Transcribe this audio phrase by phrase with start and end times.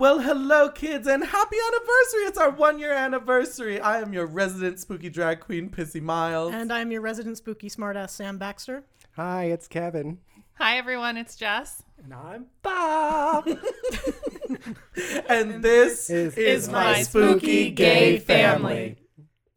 [0.00, 2.20] Well, hello, kids, and happy anniversary!
[2.22, 3.78] It's our one year anniversary.
[3.78, 6.54] I am your resident spooky drag queen, Pissy Miles.
[6.54, 8.84] And I'm your resident spooky smartass, Sam Baxter.
[9.16, 10.16] Hi, it's Kevin.
[10.54, 11.18] Hi, everyone.
[11.18, 11.82] It's Jess.
[12.02, 13.46] And I'm Bob.
[15.28, 18.96] and this is, is my spooky gay family.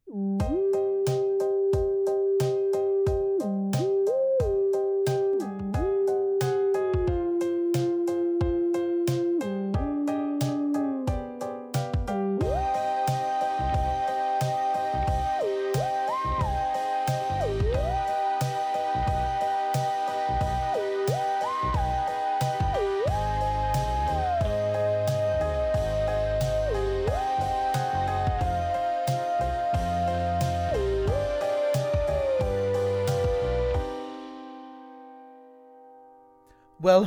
[0.07, 0.72] Well,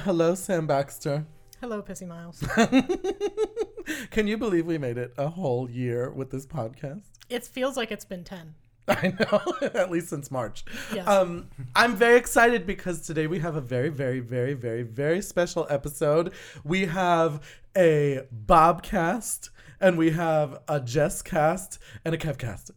[0.06, 1.27] hello, Sam Baxter.
[1.60, 2.41] Hello, Pissy Miles.
[4.12, 7.02] Can you believe we made it a whole year with this podcast?
[7.29, 8.54] it feels like it's been 10.
[8.88, 9.43] I know,
[9.74, 10.65] at least since March.
[10.95, 11.09] Yes.
[11.09, 15.66] Um, I'm very excited because today we have a very, very, very, very, very special
[15.68, 16.32] episode.
[16.63, 17.43] We have
[17.76, 22.70] a Bobcast, and we have a Jess cast, and a Kev cast.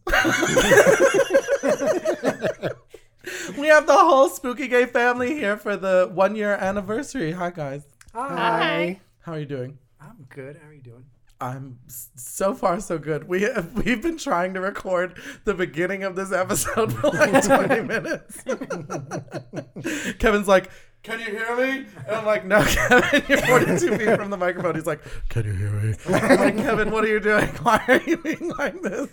[3.58, 7.32] We have the whole Spooky Gay family here for the one year anniversary.
[7.32, 7.82] Hi, guys.
[8.14, 9.00] Hi.
[9.20, 9.78] How are you doing?
[10.00, 10.58] I'm good.
[10.62, 11.04] How are you doing?
[11.42, 13.26] I'm so far so good.
[13.26, 17.80] We have, we've been trying to record the beginning of this episode for like 20
[17.82, 18.42] minutes.
[20.18, 20.70] Kevin's like,
[21.02, 24.74] "Can you hear me?" And I'm like, "No, Kevin, you're 42 feet from the microphone."
[24.74, 27.46] He's like, "Can you hear me?" I'm like, "Kevin, what are you doing?
[27.62, 29.08] Why are you being like this?"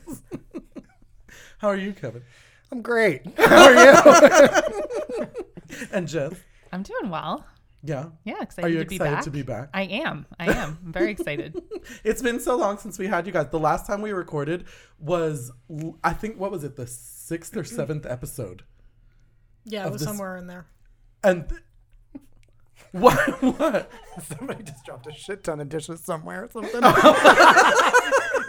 [1.60, 2.24] How are you, Kevin?
[2.72, 3.22] I'm great.
[3.38, 5.28] How are you?
[5.92, 6.34] And Jess?
[6.72, 7.46] I'm doing well.
[7.84, 8.06] Yeah.
[8.24, 9.24] Yeah, excited Are you to be excited back.
[9.26, 9.70] to be back?
[9.74, 10.26] I am.
[10.40, 10.78] I am.
[10.84, 11.62] I'm very excited.
[12.04, 13.48] It's been so long since we had you guys.
[13.50, 14.66] The last time we recorded
[15.00, 15.52] was,
[16.04, 18.64] I think, what was it, the sixth or seventh episode?
[19.66, 20.66] Yeah, it was this- somewhere in there.
[21.24, 21.62] And th-
[22.92, 23.42] what?
[23.42, 23.92] What?
[24.38, 26.82] Somebody just dropped a shit ton of dishes somewhere or something.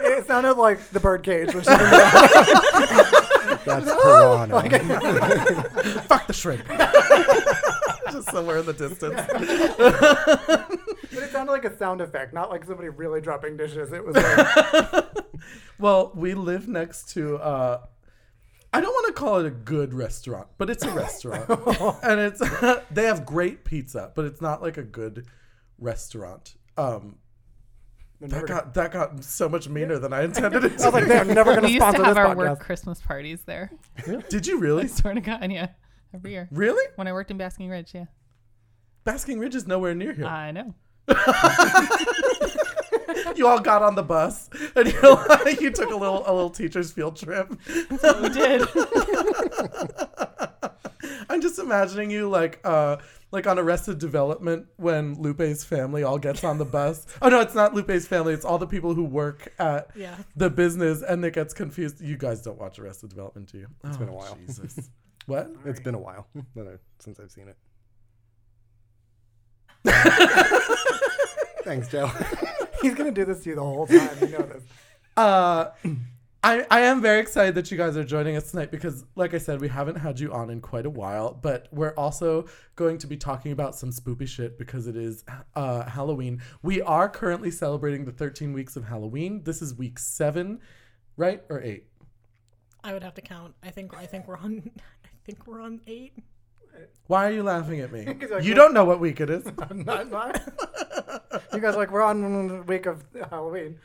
[0.09, 1.87] It sounded like the birdcage or something.
[3.65, 5.63] That's piranha.
[6.07, 6.65] Fuck the shrimp.
[8.11, 9.21] Just somewhere in the distance.
[11.11, 13.91] But it sounded like a sound effect, not like somebody really dropping dishes.
[13.91, 15.05] It was like,
[15.77, 17.37] Well, we live next to.
[17.37, 17.81] uh
[18.71, 21.49] I don't want to call it a good restaurant, but it's a restaurant,
[22.03, 22.39] and it's
[22.91, 25.25] they have great pizza, but it's not like a good
[25.79, 26.53] restaurant.
[26.77, 27.15] Um, they're
[28.21, 30.83] that never gonna- got that got so much meaner than I intended it to.
[30.83, 32.15] I was like, they're never going to sponsor this we to used to sponsor have
[32.15, 32.59] this our work.
[32.59, 33.71] Christmas parties there.
[34.29, 34.87] Did you I really?
[34.87, 35.67] swear to God, yeah.
[36.13, 36.47] Every year.
[36.51, 36.83] Really?
[36.95, 38.05] When I worked in Basking Ridge, yeah.
[39.03, 40.25] Basking Ridge is nowhere near here.
[40.25, 40.73] I know.
[43.35, 46.49] you all got on the bus and you like, you took a little a little
[46.49, 47.49] teacher's field trip.
[47.67, 48.67] We did.
[51.29, 52.97] I'm just imagining you like uh
[53.31, 57.05] like on Arrested Development when Lupe's family all gets on the bus.
[57.21, 58.33] Oh no, it's not Lupe's family.
[58.33, 60.15] It's all the people who work at Yeah.
[60.35, 62.01] the business and it gets confused.
[62.01, 63.67] You guys don't watch Arrested Development, do you?
[63.83, 64.37] It's been a while.
[64.47, 64.89] Jesus.
[65.27, 65.49] what?
[65.65, 66.27] It's been a while
[66.99, 67.57] since I've seen it.
[71.63, 72.09] Thanks, Joe.
[72.81, 74.09] He's going to do this to you the whole time.
[74.21, 74.63] You know this.
[75.15, 75.65] Uh,
[76.41, 79.39] I, I am very excited that you guys are joining us tonight because, like I
[79.39, 82.45] said, we haven't had you on in quite a while, but we're also
[82.77, 86.41] going to be talking about some spoopy shit because it is uh, Halloween.
[86.61, 89.43] We are currently celebrating the 13 weeks of Halloween.
[89.43, 90.59] This is week seven,
[91.17, 91.43] right?
[91.49, 91.87] Or eight?
[92.85, 93.55] I would have to count.
[93.61, 94.71] I think I think we're on
[95.03, 96.13] I think we're on 8.
[97.07, 98.07] Why are you laughing at me?
[98.33, 99.45] I You don't know what week it is.
[99.69, 100.41] I'm not, not.
[101.53, 103.77] You guys are like, we're on the week of Halloween.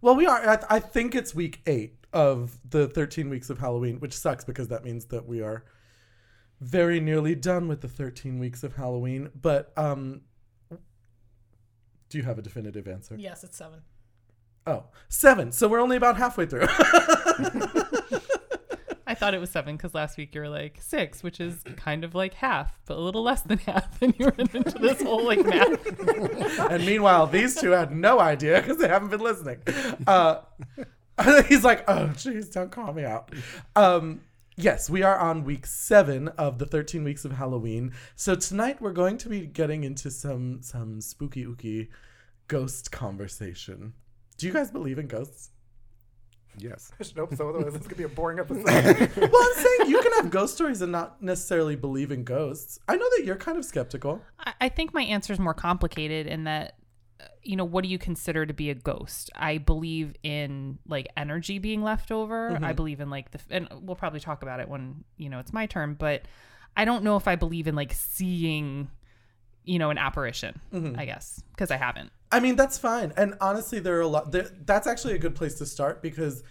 [0.00, 0.48] Well, we are.
[0.48, 4.68] I, I think it's week eight of the 13 weeks of Halloween, which sucks because
[4.68, 5.64] that means that we are
[6.60, 9.30] very nearly done with the 13 weeks of Halloween.
[9.40, 10.22] But um,
[12.08, 13.16] do you have a definitive answer?
[13.18, 13.80] Yes, it's 7.
[14.66, 15.52] Oh, seven.
[15.52, 16.66] So we're only about halfway through.
[19.20, 22.14] Thought it was seven because last week you were like six, which is kind of
[22.14, 24.00] like half, but a little less than half.
[24.00, 25.98] And you were into this whole like math.
[26.70, 29.58] and meanwhile, these two had no idea because they haven't been listening.
[30.06, 30.40] Uh,
[31.48, 33.30] he's like, oh, jeez, don't call me out.
[33.76, 34.22] Um,
[34.56, 37.92] yes, we are on week seven of the 13 weeks of Halloween.
[38.16, 41.88] So tonight we're going to be getting into some some spooky ooky
[42.48, 43.92] ghost conversation.
[44.38, 45.50] Do you guys believe in ghosts?
[46.62, 46.90] Yes.
[46.98, 47.48] I should hope so.
[47.48, 48.64] Otherwise, this could be a boring episode.
[48.64, 52.78] well, I'm saying you can have ghost stories and not necessarily believe in ghosts.
[52.88, 54.22] I know that you're kind of skeptical.
[54.38, 56.76] I, I think my answer is more complicated in that
[57.20, 59.30] uh, you know, what do you consider to be a ghost?
[59.34, 62.58] I believe in like energy being left over.
[62.62, 65.52] I believe in like the, and we'll probably talk about it when, you know, it's
[65.52, 66.22] my turn, but
[66.76, 68.90] I don't know if I believe in like seeing,
[69.64, 70.60] you know, an apparition,
[70.96, 72.10] I guess, because I haven't.
[72.32, 73.12] I mean, that's fine.
[73.16, 74.32] And honestly, there are a lot.
[74.32, 76.42] There, that's actually a good place to start because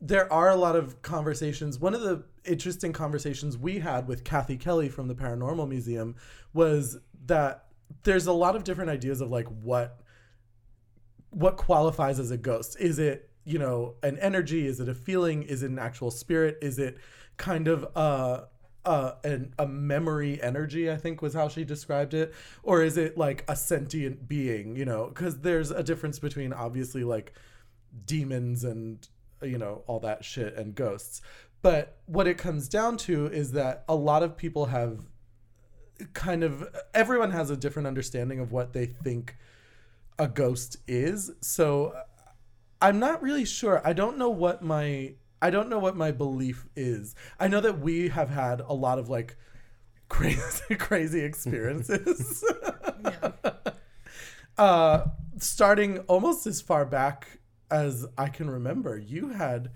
[0.00, 1.78] there are a lot of conversations.
[1.78, 6.16] One of the interesting conversations we had with Kathy Kelly from the Paranormal Museum
[6.52, 7.66] was that
[8.02, 10.00] there's a lot of different ideas of like what
[11.30, 12.76] what qualifies as a ghost.
[12.80, 14.66] Is it you know an energy?
[14.66, 15.44] Is it a feeling?
[15.44, 16.58] Is it an actual spirit?
[16.62, 16.98] Is it
[17.36, 18.42] kind of uh
[18.84, 23.16] uh, an, a memory energy, I think was how she described it, or is it
[23.16, 24.76] like a sentient being?
[24.76, 27.32] You know, because there's a difference between obviously like
[28.06, 29.06] demons and
[29.42, 31.22] you know all that shit and ghosts.
[31.62, 35.06] But what it comes down to is that a lot of people have
[36.12, 39.36] kind of everyone has a different understanding of what they think
[40.18, 41.30] a ghost is.
[41.40, 41.94] So
[42.80, 43.80] I'm not really sure.
[43.84, 47.14] I don't know what my I don't know what my belief is.
[47.38, 49.36] I know that we have had a lot of like
[50.08, 52.44] crazy crazy experiences.
[54.58, 55.04] uh
[55.38, 57.40] starting almost as far back
[57.70, 58.96] as I can remember.
[58.96, 59.70] You had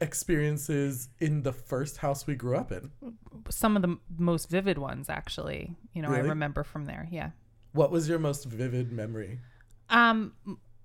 [0.00, 2.90] experiences in the first house we grew up in.
[3.48, 7.08] Some of the most vivid ones, actually, you know, I remember from there.
[7.10, 7.30] Yeah.
[7.72, 9.40] What was your most vivid memory?
[9.88, 10.32] Um,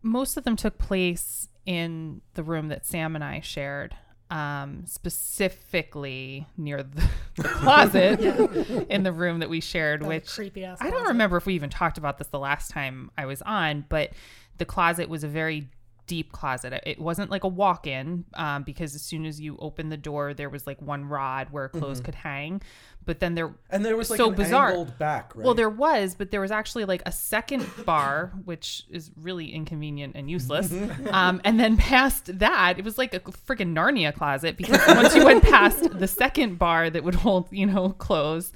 [0.02, 3.96] most of them took place in the room that Sam and I shared.
[4.32, 8.20] Um, specifically near the, the closet
[8.90, 10.78] in the room that we shared, That which creepy ass.
[10.82, 13.86] I don't remember if we even talked about this the last time I was on,
[13.88, 14.12] but
[14.58, 15.70] the closet was a very
[16.08, 16.74] deep closet.
[16.74, 19.98] It- It wasn't like a walk in um, because as soon as you opened the
[19.98, 22.62] door, there was like one rod where clothes could hang.
[23.06, 24.86] But then there, And there was like So bizarre.
[24.98, 25.46] back, right?
[25.46, 30.16] well, there was, but there was actually like a second bar, which is really inconvenient
[30.16, 30.74] and useless.
[31.12, 35.24] Um, and then past that, it was like a freaking Narnia closet because once you
[35.24, 38.52] went past the second bar that would hold, you know, clothes,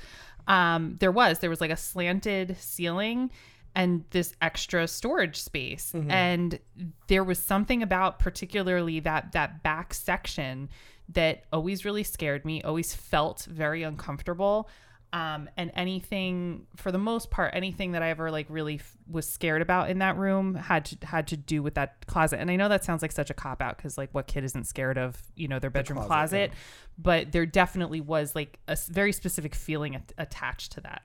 [0.48, 3.30] um, there was there was like a slanted ceiling
[3.76, 6.58] and this extra storage space, and
[7.08, 10.70] there was something about particularly that that back section
[11.10, 14.70] that always really scared me, always felt very uncomfortable.
[15.12, 19.28] Um, and anything, for the most part, anything that I ever like really f- was
[19.28, 22.40] scared about in that room had to had to do with that closet.
[22.40, 24.68] And I know that sounds like such a cop out because like what kid isn't
[24.68, 26.52] scared of you know their bedroom closet, closet,
[27.00, 31.02] but there definitely was like a very specific feeling at- attached to that.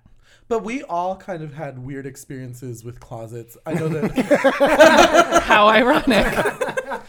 [0.49, 3.57] But we all kind of had weird experiences with closets.
[3.65, 7.03] I know that How ironic!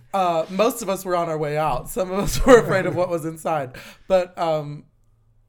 [0.14, 1.88] uh, most of us were on our way out.
[1.88, 3.76] Some of us were afraid of what was inside.
[4.06, 4.84] But um,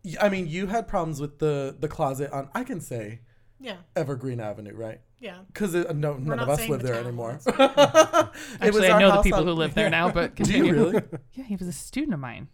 [0.04, 3.22] y- I mean, you had problems with the the closet on I can say
[3.60, 5.02] Yeah, Evergreen Avenue, right?
[5.20, 5.40] yeah.
[5.48, 7.40] Because no, none of us live the there town, anymore.
[7.44, 8.30] that's it was
[8.62, 11.02] Actually, I know the people on- who live there now, but Do you really?
[11.34, 12.48] Yeah, he was a student of mine.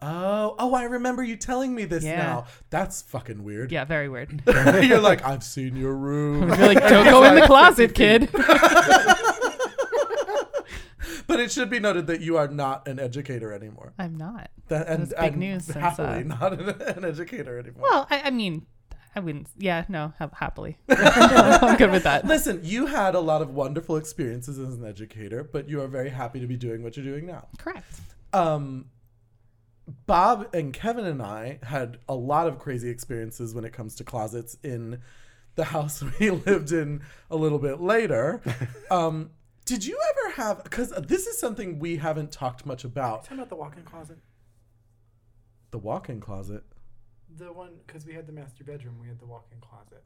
[0.00, 2.16] Oh, oh, I remember you telling me this Yeah.
[2.16, 2.46] now.
[2.70, 3.72] That's fucking weird.
[3.72, 4.42] Yeah, very weird.
[4.46, 6.48] You're like, I've seen your room.
[6.48, 8.28] You're like, don't go in the closet, kid.
[11.26, 13.92] But it should be noted that you are not an educator anymore.
[13.98, 14.50] I'm not.
[14.68, 17.82] That, and, That's big and news since, Happily, uh, not an, an educator anymore.
[17.82, 18.64] Well, I, I mean,
[19.14, 19.46] I wouldn't.
[19.58, 20.78] Yeah, no, ha- happily.
[20.88, 22.24] I'm good with that.
[22.26, 26.08] Listen, you had a lot of wonderful experiences as an educator, but you are very
[26.08, 27.46] happy to be doing what you're doing now.
[27.58, 28.00] Correct.
[28.32, 28.86] Um,
[30.06, 34.04] Bob and Kevin and I had a lot of crazy experiences when it comes to
[34.04, 35.00] closets in
[35.54, 38.40] the house we lived in a little bit later.
[38.90, 39.30] Um,
[39.66, 40.64] did you ever have?
[40.64, 43.24] Because this is something we haven't talked much about.
[43.24, 44.18] Talking about the walk-in closet.
[45.72, 46.64] The walk-in closet.
[47.36, 50.02] The one because we had the master bedroom, we had the walk-in closet.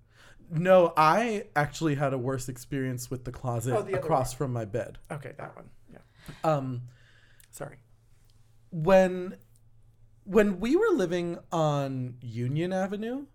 [0.51, 4.65] No, I actually had a worse experience with the closet Oh, the across from my
[4.65, 4.99] bed.
[5.13, 5.71] Okay, that one.
[5.93, 5.99] Yeah.
[6.43, 6.83] Um,
[7.53, 7.77] Sorry.
[8.73, 9.37] when
[10.25, 13.27] when we were living on Union Avenue,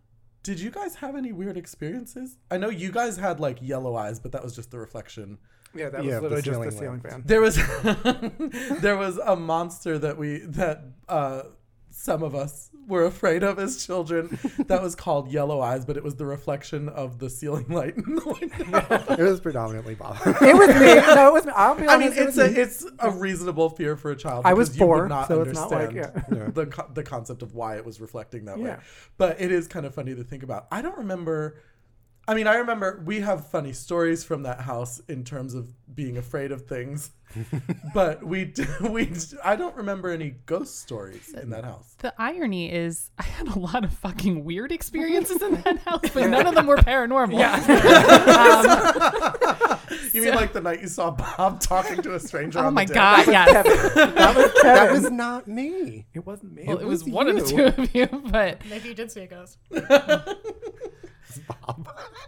[0.43, 2.37] did you guys have any weird experiences?
[2.49, 5.37] I know you guys had like yellow eyes, but that was just the reflection.
[5.75, 7.23] Yeah, that Yeah, was the literally just the ceiling fan.
[7.25, 7.55] There was
[8.81, 11.43] there was a monster that we that uh
[11.97, 14.37] some of us were afraid of as children
[14.67, 18.15] that was called yellow eyes, but it was the reflection of the ceiling light in
[18.15, 19.13] the window.
[19.15, 20.15] It was predominantly Bob.
[20.25, 20.95] It was me.
[21.15, 21.51] No, it was me.
[21.55, 22.17] I'll be I mean, honest.
[22.19, 22.55] it it's a me.
[22.55, 24.45] it's a reasonable fear for a child.
[24.45, 26.37] I was because you would four, not so it's not like- understand yeah.
[26.37, 26.49] Yeah.
[26.51, 28.77] the the concept of why it was reflecting that way.
[29.17, 30.67] But it is kind of funny to think about.
[30.71, 31.59] I don't remember.
[32.29, 36.17] I mean, I remember we have funny stories from that house in terms of being
[36.17, 37.11] afraid of things,
[37.93, 41.95] but we d- we d- I don't remember any ghost stories in that house.
[41.99, 46.27] The irony is, I had a lot of fucking weird experiences in that house, but
[46.29, 47.37] none of them were paranormal.
[48.27, 49.79] Um,
[50.13, 52.59] You mean like the night you saw Bob talking to a stranger?
[52.59, 53.53] oh on my the god, yes.
[53.95, 54.63] That was Kevin.
[54.63, 56.07] That was not me.
[56.13, 56.63] it wasn't me.
[56.67, 59.21] Well, it was was one of the two of you, but Maybe you did see
[59.21, 59.57] a ghost.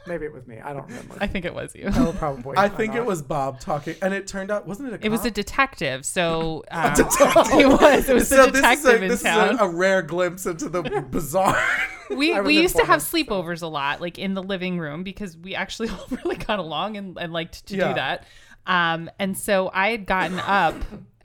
[0.10, 0.60] Maybe it was me.
[0.60, 1.16] I don't remember.
[1.22, 1.90] I think it was you.
[1.94, 2.58] oh, probably.
[2.58, 5.10] I I'm think it was Bob talking, and it turned out wasn't it a It
[5.10, 8.10] was a detective, so um, it was.
[8.10, 9.54] It was so a this is detective a, in town.
[9.56, 11.64] is a, a rare glimpse into the bizarre.
[12.10, 15.38] we we used to have informed, sleepovers a lot, like in the living room, because
[15.38, 17.88] we actually all really got along and, and liked to Yeah.
[17.90, 18.26] do that.
[18.68, 20.76] Um, and so I had gotten up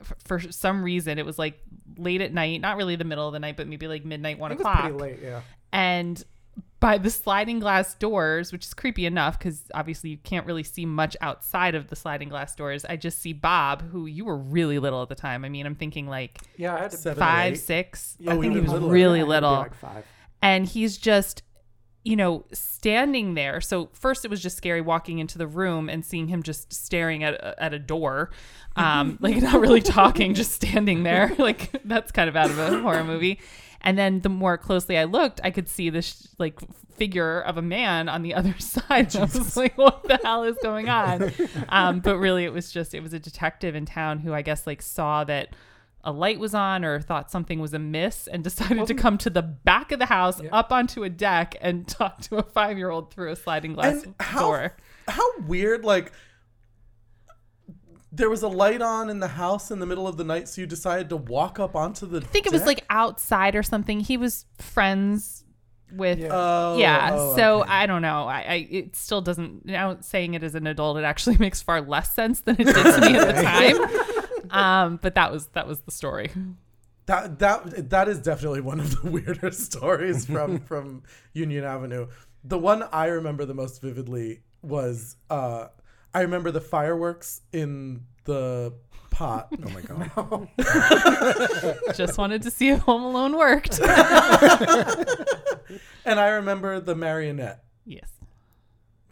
[0.01, 1.19] f- for some reason.
[1.19, 1.59] It was like
[1.97, 4.51] late at night, not really the middle of the night, but maybe like midnight, one
[4.51, 4.79] It was o'clock.
[4.81, 5.19] pretty late.
[5.23, 5.41] Yeah.
[5.71, 6.23] and
[6.79, 10.85] by the sliding glass doors, which is creepy enough because obviously you can't really see
[10.85, 12.85] much outside of the sliding glass doors.
[12.85, 15.45] I just see Bob, who you were really little at the time.
[15.45, 16.97] I mean, I'm thinking like Yeah, I had to.
[16.97, 17.19] Seven.
[17.19, 18.15] five, six.
[18.19, 18.91] Yeah, I think he was littler.
[18.91, 19.51] really I had to be little.
[19.51, 20.05] Like five.
[20.41, 21.41] and he's just
[22.03, 26.05] you know standing there so first it was just scary walking into the room and
[26.05, 28.29] seeing him just staring at a, at a door
[28.75, 32.79] um like not really talking just standing there like that's kind of out of a
[32.79, 33.39] horror movie
[33.85, 36.59] and then the more closely i looked i could see this like
[36.95, 39.13] figure of a man on the other side.
[39.13, 41.31] And i was like what the hell is going on?
[41.69, 44.65] Um but really it was just it was a detective in town who i guess
[44.65, 45.49] like saw that
[46.05, 49.41] a light was on or thought something was amiss and decided to come to the
[49.41, 53.11] back of the house up onto a deck and talk to a five year old
[53.11, 54.75] through a sliding glass and how door.
[55.07, 56.11] how weird like
[58.15, 60.61] there was a light on in the house in the middle of the night so
[60.61, 63.99] you decided to walk up onto the I think it was like outside or something.
[63.99, 65.43] He was friends
[65.91, 66.29] with Yeah.
[66.31, 67.69] oh, yeah oh, so okay.
[67.69, 71.03] i don't know I, I it still doesn't now saying it as an adult it
[71.03, 75.13] actually makes far less sense than it did to me at the time um but
[75.13, 76.31] that was that was the story
[77.05, 81.03] that that that is definitely one of the weirder stories from from
[81.33, 82.07] Union Avenue.
[82.43, 85.67] The one I remember the most vividly was uh
[86.15, 88.73] I remember the fireworks in the
[89.11, 89.49] pot.
[89.51, 90.47] Oh my god.
[91.95, 93.79] just wanted to see if home alone worked
[96.05, 97.63] and I remember the marionette.
[97.85, 98.09] yes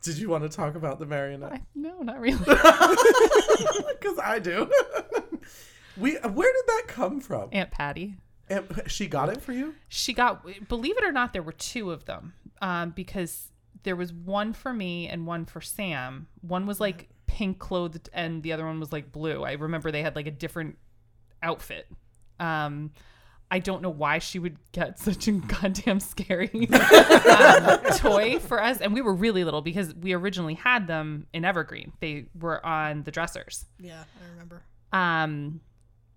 [0.01, 1.53] Did you want to talk about the marionette?
[1.53, 4.69] I, no not really Because I do.
[5.97, 7.49] we where did that come from?
[7.51, 8.15] aunt patty
[8.49, 9.75] And she got it for you?
[9.87, 13.51] she got believe it or not there were two of them um, because
[13.83, 16.27] there was one for me and one for sam.
[16.41, 19.43] One was like pink clothed and the other one was like blue.
[19.43, 20.77] I remember they had like a different
[21.41, 21.87] outfit.
[22.39, 22.91] Um,
[23.51, 28.81] i don't know why she would get such a goddamn scary um, toy for us.
[28.81, 31.91] And we were really little because we originally had them in evergreen.
[31.99, 33.65] They were on the dressers.
[33.79, 34.63] Yeah, I remember.
[34.91, 35.61] um,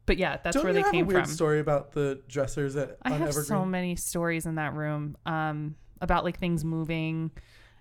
[0.06, 1.32] but yeah that's Don't where you they have came a weird from.
[1.34, 3.44] story about the dressers at I on have Evergreen?
[3.46, 5.16] so many stories in that room.
[5.26, 7.30] Um, about like things moving,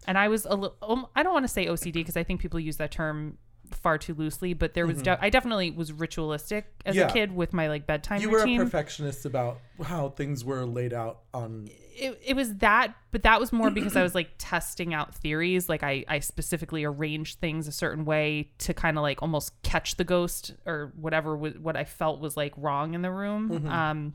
[0.08, 0.76] and I was a little.
[0.82, 3.38] Um, I don't want to say OCD because I think people use that term
[3.72, 5.02] far too loosely, but there was.
[5.02, 7.00] De- I definitely was ritualistic as Mm-hmm.
[7.02, 7.08] Yeah.
[7.10, 8.62] a kid with my like bedtime you were routine.
[8.62, 11.68] a perfectionist about how things were laid out on
[11.98, 15.70] it, it was that, but that was more because I was like testing out theories.
[15.70, 19.96] Like I, I specifically arranged things a certain way to kind of like almost catch
[19.96, 23.66] the ghost or whatever was what I felt was like wrong in the room.
[23.68, 24.14] Um,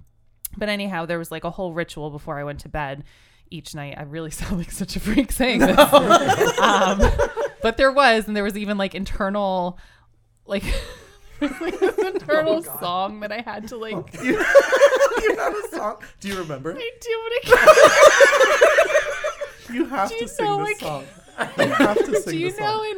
[0.58, 3.02] but anyhow, there was like a whole ritual before I went to bed
[3.50, 3.94] each night.
[3.98, 5.78] I really sound like such a freak saying this.
[6.58, 7.00] um,
[7.62, 9.78] but there was, and there was even like internal,
[10.46, 10.64] like,
[11.40, 15.96] like this internal song that I had to like you had a song.
[16.20, 16.72] Do you remember?
[16.76, 17.44] I do it
[19.68, 19.74] again.
[19.76, 21.04] You have Do to you sing know, the like- song.
[21.58, 22.84] You have to sing Do you know song.
[22.84, 22.96] in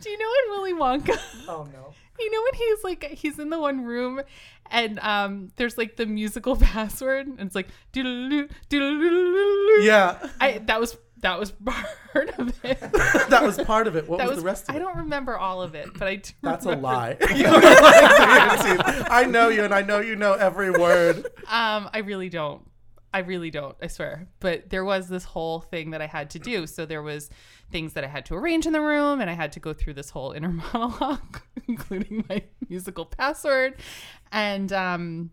[0.00, 1.18] Do you know in Willy Wonka?
[1.48, 1.94] Oh no.
[2.20, 4.20] You know when he's like he's in the one room
[4.70, 7.68] and um there's like the musical password and it's like
[9.84, 11.50] Yeah, I that was that was
[12.12, 12.80] part of it.
[13.30, 14.06] that was part of it.
[14.06, 14.82] What was, was the rest of I it?
[14.82, 17.16] I don't remember all of it, but I do That's a lie.
[17.34, 19.06] You were lying to your teeth.
[19.10, 21.24] I know you, and I know you know every word.
[21.48, 22.62] Um, I really don't.
[23.14, 23.76] I really don't.
[23.80, 24.26] I swear.
[24.40, 26.66] But there was this whole thing that I had to do.
[26.66, 27.30] So there was
[27.70, 29.94] things that I had to arrange in the room, and I had to go through
[29.94, 33.76] this whole inner monologue, including my musical password,
[34.32, 35.30] and um,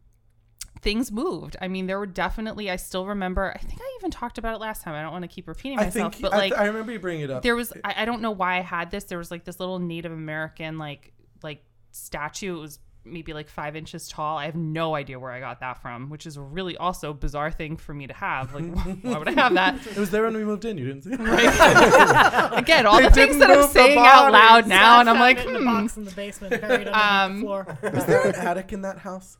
[0.83, 1.57] things moved.
[1.59, 2.69] I mean, there were definitely.
[2.69, 3.51] I still remember.
[3.51, 4.93] I think I even talked about it last time.
[4.93, 7.23] I don't want to keep repeating myself, think but I, like I remember you bringing
[7.23, 7.41] it up.
[7.41, 7.73] there was.
[7.83, 9.05] I, I don't know why I had this.
[9.05, 12.57] There was like this little Native American like like statue.
[12.57, 14.37] It was maybe like five inches tall.
[14.37, 17.51] I have no idea where I got that from, which is a really also bizarre
[17.51, 18.53] thing for me to have.
[18.53, 18.65] Like,
[19.01, 19.85] why would I have that?
[19.87, 20.77] It was there when we moved in.
[20.77, 21.19] You didn't see it.
[21.19, 22.53] Right?
[22.57, 25.47] Again, all They the things that I'm saying out loud now, and I'm like, it
[25.47, 25.65] in a hmm.
[25.65, 27.77] box in the basement, buried Um, the floor.
[27.83, 29.37] Is there an attic in that house?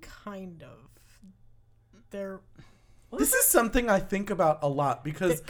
[0.00, 0.78] Kind of.
[2.10, 2.40] There.
[3.16, 5.42] This is something I think about a lot because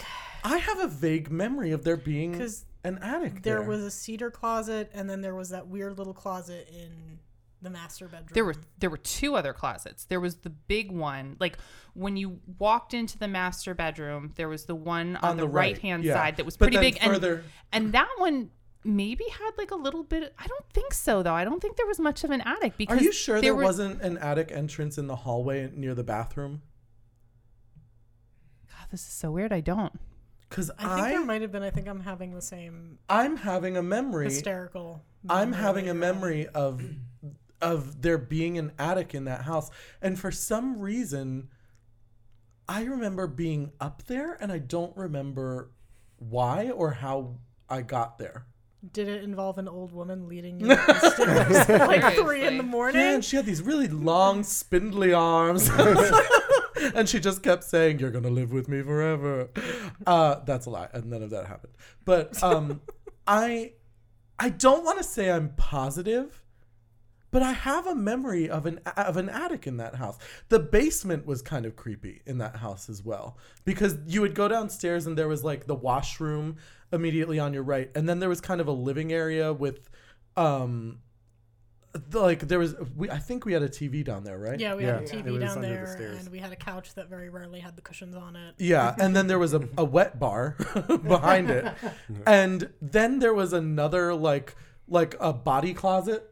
[0.43, 3.69] I have a vague memory of there being 'Cause an attic There there.
[3.69, 7.19] was a cedar closet, and then there was that weird little closet in
[7.63, 8.29] the master bedroom.
[8.35, 10.05] there were there were two other closets.
[10.05, 11.57] There was the big one, like
[11.95, 15.49] when you walked into the master bedroom, there was the one on, On the, the
[15.49, 16.13] right, right hand yeah.
[16.15, 18.51] side that was But pretty big, further- and and that one
[18.87, 20.35] maybe had like a little bit.
[20.39, 21.33] I don't think so though.
[21.33, 23.63] I don't think there was much of an attic because Are you sure there were,
[23.63, 26.61] wasn't an attic entrance in the hallway near the bathroom?
[28.69, 29.55] God, this is so weird.
[29.55, 29.99] I don't.
[30.55, 31.65] Because I think I, there might have been.
[31.65, 34.27] I think I'm having the same I'm having a memory.
[34.27, 35.03] hysterical.
[35.29, 36.81] I'm having a memory of
[37.61, 41.49] of there being an attic in that house, and for some reason,
[42.69, 45.73] I remember being up there, and I don't remember
[46.19, 47.35] why or how
[47.69, 48.47] I got there.
[48.93, 52.63] Did it involve an old woman leading you up the stairs like three in the
[52.63, 53.01] morning?
[53.01, 55.69] Yeah, and she had these really long, spindly arms.
[56.95, 59.49] and she just kept saying, You're going to live with me forever.
[60.07, 60.89] Uh, that's a lie.
[60.93, 61.75] And none of that happened.
[62.05, 62.81] But um,
[63.27, 63.73] I,
[64.39, 66.43] I don't want to say I'm positive,
[67.31, 70.19] but I have a memory of an, of an attic in that house.
[70.49, 73.39] The basement was kind of creepy in that house as well.
[73.65, 76.57] Because you would go downstairs and there was like the washroom
[76.93, 77.91] immediately on your right.
[77.95, 79.89] And then there was kind of a living area with.
[80.37, 80.99] Um,
[82.13, 84.59] like there was we I think we had a TV down there, right?
[84.59, 86.19] Yeah, we Yeah, had a it TV was down under the there, stairs.
[86.21, 88.55] and we had a couch that very rarely had the cushions on it.
[88.59, 90.57] Yeah, and then there was a, a wet bar
[91.07, 91.73] behind it.
[92.27, 94.57] And then there was another like
[94.89, 96.31] like a body closet.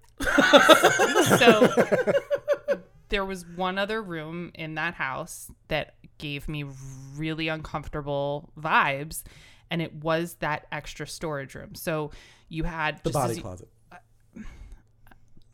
[1.38, 1.68] So
[3.08, 6.64] there was one other room in that house that gave me
[7.16, 9.22] really uncomfortable vibes,
[9.70, 11.74] and it was that extra storage room.
[11.74, 12.10] So
[12.48, 13.68] you had The just body as you- closet.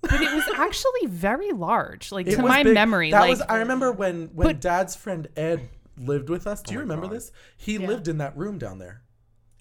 [0.03, 2.13] But it was actually very large.
[2.13, 2.75] Like It to my big.
[2.75, 6.63] memory, That like was I remember when when But- dad's friend Ed lived with us.
[6.63, 7.17] Do Oh you my remember God.
[7.17, 7.33] this?
[7.57, 7.87] He Yeah.
[7.89, 9.03] lived in that room down there.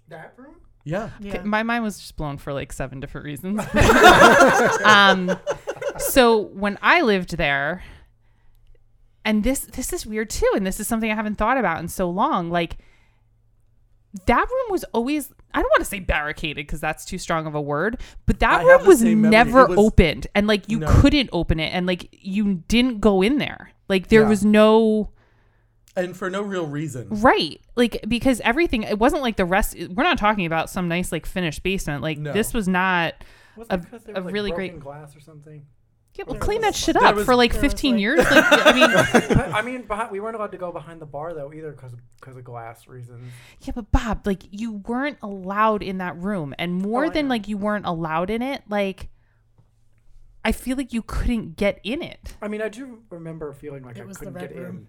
[0.09, 0.55] That room?
[0.83, 1.09] Yeah.
[1.19, 1.41] Yeah.
[1.43, 3.59] my mind was just blown for like seven different reasons.
[4.85, 5.37] um,
[5.97, 7.83] so when I lived there,
[9.25, 11.87] and this this is weird too, and this is something I haven't thought about in
[11.89, 12.49] so long.
[12.49, 12.77] Like
[14.27, 17.55] that room was always I don't want to say barricaded because that's too strong of
[17.55, 20.87] a word, but that I room was never was- opened, and like you No.
[21.01, 23.71] couldn't open it, and like you didn't go in there.
[23.89, 24.29] Like there Yeah.
[24.29, 25.09] was no
[25.95, 27.07] And for no real reason.
[27.09, 27.59] Right.
[27.75, 31.25] Like because everything it wasn't like the rest we're not talking about some nice like
[31.25, 32.03] finished basement.
[32.03, 32.33] Like No.
[32.33, 33.15] this was not
[33.55, 35.63] Was A- because there a was like really broken great- glass or something?
[36.17, 38.01] Yeah, well, There clean that shit there up was- for like there was, 15 like-
[38.01, 38.19] years.
[38.19, 38.91] Like, I mean,
[39.37, 41.93] But, I mean, behind, we weren't allowed to go behind the bar though either because
[42.37, 43.31] of glass reasons.
[43.61, 47.25] yeah, but Bob, like you weren't allowed in that room, and more Oh, I than
[47.27, 47.35] know.
[47.35, 49.09] like you weren't allowed in it, like
[50.45, 52.35] I feel like you couldn't get in it.
[52.41, 54.77] I mean, I do remember feeling like It I was the couldn't red get room.
[54.77, 54.87] in.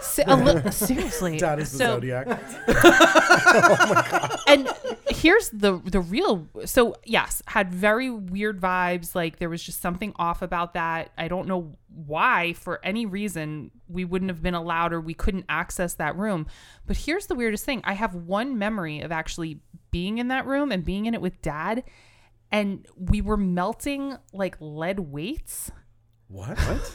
[0.00, 2.26] Se- a li- seriously, Dad is the So- zodiac.
[3.56, 4.68] Oh and
[5.08, 9.14] here's the the real so yes had very weird vibes.
[9.14, 11.10] Like there was just something off about that.
[11.18, 15.44] I don't know why for any reason we wouldn't have been allowed or we couldn't
[15.48, 16.46] access that room.
[16.86, 17.80] But here's the weirdest thing.
[17.84, 19.60] I have one memory of actually
[19.90, 21.84] being in that room and being in it with dad
[22.50, 25.70] and we were melting like lead weights.
[26.28, 26.58] What?
[26.58, 26.92] What?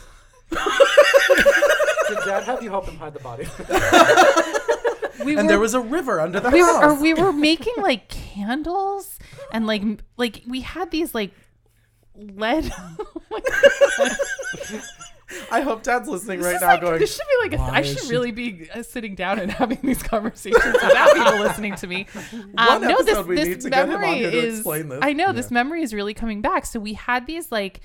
[2.10, 3.46] Did Dad have you help him hide the body?
[5.26, 6.84] we And were there was a river under the we were, house.
[6.84, 9.20] or we were making like candles
[9.52, 9.84] and like
[10.18, 11.32] like we had these like
[12.16, 12.72] lead
[15.52, 17.58] I hope Dad's listening right This is now like- going, this should be like a,
[17.64, 21.38] "Why I should she- really be uh, sitting down and having these conversations without people
[21.40, 22.08] listening to me.
[22.34, 24.64] Um, One no, this we this need to get him on memory to is.
[24.64, 25.00] this.
[25.04, 26.66] I know this memory is really coming back.
[26.66, 27.82] So we had these like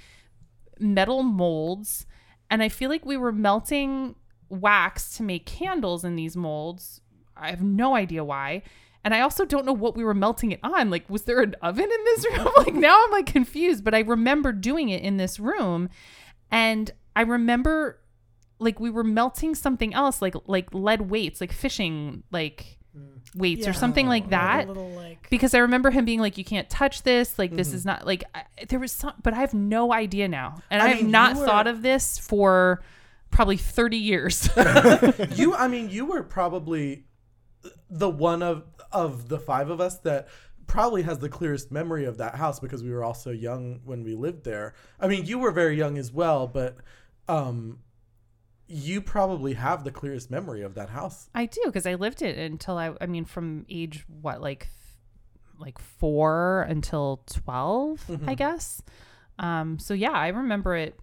[0.78, 2.06] metal molds,
[2.50, 4.14] and I feel like we were melting
[4.48, 7.00] wax to make candles in these molds.
[7.37, 8.62] I have no idea why.
[9.04, 10.88] And I also don't know what we were melting it on.
[10.88, 12.48] Like, was there an oven in this room?
[12.57, 15.90] like, now I'm like confused, but I remember doing it in this room.
[16.50, 18.00] And I remember
[18.59, 22.78] like we were melting something else, like like lead weights, like fishing like
[23.35, 24.68] weights or something like Like that.
[24.68, 27.38] little like Because I remember him being like, "You can't touch this.
[27.38, 27.76] Like, this Mm-hmm.
[27.76, 30.87] is not like." I, there was some, but I have no idea now, and I
[30.87, 32.83] I, have mean, not were- thought of this for
[33.30, 34.48] probably thirty years.
[35.35, 37.04] you i mean you were probably
[37.90, 40.28] the one of of the five of us that
[40.66, 44.02] probably has the clearest memory of that house because we were all so young when
[44.04, 44.74] we lived there.
[45.00, 46.76] I mean, you were very young as well, but
[47.28, 47.80] um,
[48.66, 51.29] you probably have the clearest memory of that house.
[51.35, 52.92] I do because I lived it until I.
[53.00, 54.68] I mean, from age what, like,
[55.59, 58.29] like four until 12 Mm-hmm.
[58.29, 58.83] I guess.
[59.38, 59.79] Um.
[59.79, 60.98] So yeah, I remember it.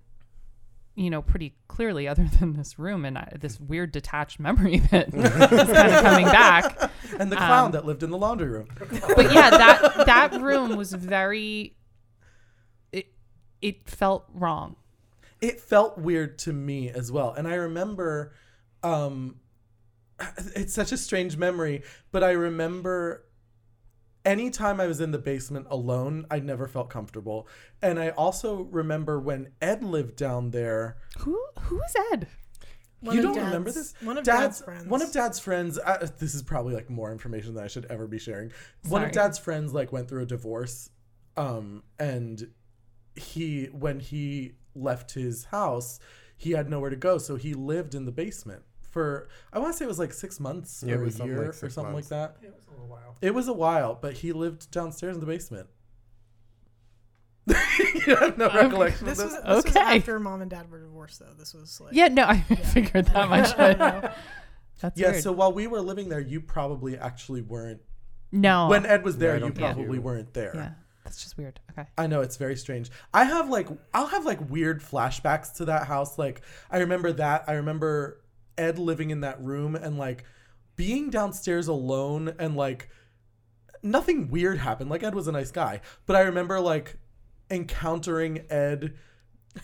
[0.95, 5.07] You know, pretty clearly, other than this room and I, this weird detached memory that
[5.13, 6.91] is kind of coming back.
[7.17, 8.67] And the clown Um, that lived in the laundry room.
[9.15, 11.75] But yeah, that that room was very.
[12.91, 13.07] It
[13.61, 14.75] it felt wrong.
[15.41, 17.33] It felt weird to me as well.
[17.33, 18.33] And i remember
[18.83, 19.35] um
[20.55, 23.25] it's such a strange memory but i remember
[24.23, 27.47] anytime i was in the basement alone i never felt comfortable.
[27.81, 30.97] And i also remember when ed lived down there.
[31.19, 32.27] Who who's Ed?
[32.99, 34.01] One you of don't remember Dad's- this?
[34.07, 34.85] One of dad's, Dad's, friends.
[34.87, 38.05] one of dad's friends uh, this is probably like more information than i should ever
[38.07, 38.51] be sharing.
[38.87, 40.89] One of dad's friends like went through a divorce
[41.35, 42.47] um and
[43.15, 45.99] he when he left his house
[46.37, 49.77] he had nowhere to go so he lived in the basement for i want to
[49.77, 51.93] say it was like six months Yeah, or a was something year like or something
[51.93, 52.11] months.
[52.11, 53.15] like that It was a little while.
[53.21, 55.67] it was a while but he lived downstairs in the basement
[57.47, 60.79] you have no recollection This of was this this was after mom and dad were
[60.79, 61.33] divorced, though.
[61.37, 62.39] This was like Yeah, no, I
[62.73, 63.49] figured that much.
[63.57, 64.11] I don't know.
[64.79, 65.23] That's yeah weird.
[65.23, 67.81] so while we were living there you probably actually weren't
[68.31, 70.71] no, when ed was there I you probably you- weren't there yeah,
[71.03, 71.59] that's just weird.
[71.71, 71.87] Okay.
[71.97, 72.91] I know it's very strange.
[73.13, 76.17] I have like I'll have like weird flashbacks to that house.
[76.17, 77.45] Like I remember that.
[77.47, 78.21] I remember
[78.57, 80.25] Ed living in that room and like
[80.75, 82.89] being downstairs alone and like
[83.83, 84.89] nothing weird happened.
[84.89, 86.97] Like Ed was a nice guy, but I remember like
[87.49, 88.93] encountering Ed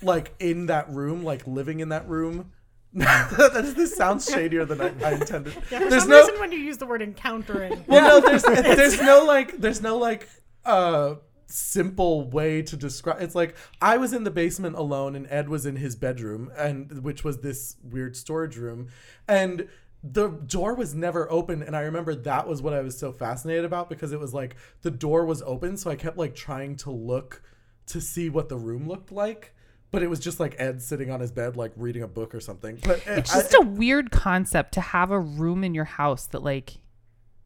[0.01, 2.51] like in that room, like living in that room.
[2.93, 5.53] this sounds shadier than I, I intended.
[5.71, 8.43] Yeah, for There's some no reason, when you use the word encountering, well, no, there's
[8.43, 10.27] there's no like there's no like
[10.67, 11.15] uh
[11.49, 13.21] simple way to describe.
[13.21, 17.03] It's like I was in the basement alone, and Ed was in his bedroom, and
[17.03, 18.89] which was this weird storage room,
[19.27, 19.67] and
[20.03, 21.63] the door was never open.
[21.63, 24.55] And i remember that was what i was so fascinated about because it was like
[24.83, 25.75] the door was open.
[25.77, 27.41] So i kept like trying to look
[27.87, 29.53] to see what the room looked like
[29.89, 32.41] but it was just like ed sitting on his bed like reading a book or
[32.41, 32.77] something.
[32.83, 36.43] But It's I- just a weird concept to have a room in your house that
[36.43, 36.73] like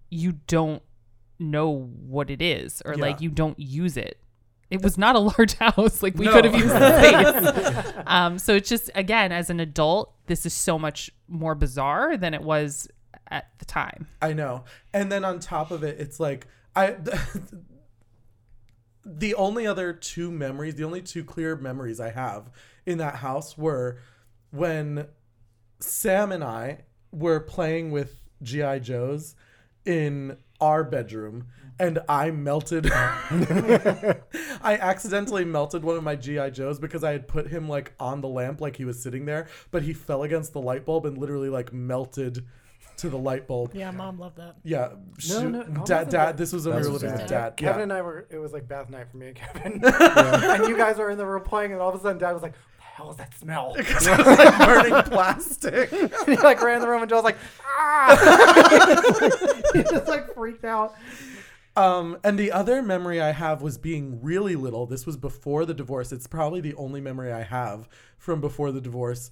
[0.10, 0.82] you don't
[1.42, 4.18] know what it is or like you don't use it.
[4.70, 6.02] It was not a large house.
[6.02, 6.32] Like we No.
[6.32, 7.94] could have used the space.
[8.06, 12.34] um, so it's just again, as an adult, this is so much more bizarre than
[12.34, 12.88] it was
[13.30, 14.08] at the time.
[14.22, 14.64] I know.
[14.94, 16.96] And then on top of it, it's like I
[19.06, 22.52] the only other two memories, the only two clear memories I have
[22.86, 23.98] in that house were
[24.52, 25.08] when
[25.80, 29.36] Sam and I were playing with GI Joes
[29.86, 31.48] in our bedroom
[31.80, 37.48] and I melted I accidentally melted one of my GI Joes because I had put
[37.48, 40.62] him like on the lamp like he was sitting there, but he fell against the
[40.62, 42.46] light bulb and literally like melted
[42.98, 43.72] to the light bulb.
[43.74, 44.58] yeah, mom loved that.
[44.64, 45.50] Yeah, No, shoot.
[45.50, 46.38] no, it dad, dad.
[46.38, 47.58] This was when we were living with dad.
[47.58, 47.84] Kevin Yeah.
[47.84, 48.28] and I were.
[48.30, 51.26] It was like bath night for me and Kevin, and you guys were in the
[51.26, 53.34] room playing, and all of a sudden, Dad was like, "What the hell is that
[53.38, 55.92] smell?" Because it was like burning plastic.
[55.94, 59.10] and he like ran in the room, and Joe was like, "Ah!"
[59.74, 60.96] he just like freaked out.
[61.76, 64.86] Um, and the other memory I have was being really little.
[64.86, 66.12] This was before the divorce.
[66.12, 67.88] It's probably the only memory I have
[68.18, 69.32] from before the divorce.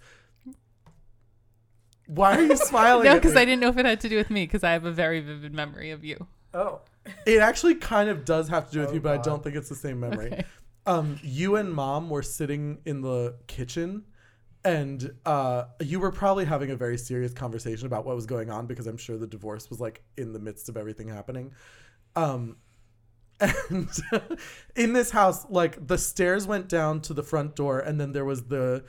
[2.07, 3.03] Why are you smiling?
[3.05, 3.35] No, because?
[3.35, 5.19] I didn't know if it had to do with me because I have a very
[5.19, 6.27] vivid memory of you.
[6.53, 6.81] Oh,
[7.25, 9.55] It actually kind of does have to do with Oh, you, but I don't think
[9.55, 10.31] it's the same memory.
[10.31, 10.45] Okay.
[10.89, 14.05] Um, you and mom were sitting in the kitchen,
[14.65, 18.65] and uh, you were probably having a very serious conversation about what was going on
[18.65, 21.53] because I'm sure the divorce was like in the midst of everything happening.
[22.15, 22.57] Um,
[23.39, 23.87] and
[24.75, 28.25] in this house, like the stairs went down to the front door, and then there
[28.25, 28.83] was the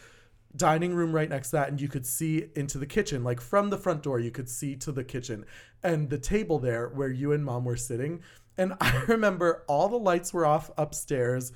[0.57, 3.23] dining room right next to that, and you could see into the kitchen.
[3.23, 5.45] Like from the front door, you could see to the kitchen
[5.83, 8.23] and the table there where you and mom were sitting.
[8.57, 11.53] And I remember all the lights were off upstairs.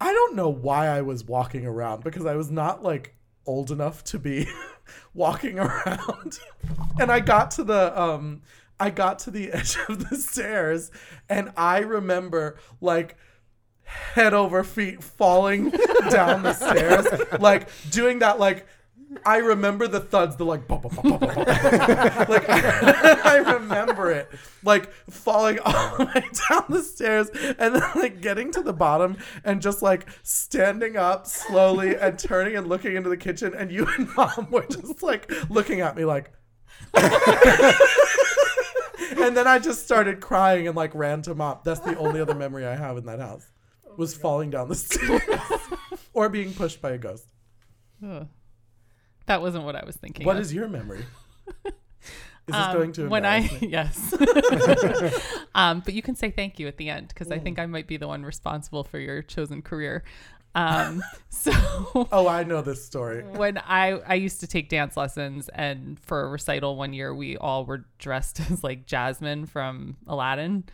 [0.00, 3.14] I don't know why I was walking around because I was not like
[3.46, 4.46] old enough to be
[5.14, 6.38] walking around.
[7.00, 8.42] and I got to the um
[8.78, 10.90] I got to the edge of the stairs
[11.28, 13.16] and I remember like
[13.84, 15.70] head over feet falling
[16.10, 17.06] down the stairs
[17.38, 18.66] like doing that like
[19.24, 21.46] I remember the thuds, the like, bop, bop, bop, bop, bop, bop.
[22.28, 24.28] like I remember it,
[24.62, 29.16] like falling all the way down the stairs, and then like getting to the bottom
[29.44, 33.86] and just like standing up slowly and turning and looking into the kitchen, and you
[33.96, 36.32] and mom were just like looking at me like.
[36.94, 37.04] and
[39.36, 41.58] then I just started crying and like ran to mom.
[41.64, 43.46] That's the only other memory I have in that house.
[43.96, 45.22] Was oh falling down the stairs
[46.12, 47.26] or being pushed by a ghost.
[48.06, 48.28] Ugh.
[49.26, 50.24] That wasn't what I was thinking.
[50.26, 50.42] What of.
[50.42, 51.04] is your memory?
[52.48, 53.58] Is this Um, going to when I me?
[53.62, 54.14] yes,
[55.54, 57.42] um, but you can say thank you at the end because I Mm.
[57.42, 60.04] think I might be the one responsible for your chosen career.
[60.54, 61.50] Um, so
[62.12, 63.24] Oh, I know this story.
[63.24, 67.36] when I I used to take dance lessons, and for a recital one year, we
[67.36, 70.64] all were dressed as like Jasmine from Aladdin,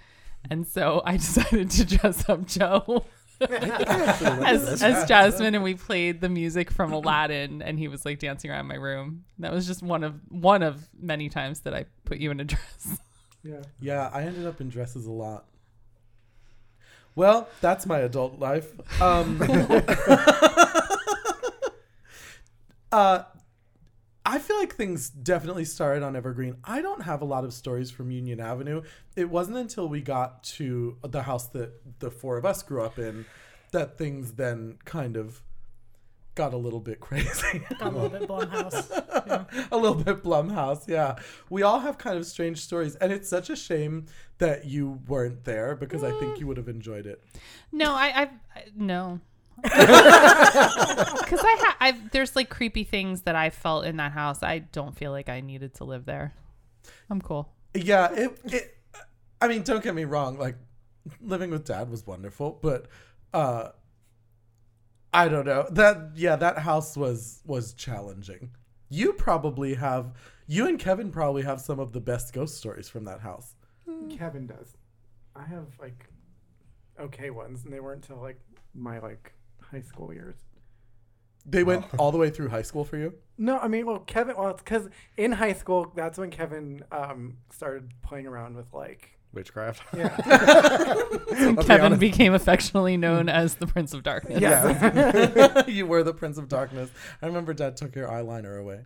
[0.50, 3.04] and so I decided to dress up Joe.
[3.50, 8.50] As, as Jasmine and we played the music from Aladdin and he was like dancing
[8.50, 9.24] around my room.
[9.38, 12.44] That was just one of one of many times that I put you in a
[12.52, 12.98] dress.
[13.42, 13.62] Yeah.
[13.80, 15.46] Yeah, I ended up in dresses a lot.
[17.14, 18.70] Well, that's my adult life.
[19.02, 19.38] Um,
[22.92, 23.24] uh,
[24.24, 26.56] I feel like things definitely started on Evergreen.
[26.64, 28.82] I don't have a lot of stories from Union Avenue.
[29.16, 32.98] It wasn't until we got to the house that the four of us grew up
[32.98, 33.26] in
[33.72, 35.42] that things then kind of
[36.34, 37.62] got a little bit crazy.
[37.78, 38.90] Got a little bit Blumhouse.
[39.26, 39.66] Yeah.
[39.72, 41.16] a little bit Blumhouse, yeah.
[41.50, 44.06] We all have kind of strange stories, and it's such a shame
[44.38, 46.40] that you weren't there because I think mm.
[46.40, 47.22] you would have enjoyed it.
[47.70, 49.20] No, I, I've I, no.
[49.62, 54.42] Because I have, I've there's like creepy things that I felt in that house.
[54.42, 56.34] I don't feel like I needed to live there.
[57.08, 57.48] I'm cool.
[57.74, 58.38] Yeah, it.
[58.44, 58.76] it
[59.40, 60.38] I mean, don't get me wrong.
[60.38, 60.56] Like
[61.20, 62.86] living with dad was wonderful, but
[63.32, 63.68] uh,
[65.12, 66.12] I don't know that.
[66.14, 68.50] Yeah, that house was was challenging.
[68.88, 70.12] You probably have.
[70.46, 73.54] You and Kevin probably have some of the best ghost stories from that house.
[74.10, 74.76] Kevin does.
[75.34, 76.08] I have like
[77.00, 78.40] okay ones, and they weren't until like
[78.74, 79.32] my like
[79.72, 80.36] high school years.
[81.44, 83.14] They went all the way through high school for you.
[83.36, 84.36] No, I mean, well, Kevin.
[84.36, 89.18] Well, it's because in high school, that's when Kevin um started playing around with like
[89.32, 89.82] Witchcraft.
[89.96, 94.40] yeah, I'll be Kevin became affectionately known as the Prince of Darkness.
[94.40, 95.64] yeah.
[95.66, 96.90] you were the Prince of Darkness.
[97.20, 98.82] I remember Dad took your eyeliner away.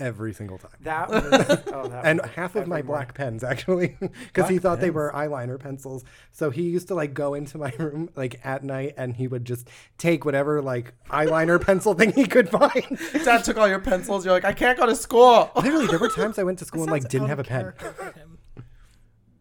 [0.00, 0.70] Every single time.
[0.82, 1.24] that was
[1.72, 4.90] oh, that And was half of my black pens actually, because he Black thought they
[4.90, 6.04] were eyeliner pencils.
[6.30, 9.44] So he used to like go into my room like at night, and he would
[9.44, 12.98] just take whatever like eyeliner pencil thing he could find.
[13.24, 14.24] Dad took all your pencils.
[14.24, 15.50] You're like, I can't go to school.
[15.56, 17.60] Literally, there were times I went to school and like didn't have a pen.
[17.60, 18.38] character for him.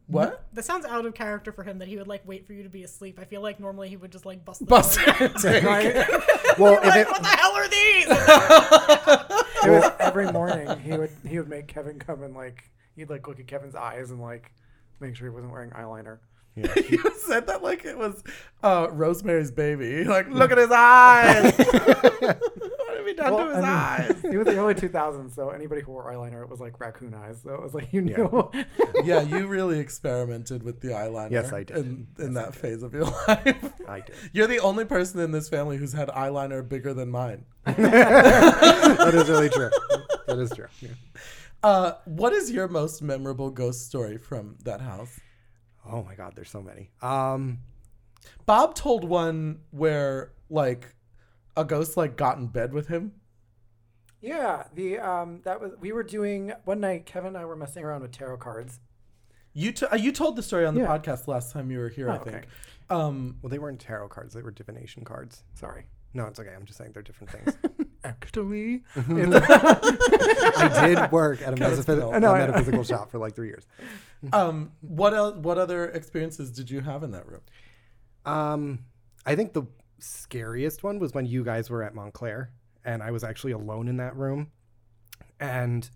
[0.07, 0.45] What?
[0.53, 2.69] That sounds out of character for him that he would like wait for you to
[2.69, 3.19] be asleep.
[3.19, 5.15] I feel like normally he would just like bust the Bust door.
[5.19, 5.37] it.
[6.57, 8.07] Well, if like, it, what the hell are these?
[9.63, 13.27] It was every morning he would he would make Kevin come and like he'd like
[13.27, 14.51] look at Kevin's eyes and like
[14.99, 16.19] make sure he wasn't wearing eyeliner.
[16.55, 16.65] you
[17.27, 18.23] said that like it was
[18.63, 20.03] uh, Rosemary's Baby.
[20.03, 21.55] Like, look at his eyes.
[23.15, 24.23] What have you done Well, to his I mean, eyes?
[24.33, 27.41] It was the early 2000s, so anybody who wore eyeliner, it was like raccoon eyes.
[27.43, 28.51] So it was like you knew.
[29.03, 31.31] yeah, you really experimented with the eyeliner.
[31.31, 31.77] Yes, I did.
[31.77, 33.73] In, in that phase of your life.
[33.87, 34.15] I did.
[34.33, 37.45] You're the only person in this family who's had eyeliner bigger than mine.
[37.65, 39.69] that is really true.
[40.27, 40.67] That is true.
[40.81, 40.89] Yeah.
[41.63, 45.19] Uh, what is your most memorable ghost story from that house?
[45.89, 46.91] Oh my God, there's so many.
[47.01, 47.59] Um,
[48.45, 50.93] Bob told one where like
[51.57, 53.11] a ghost like got in bed with him.
[54.21, 57.05] yeah, the um that was we were doing one night.
[57.05, 58.79] Kevin and I were messing around with tarot cards.
[59.53, 60.87] You t- uh, you told the story on the Yeah.
[60.97, 62.37] podcast last time you were here, I Oh, think.
[62.37, 62.47] okay.
[62.89, 65.43] Um, well, they weren't tarot cards; they were divination cards.
[65.55, 65.87] Sorry.
[66.13, 66.53] No, it's okay.
[66.55, 67.57] I'm just saying they're different things.
[68.03, 73.65] Actually, I did work at a, Kevin's metaphy- a metaphysical shop for like three years.
[74.33, 75.35] um, what else?
[75.37, 77.41] What other experiences did you have in that room?
[78.25, 78.79] Um,
[79.25, 79.63] I think the
[79.99, 82.51] scariest one was when you guys were at Montclair,
[82.85, 84.51] and I was actually alone in that room,
[85.39, 85.89] and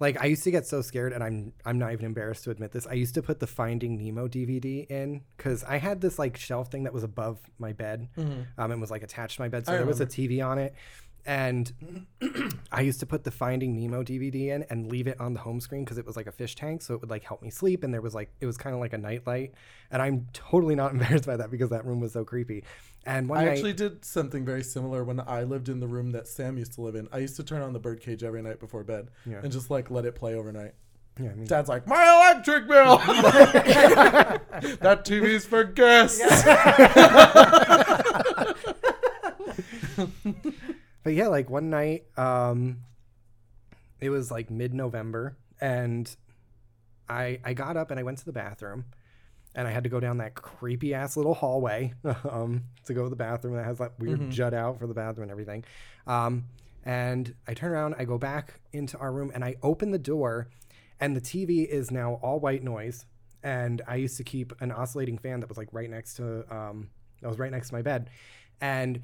[0.00, 2.72] like I used to get so scared, and I'm I'm not even embarrassed to admit
[2.72, 2.86] this.
[2.86, 6.70] I used to put the Finding Nemo DVD in because I had this like shelf
[6.72, 8.08] thing that was above my bed,
[8.58, 10.58] um, and was like attached to my bed, so I there was a TV on
[10.58, 10.74] it.
[11.24, 11.72] And
[12.72, 15.60] I used to put the Finding Nemo DVD in and leave it on the home
[15.60, 17.84] screen because it was like a fish tank, so it would like help me sleep.
[17.84, 19.54] And there was like it was kind of like a nightlight,
[19.90, 22.64] and I'm totally not embarrassed by that because that room was so creepy.
[23.04, 26.12] And one I night, actually did something very similar when I lived in the room
[26.12, 27.08] that Sam used to live in.
[27.12, 29.40] I used to turn on the birdcage every night before bed Yeah.
[29.42, 30.74] and just like let it play overnight.
[31.20, 32.98] yeah, I mean, Dad's like, my electric bill.
[34.80, 36.20] that TV's for guests.
[41.02, 42.78] But yeah, like one night, um,
[44.00, 46.14] it was like mid November, and
[47.08, 48.84] I I got up and I went to the bathroom,
[49.54, 51.92] and I had to go down that creepy ass little hallway
[52.30, 55.24] um, to go to the bathroom that has that weird jut out for the bathroom
[55.24, 55.64] and everything.
[56.06, 56.44] Um,
[56.84, 60.48] and I turn around, I go back into our room, and I open the door,
[61.00, 63.06] and the TV is now all white noise.
[63.44, 66.90] And I used to keep an oscillating fan that was like right next to um,
[67.20, 68.08] that was right next to my bed,
[68.60, 69.00] and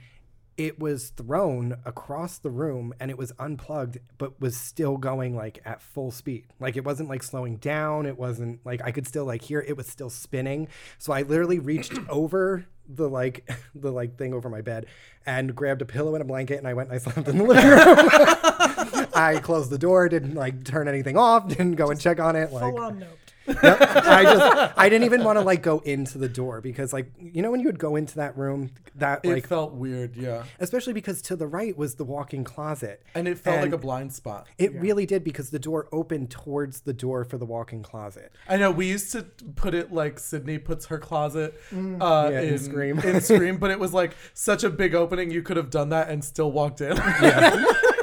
[0.58, 5.60] it was thrown across the room and it was unplugged but was still going like
[5.64, 6.46] at full speed.
[6.58, 8.04] Like it wasn't like slowing down.
[8.06, 10.68] It wasn't like i could still like hear it was still spinning.
[10.98, 14.86] So i literally reached over the like the like thing over my bed
[15.24, 17.44] and grabbed a pillow and a blanket and i went and i slept in the
[17.44, 19.06] living room.
[19.14, 22.52] I closed the door didn't like turn anything off didn't go and check on it
[22.52, 23.18] like Full on nope.
[23.48, 23.80] Yep.
[23.80, 27.42] I just I didn't even want to like go into the door because like you
[27.42, 30.44] know when you would go into that room that It felt weird, yeah.
[30.60, 33.02] especially because to the right was the walk-in closet.
[33.14, 34.46] And it felt like a blind spot.
[34.58, 38.32] It really did because the door opened towards the door for the walk-in closet.
[38.48, 39.22] I know we used to
[39.56, 42.30] put it like Sydney puts her closet uh, Mm.
[42.32, 42.98] Yeah, in in, Scream.
[43.00, 45.30] in Scream, but it was like such a big opening.
[45.30, 46.96] You could have done that and still walked in.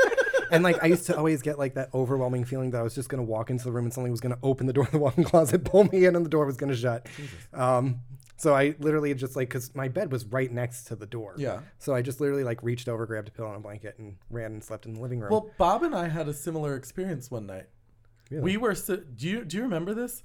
[0.52, 3.10] And like I used to always get like that overwhelming feeling that I was just
[3.10, 5.24] gonna walk into the room and something was gonna open the door of the walk-in
[5.24, 7.08] closet, pull me in, and the door was gonna shut.
[7.54, 8.02] Um,
[8.38, 11.36] so I literally just like because my bed was right next to the door.
[11.38, 11.62] Yeah.
[11.80, 14.52] So I just literally like reached over, grabbed a pillow and a blanket, and ran
[14.54, 15.32] and slept in the living room.
[15.32, 17.68] well, Bob and I had a similar experience one night.
[18.32, 20.24] We were si- do you do you remember this?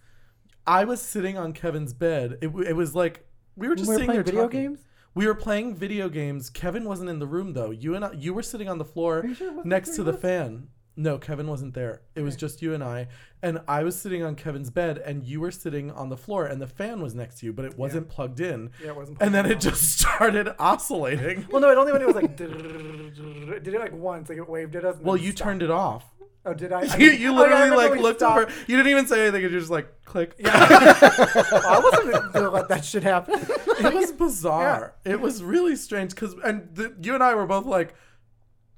[0.67, 2.39] I was sitting on Kevin's bed.
[2.43, 4.61] It, w- it was like we were just we were sitting playing there video talking.
[4.63, 4.81] games?
[5.14, 6.51] We were playing video games.
[6.51, 7.70] Kevin wasn't in the room though.
[7.70, 10.20] You and I, you were sitting on the floor sure next to the us?
[10.20, 10.68] fan.
[10.96, 12.03] No, Kevin wasn't there.
[12.14, 13.09] It was just you and I.
[13.42, 16.61] And I was sitting on Kevin's bed, and you were sitting on the floor, and
[16.61, 18.70] the fan was next to you, but it wasn't plugged in.
[18.83, 21.46] Yeah, it wasn't And then it just started oscillating.
[21.51, 22.37] Well, no, it only when it was like.
[22.37, 24.96] did it like once, like it waved at us.
[25.01, 25.38] Well, you stopped.
[25.42, 26.05] turned it off.
[26.44, 26.81] Oh, did I?
[26.81, 28.48] I You, you oh, yeah, literally like looked over.
[28.66, 29.42] You didn't even say anything.
[29.42, 30.35] You just like click.
[30.38, 30.50] Yeah.
[30.55, 33.35] I wasn't gonna let that shit happen.
[33.40, 34.94] it was bizarre.
[35.05, 37.94] It was really strange because and the, you and I were both like,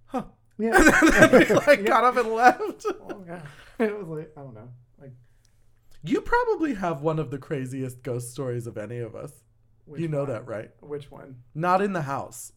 [0.06, 0.24] huh.
[0.58, 0.76] yeah.
[0.76, 2.86] and then we like got up and left.
[2.86, 3.42] Oh, God.
[3.78, 4.68] It was like I don't know.
[5.00, 5.12] Like
[6.02, 9.32] You probably have one of the craziest ghost stories of any of us.
[9.96, 10.30] you know one?
[10.30, 10.70] that, right?
[10.80, 11.36] Which one?
[11.54, 12.52] Not in the house.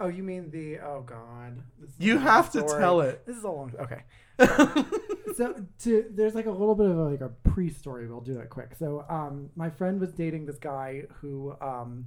[0.00, 0.78] Oh, you mean the?
[0.80, 1.62] Oh God.
[1.78, 2.80] This is a You have to story.
[2.80, 3.26] tell it.
[3.26, 3.72] This is a long.
[3.78, 4.02] Okay.
[5.36, 8.08] so to there's like a little bit of a, like a pre-story.
[8.08, 8.70] We'll do that quick.
[8.78, 12.06] So um, my friend was dating this guy who um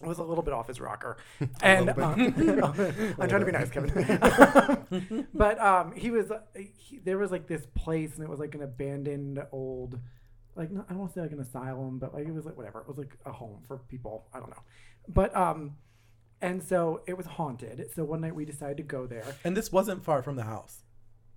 [0.00, 1.16] was a little bit off his rocker,
[1.60, 2.20] and um,
[3.18, 5.26] I'm trying to be nice, Kevin.
[5.34, 6.30] but um, he was
[6.76, 9.98] he, there was like this place, and it was like an abandoned old,
[10.54, 12.56] like not, I don't want to say like an asylum, but like it was like
[12.56, 12.80] whatever.
[12.82, 14.28] It was like a home for people.
[14.32, 14.62] I don't know,
[15.08, 15.72] but um,
[16.40, 17.90] and so it was haunted.
[17.94, 19.24] So one night we decided to go there.
[19.44, 20.82] And this wasn't far from the house.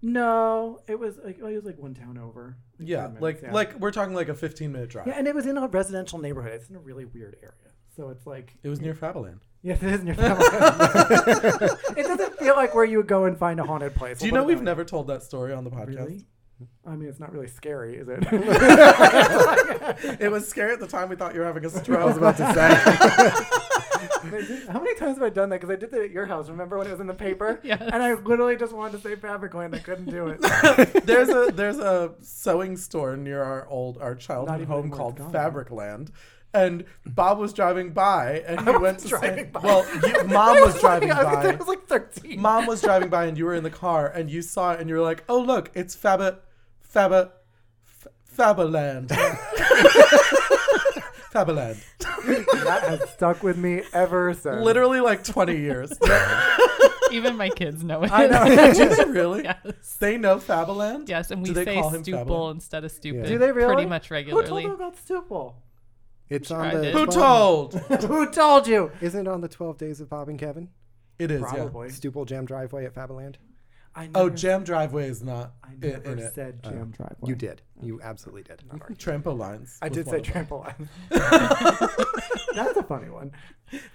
[0.03, 2.57] No, it was like it was like one town over.
[2.79, 3.51] like Yeah, minutes, like yeah.
[3.53, 5.05] like we're talking like a 15 minute drive.
[5.07, 6.53] yeah, and it was in a residential neighborhood.
[6.53, 7.53] It's in a really weird area.
[7.95, 9.39] So it's like It was near Fabaland.
[9.63, 10.43] Yes, it is your family.
[11.97, 14.17] it doesn't feel like where you would go and find a haunted place.
[14.17, 15.97] Do you We'll know we've never told that story on the podcast?
[15.99, 16.25] Really?
[16.85, 18.23] I mean, it's not really scary, is it?
[20.19, 21.09] It was scary at the time.
[21.09, 21.99] We thought you were having a stroke.
[21.99, 23.57] I was about to say.
[24.71, 25.61] How many times have I done that?
[25.61, 26.49] Because I did that at your house.
[26.49, 27.59] Remember when it was in the paper?
[27.63, 27.81] Yes.
[27.81, 29.75] And I literally just wanted to say Fabricland.
[29.75, 30.41] I couldn't do it.
[31.05, 35.33] there's a there's a sewing store near our old our childhood home called it's gone.
[35.33, 36.09] Fabricland.
[36.53, 39.59] And Bob was driving by, and he I went to driving say, by.
[39.61, 41.55] "Well, you, mom It was driving like, I was, I by.
[41.57, 42.41] was like 13.
[42.41, 44.89] Mom was driving by, and you were in the car, and you saw it, and
[44.89, 46.39] you were like, "Oh, look, it's Faba,
[46.93, 47.31] Faba,
[47.87, 49.11] F- Fabaland,
[51.31, 54.63] Fabaland." that has stuck with me ever since.
[54.63, 55.91] Literally like 20 years.
[57.11, 58.11] Even my kids know it.
[58.11, 58.73] I know.
[58.73, 59.43] Do they really?
[59.43, 59.97] yes.
[59.99, 61.09] They know Fabaland.
[61.09, 62.51] Yes, and we Do they say call him stupid Fabaland?
[62.55, 63.25] instead of stupid.
[63.27, 63.73] Do they really?
[63.73, 64.47] Pretty much Who regularly.
[64.47, 65.55] told you about Stupel?
[66.29, 66.81] It's on I the.
[66.83, 66.93] did.
[66.93, 67.73] Who told?
[67.75, 68.91] Who told you?
[69.01, 70.69] Isn't it on the 12 Days of Bob and Kevin?
[71.19, 71.41] It is.
[71.41, 71.89] Probably.
[71.89, 73.35] Stupel Jam Driveway at Faberland?
[73.95, 74.09] I Yeah.
[74.15, 76.33] Oh, Jam Driveway is not I in, never in it.
[76.33, 77.27] said jam driveway.
[77.27, 77.61] You did.
[77.81, 78.63] You absolutely did.
[78.97, 79.77] Trampolines.
[79.81, 80.45] I did say of them.
[80.45, 80.87] trampoline.
[82.55, 83.31] That's a funny one.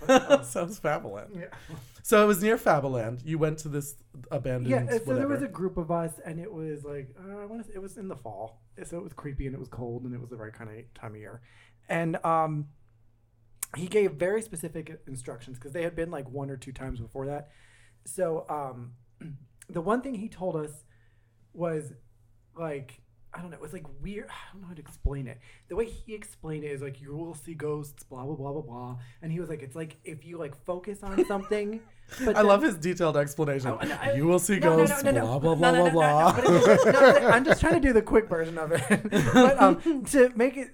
[0.44, 1.35] Sounds Fabaland.
[1.35, 1.76] Yeah.
[2.02, 3.24] So it was near Fabaland.
[3.24, 3.96] You went to this
[4.30, 4.68] abandoned.
[4.68, 5.14] Yeah, so whatever.
[5.14, 7.72] there was a group of us, and it was like uh, I want to.
[7.72, 10.20] It was in the fall, so it was creepy and it was cold, and it
[10.20, 11.40] was the right kind of time of year.
[11.88, 12.68] And um,
[13.76, 17.26] he gave very specific instructions because they had been like one or two times before
[17.26, 17.50] that.
[18.04, 18.92] So um,
[19.68, 20.85] the one thing he told us
[21.52, 21.92] was
[22.59, 23.00] like
[23.35, 24.29] I don't know, it was like weird.
[24.31, 25.38] I don't know how to explain it.
[25.68, 28.62] The way he explained it is like you will see ghosts, blah blah blah blah
[28.62, 28.98] blah.
[29.20, 31.81] And he was like, it's like if you like focus on something.
[32.24, 33.68] But I then- love his detailed explanation.
[33.72, 35.02] Oh, no, I- you will see no, ghosts.
[35.02, 35.11] no.
[35.12, 36.32] Blah blah blah blah blah.
[36.36, 39.11] but it- no, I'm just trying to do the quick version of it.
[39.34, 40.68] but um, to make it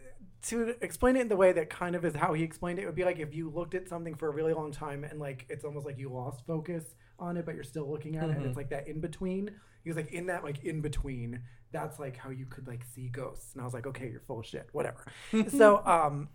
[0.48, 2.86] to explain it in the way that kind of is how he explained it, it
[2.86, 5.46] would be like if you looked at something for a really long time and like
[5.48, 6.84] it's almost like you lost focus
[7.18, 8.48] on it, but you're still looking at it, and Mm-hmm.
[8.48, 9.50] it's like that in between.
[9.84, 11.40] He was like in that like in between
[11.72, 13.52] that's like how you could like see ghosts.
[13.54, 15.04] And I was like, okay, you're full of shit, whatever.
[15.48, 16.28] so um,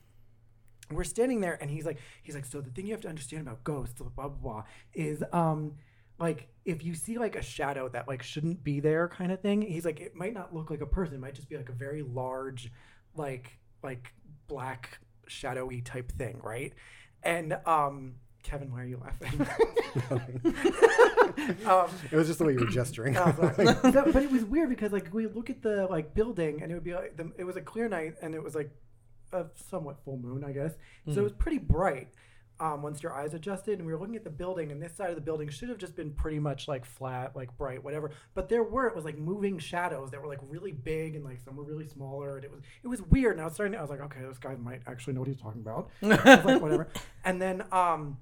[0.91, 3.41] we're standing there, and he's like, he's like, so the thing you have to understand
[3.47, 4.63] about ghosts, blah blah blah,
[4.93, 5.73] is um,
[6.19, 9.61] like if you see like a shadow that like shouldn't be there, kind of thing.
[9.61, 11.73] He's like, it might not look like a person, it might just be like a
[11.73, 12.71] very large,
[13.15, 14.13] like like
[14.47, 16.73] black shadowy type thing, right?
[17.23, 18.15] And um,
[18.47, 19.41] Kevin, why are you laughing?
[21.67, 23.17] um, It was just the way you were gesturing.
[23.17, 23.65] Oh, sorry.
[23.93, 26.75] So- but it was weird because like we look at the like building and it
[26.75, 28.71] would be like the, it was a clear night and it was like
[29.33, 30.71] a somewhat full moon, I guess.
[31.13, 32.07] So it was pretty bright.
[32.59, 35.09] Um, once your eyes adjusted, and we were looking at the building, and this side
[35.11, 38.09] of the building should have just been pretty much like flat, like bright, whatever.
[38.33, 41.39] But there were it was like moving shadows that were like really big, and like
[41.45, 43.33] some were really smaller, and it was it was weird.
[43.33, 45.27] And I was starting, to, I was like, okay, this guy might actually know what
[45.27, 45.91] he's talking about.
[46.01, 46.87] I was like, whatever.
[47.23, 48.17] And then um,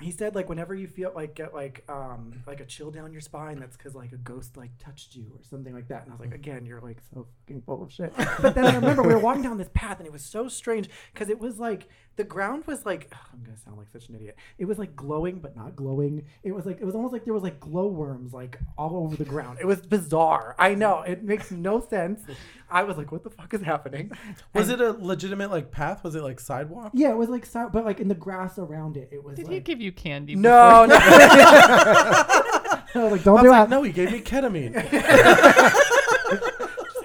[0.00, 3.20] he said like whenever you feel like get like um like a chill down your
[3.20, 6.02] spine that's because like a ghost like touched you or something like that.
[6.02, 8.12] And i was like again you're like so fucking full of shit.
[8.40, 10.90] But then i remember we were walking down this path and it was so strange
[11.12, 14.36] because it was like the ground was like i'm gonna sound like such an idiot
[14.58, 17.34] it was like glowing but not glowing it was like it was almost like there
[17.34, 21.50] was like glowworms like all over the ground it was bizarre i know it makes
[21.50, 22.22] no sense
[22.70, 24.10] i was like what the fuck is happening
[24.54, 26.02] Was it a legitimate like path?
[26.02, 26.90] Was it like sidewalk?
[26.94, 29.48] Yeah, it was like, si- but like in the grass around it, it was Did
[29.48, 30.34] he give you candy?
[30.34, 33.68] no no I was like, don't I do was that.
[33.70, 34.72] no, he gave me ketamine.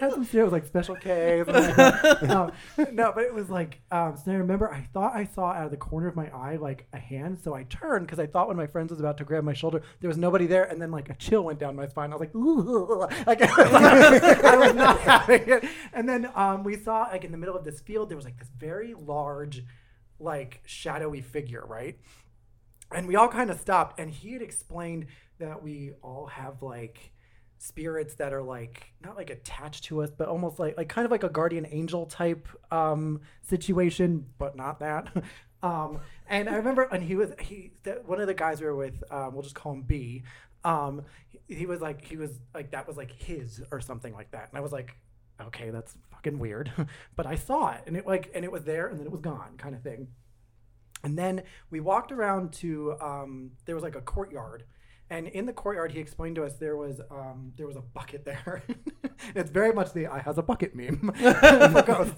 [0.02, 0.42] had some shit.
[0.42, 1.44] It was like special K.
[1.44, 1.78] like
[2.24, 2.52] um,
[2.92, 3.82] no, but it was like.
[3.92, 6.58] Um, so I remember I thought I saw out of the corner of my eye
[6.58, 7.40] like a hand.
[7.42, 9.82] So I turned because I thought when my friend was about to grab my shoulder,
[10.00, 12.12] there was nobody there, and then like a chill went down my spine.
[12.12, 13.08] I was like, Ooh.
[13.28, 15.66] like I was not having it.
[15.94, 18.40] And then um, we saw like in the middle of this field, there was like
[18.40, 19.64] this very large,
[20.20, 21.98] like shadowy figure, right?
[22.94, 25.06] and we all kind of stopped and he had explained
[25.40, 27.11] that we all have like
[27.62, 31.12] spirits that are like not like attached to us but almost like like kind of
[31.12, 35.08] like a guardian angel type um situation but not that.
[35.64, 38.76] Um and i remember and he was he that one of the guys we were
[38.76, 40.24] with um we'll just call him b
[40.64, 44.32] um he, he was like he was like that was like his or something like
[44.32, 44.50] that.
[44.50, 44.98] And i was like
[45.40, 46.72] okay that's fucking weird.
[47.16, 49.22] But i saw it and it like and it was there and then it was
[49.22, 50.08] gone kind of thing.
[51.04, 54.64] And then we walked around to um, there was like a courtyard,
[55.12, 58.26] and in the courtyard he explained to us there was um, there was a bucket
[58.26, 58.64] there.
[59.36, 61.12] it's very much the "I has a bucket" meme.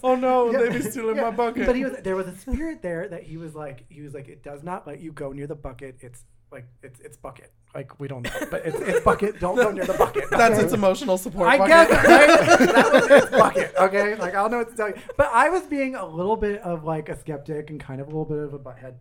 [0.03, 0.59] oh no, Yeah.
[0.59, 1.23] they be stealing Yeah.
[1.23, 1.65] my bucket.
[1.65, 4.29] But he was there was a spirit there that he was like he was like
[4.29, 5.97] it does not let you go near the bucket.
[5.99, 7.51] It's like it's it's bucket.
[7.73, 9.39] Like we don't know, but it's it's bucket.
[9.39, 10.25] Don't go near the bucket.
[10.29, 10.63] That's okay?
[10.65, 11.49] its emotional support.
[11.49, 11.89] I bucket.
[11.89, 12.73] guess right?
[12.73, 13.73] that was its bucket.
[13.79, 16.35] Okay, like I don't know what to tell you, but I was being a little
[16.37, 18.93] bit of like a skeptic and kind of a little bit of a butthead.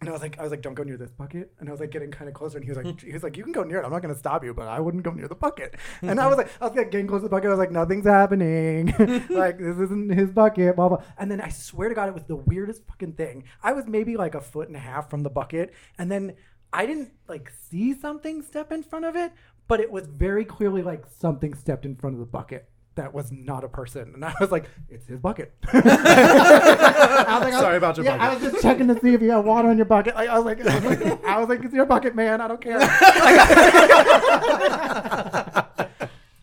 [0.00, 1.52] And I was like, I was like, don't go near this bucket.
[1.58, 2.58] And I was like, getting kind of closer.
[2.58, 3.84] And he was like, he was like, you can go near it.
[3.84, 5.74] I'm not to stop you, but I wouldn't go near the bucket.
[6.02, 7.46] And I was like, I was like getting close to the bucket.
[7.46, 8.88] I was like, nothing's happening.
[9.30, 10.76] like this isn't his bucket.
[10.76, 11.02] Blah blah.
[11.16, 13.44] And then I swear to God, it was the weirdest fucking thing.
[13.62, 16.34] I was maybe like a foot and a half from the bucket, and then
[16.72, 19.32] I didn't like see something step in front of it,
[19.66, 22.68] but it was very clearly like something stepped in front of the bucket.
[22.96, 27.52] That was not a person, and I was like, "It's his bucket." I was like,
[27.52, 29.76] Sorry about your yeah, I was just checking to see if you had water in
[29.76, 30.14] your bucket.
[30.14, 32.40] Like, I was like, I was like, I was like, "It's your bucket, man.
[32.40, 32.80] I don't care."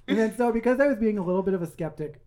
[0.07, 2.21] and then so because I was being a little bit of a skeptic,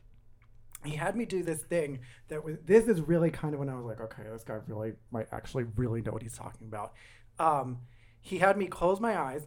[0.84, 3.76] he had me do this thing that was this is really kind of when I
[3.76, 6.94] was like, okay, this guy really might actually really know what he's talking about.
[7.38, 7.78] Um,
[8.20, 9.46] he had me close my eyes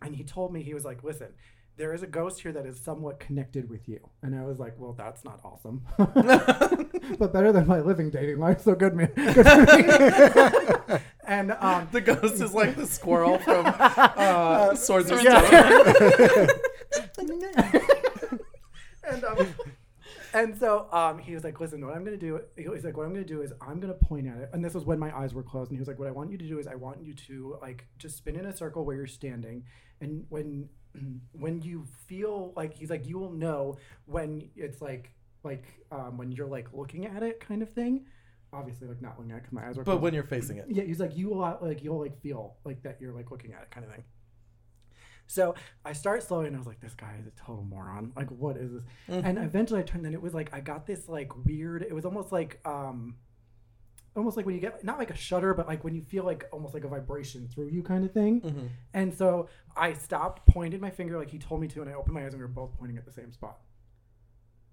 [0.00, 1.32] and he told me he was like, listen,
[1.76, 3.98] there is a ghost here that is somewhat connected with you.
[4.22, 5.82] And I was like, well, that's not awesome.
[7.18, 9.10] but better than my living dating life, so good man.
[9.16, 10.98] Good for me.
[11.26, 15.40] and um The ghost is like the squirrel from uh, Swords of Yeah.
[17.12, 17.28] Stone.
[19.04, 19.54] and um,
[20.32, 23.06] and so um, he was like, "Listen, what I'm gonna do?" He was like, "What
[23.06, 25.32] I'm gonna do is I'm gonna point at it." And this was when my eyes
[25.34, 25.70] were closed.
[25.70, 27.56] And he was like, "What I want you to do is I want you to
[27.62, 29.64] like just spin in a circle where you're standing,
[30.00, 30.68] and when
[31.32, 33.76] when you feel like he's like, you will know
[34.06, 35.10] when it's like
[35.42, 38.06] like um, when you're like looking at it, kind of thing.
[38.52, 39.82] Obviously, like not looking at it 'cause my eyes were.
[39.84, 40.02] But closed.
[40.02, 40.66] when you're facing it.
[40.68, 43.52] Yeah, he's like you will uh, like you'll like feel like that you're like looking
[43.52, 44.04] at it kind of thing.
[45.26, 48.12] So I start slowly and I was like, this guy is a total moron.
[48.14, 48.82] Like, what is this?
[49.08, 52.04] And eventually I turned and it was like I got this like weird, it was
[52.04, 53.16] almost like um
[54.16, 56.44] almost like when you get not like a shudder, but like when you feel like
[56.52, 58.70] almost like a vibration through you kind of thing.
[58.92, 62.14] And so I stopped, pointed my finger like he told me to, and I opened
[62.14, 63.58] my eyes and we were both pointing at the same spot.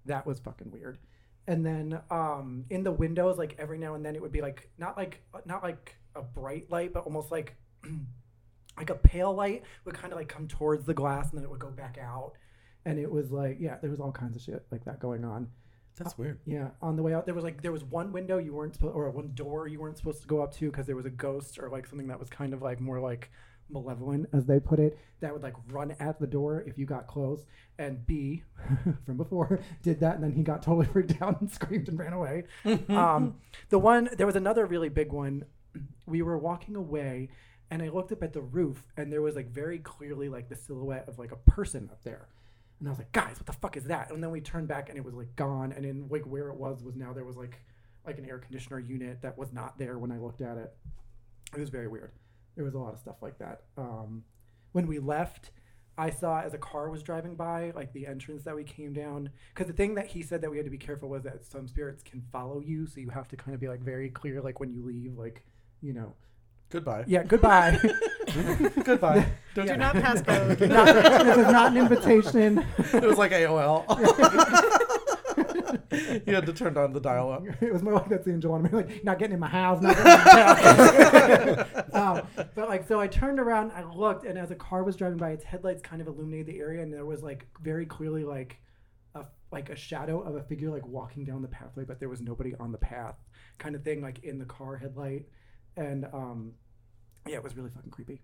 [0.06, 0.98] That was fucking weird.
[1.46, 4.70] And then um in the windows, like every now and then it would be like
[4.78, 7.56] not like not like a bright light, but almost like
[8.76, 11.50] like a pale light would kind of like come towards the glass and then it
[11.50, 12.32] would go back out.
[12.84, 15.48] and it was like yeah, there was all kinds of shit like that going on.
[15.96, 16.40] That's weird.
[16.46, 18.94] Yeah, on the way out, there was like there was one window you weren't supposed,
[18.94, 21.58] or one door you weren't supposed to go up to because there was a ghost
[21.58, 23.30] or like something that was kind of like more like
[23.72, 27.06] malevolent, as they put it, that would like run at the door if you got
[27.06, 27.44] close.
[27.78, 28.42] And B,
[29.06, 32.12] from before, did that, and then he got totally freaked out and screamed and ran
[32.12, 32.44] away.
[32.88, 33.36] um,
[33.70, 35.44] the one there was another really big one.
[36.04, 37.30] We were walking away,
[37.70, 40.56] and I looked up at the roof, and there was like very clearly like the
[40.56, 42.28] silhouette of like a person up there.
[42.82, 44.10] And I was like, guys, what the fuck is that?
[44.10, 45.70] And then we turned back and it was like gone.
[45.70, 47.60] And in like where it was was now there was like
[48.04, 50.74] like an air conditioner unit that was not there when I looked at it.
[51.54, 52.10] It was very weird.
[52.56, 53.62] There was a lot of stuff like that.
[53.78, 54.24] Um,
[54.72, 55.52] when we left,
[55.96, 59.30] I saw as a car was driving by, like the entrance that we came down.
[59.54, 61.68] Because the thing that he said that we had to be careful was that some
[61.68, 64.58] spirits can follow you, so you have to kind of be like very clear, like
[64.58, 65.44] when you leave, like
[65.80, 66.16] you know,
[66.72, 67.04] Goodbye.
[67.06, 67.78] yeah, goodbye.
[68.84, 69.26] Goodbye.
[69.54, 70.58] Don't Do not pass code.
[70.60, 72.64] Not- this is not an invitation.
[72.94, 73.84] It was like AOL.
[76.26, 77.42] you had to turn on the dial up.
[77.60, 79.96] it was more like that scene in Joanna, like not getting in my house, not
[79.96, 81.92] getting in my house.
[81.92, 82.22] um,
[82.54, 85.30] but like, so I turned around, I looked, and as a car was driving by,
[85.32, 88.58] its headlights kind of illuminated the area, and there was like very clearly like
[89.14, 92.22] a like a shadow of a figure like walking down the pathway, but there was
[92.22, 93.16] nobody on the path,
[93.58, 95.26] kind of thing, like in the car headlight,
[95.76, 96.52] and um,
[97.26, 98.22] yeah, it was really fucking creepy.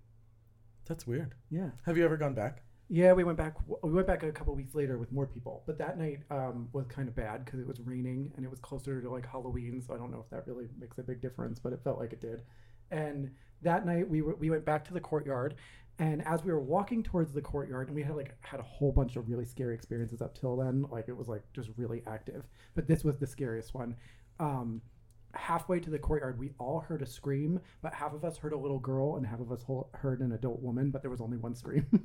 [0.87, 1.35] That's weird.
[1.51, 1.71] Yeah.
[1.85, 2.63] Have you ever gone back?
[2.91, 3.55] Yeah, we went back.
[3.83, 6.87] We went back a couple weeks later with more people, but that night um, was
[6.87, 9.83] kind of bad because it was raining and it was closer to like Halloween.
[9.87, 12.15] So I don't know if that really makes a big difference, but it felt like
[12.15, 12.43] it did.
[12.91, 13.31] And
[13.61, 15.57] that night we were, we went back to the courtyard,
[15.99, 18.93] and as we were walking towards the courtyard, and we had like had a whole
[18.93, 20.87] bunch of really scary experiences up till then.
[20.91, 23.97] Like it was like just really active, but this was the scariest one.
[24.41, 24.81] Um,
[25.35, 28.59] halfway to the courtyard, we all heard a scream, but half of us heard a
[28.59, 31.55] little girl and half of us heard an adult woman, but there was only one
[31.55, 31.87] scream.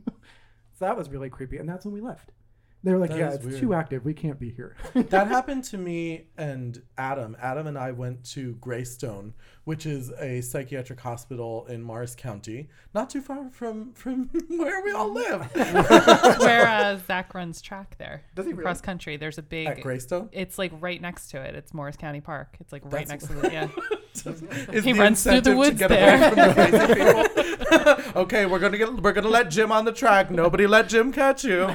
[0.74, 2.32] so that was really creepy, and that's when we left.
[2.86, 3.60] They were like, That "Yeah, it's weird.
[3.62, 4.04] too active.
[4.04, 7.38] We can't be here." that happened to me and Adam.
[7.42, 13.10] Adam and I went to Greystone, which is a psychiatric hospital in Morris County, not
[13.10, 15.50] too far from from where we all live.
[15.56, 18.24] Where uh, Zach runs track there.
[18.36, 18.64] Does he really?
[18.64, 19.16] Cross country.
[19.18, 19.68] There's a big.
[19.68, 21.56] At Greystone, It's like right next to it.
[21.56, 22.58] It's Morris County Park.
[22.60, 23.54] It's like right That's- next to it.
[23.54, 23.68] yeah.
[24.16, 26.18] Is He the runs through the woods to get there.
[26.18, 30.30] away from the okay, we're gonna get we're gonna let Jim on the track.
[30.32, 31.64] Nobody let Jim catch you.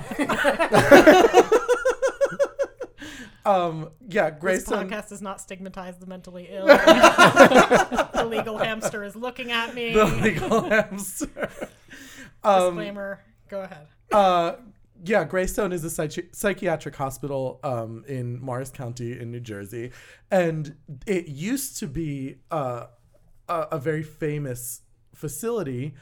[3.45, 6.67] um, yeah, This podcast does not stigmatize the mentally ill.
[6.67, 9.95] the legal hamster is looking at me.
[9.95, 11.49] The legal hamster.
[12.45, 13.21] Um, Disclaimer.
[13.49, 13.87] Go ahead.
[14.13, 14.53] uh,
[15.05, 19.91] yeah, Greystone is a psychi- psychiatric hospital um, in Morris County in New Jersey,
[20.31, 20.77] and
[21.07, 22.87] it used to be uh,
[23.49, 24.83] a, a very famous
[25.15, 25.95] facility,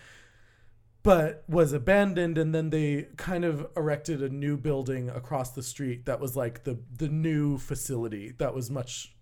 [1.02, 6.06] but was abandoned, and then they kind of erected a new building across the street
[6.06, 9.14] that was like the the new facility that was much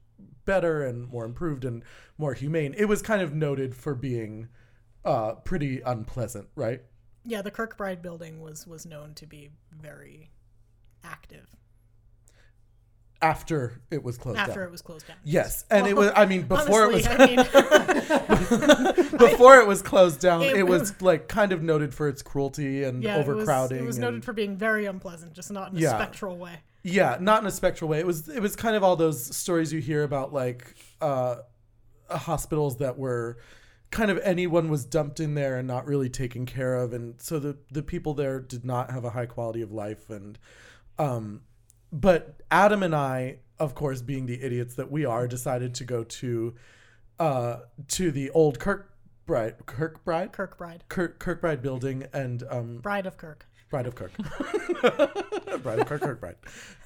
[0.45, 1.83] better and more improved and
[2.19, 2.75] more humane.
[2.77, 4.49] It was kind of noted for being
[5.05, 6.83] uh, pretty unpleasant, right?
[7.25, 10.31] Yeah, the Kirkbride building was was known to be very
[11.03, 11.47] active
[13.23, 14.65] After it was closed after down.
[14.65, 15.17] it was closed down.
[15.25, 16.13] Yes, and it was.
[16.15, 20.67] I mean, before Honestly, it was I mean, before it was closed down, It- it,
[20.67, 23.79] was like kind of noted for its cruelty and yeah, it was, overcrowding.
[23.79, 25.97] it was and- noted for being very unpleasant, just not in a Yeah.
[25.97, 26.61] spectral way.
[26.83, 27.99] yeah, not in a spectral way.
[28.01, 28.29] It was.
[28.29, 31.37] It was kind of all those stories you hear about, like uh,
[32.11, 33.39] hospitals that were
[33.95, 37.39] kind of anyone was dumped in there and not really taken care of, and so
[37.39, 40.11] the the people there did not have a high quality of life.
[40.11, 40.37] And
[40.99, 41.43] um,
[41.93, 46.03] but Adam and I, of course, being the idiots that we are, decided to go
[46.03, 46.55] to
[47.21, 47.57] uh,
[47.89, 53.47] to the old Kirkbride Kirkbride Kirkbride, Kirk, Kirkbride building and um, Bride of Kirk.
[53.71, 54.13] Bride of Kirk.
[55.63, 56.37] Bride of Kirk, Kirkbride.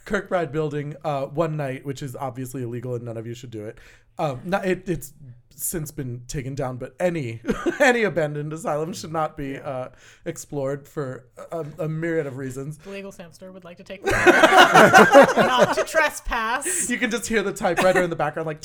[0.04, 3.64] Kirkbride building uh, one night, which is obviously illegal and none of you should do
[3.64, 3.78] it.
[4.18, 5.12] Um, not, it it's
[5.58, 7.40] since been taken down, but any
[7.80, 9.88] any abandoned asylum should not be uh,
[10.24, 12.78] explored for a, a myriad of reasons.
[12.78, 17.52] The legal samster would like to take not to trespass, You can just hear the
[17.52, 18.64] typewriter in the background, like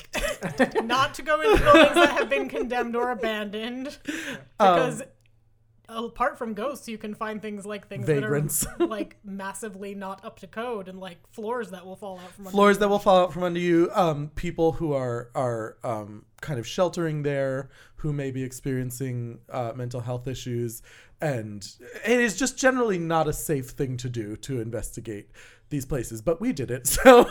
[0.83, 3.97] not to go into buildings that have been condemned or abandoned,
[4.59, 5.03] Um, because
[5.89, 8.61] apart from ghosts, you can find things like things Vagrants.
[8.61, 12.31] that are like massively not up to code and like floors that will fall out
[12.31, 12.79] from under floors you.
[12.81, 13.89] that will fall out from under you.
[13.93, 19.73] Um, people who are are um, kind of sheltering there, who may be experiencing uh,
[19.75, 20.81] mental health issues,
[21.21, 21.67] and
[22.05, 25.29] it is just generally not a safe thing to do to investigate
[25.73, 26.21] these places.
[26.21, 27.25] But we did it, so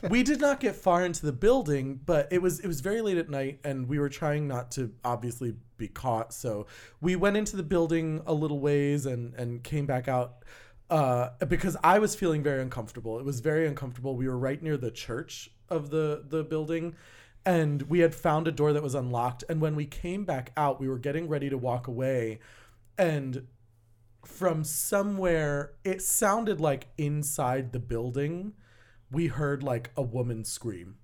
[0.10, 2.00] we did not get far into the building.
[2.04, 4.92] But it was it was very late at night, and we were trying not to
[5.04, 6.32] obviously be caught.
[6.34, 6.66] So
[7.00, 10.44] we went into the building a little ways and and came back out.
[10.90, 13.18] uh, because I was feeling very uncomfortable.
[13.20, 14.16] It was very uncomfortable.
[14.16, 16.96] We were right near the church of the the building,
[17.44, 19.44] and we had found a door that was unlocked.
[19.48, 22.40] And when we came back out, we were getting ready to walk away,
[22.98, 23.46] and
[24.24, 28.52] from somewhere it sounded like inside the building
[29.10, 30.96] we heard like a woman scream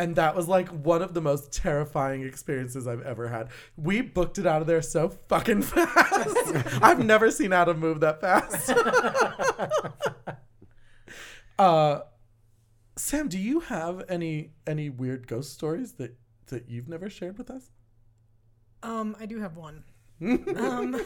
[0.00, 3.50] and that was like one of the most terrifying experiences I've ever had.
[3.76, 6.82] We booked it out of there so fucking fast.
[6.82, 8.70] I've never seen Adam move that fast.
[11.58, 12.00] uh,
[12.96, 17.50] Sam, do you have any any weird ghost stories that that you've never shared with
[17.50, 17.70] us?
[18.82, 19.84] Um, I do have one.
[20.56, 20.98] um,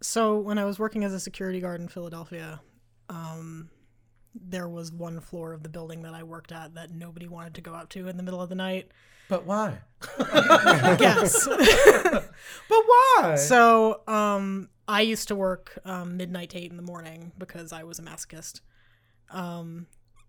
[0.00, 2.60] so when I was working as a security guard in Philadelphia,
[3.08, 3.70] um,
[4.34, 7.60] there was one floor of the building that I worked at that nobody wanted to
[7.60, 8.92] go up to in the middle of the night.
[9.28, 9.78] But why?
[11.00, 11.46] Yes.
[12.68, 13.34] But why?
[13.36, 17.82] so um, I used to work um, midnight to eight in the morning because I
[17.82, 18.60] was a masochist.
[19.30, 19.86] Um,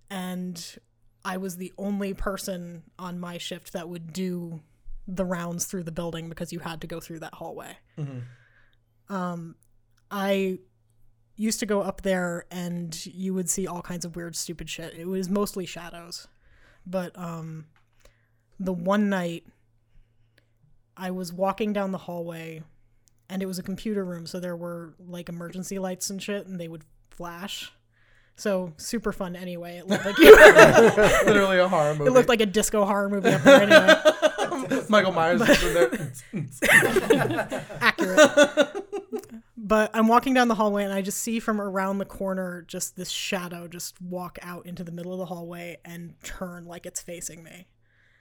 [0.09, 0.77] and
[1.23, 4.61] I was the only person on my shift that would do
[5.07, 7.77] the rounds through the building because you had to go through that hallway.
[9.09, 9.55] Um,
[10.11, 10.59] I
[11.35, 14.93] used to go up there and you would see all kinds of weird, stupid shit.
[14.93, 16.27] It was mostly shadows,
[16.85, 17.65] but um,
[18.59, 19.45] the one night
[20.97, 22.61] I was walking down the hallway
[23.29, 26.59] and it was a computer room, so there were like emergency lights and shit, and
[26.59, 27.71] they would flash.
[28.35, 29.77] So super fun anyway.
[29.77, 32.09] It looked like you, Literally a horror movie.
[32.09, 34.81] it looked like a disco horror movie up there anyway.
[34.89, 35.63] Michael Myers is
[36.33, 37.65] in there.
[37.81, 38.88] accurate.
[39.57, 42.95] But I'm walking down the hallway and I just see from around the corner just
[42.95, 47.01] this shadow just walk out into the middle of the hallway and turn like it's
[47.01, 47.67] facing me.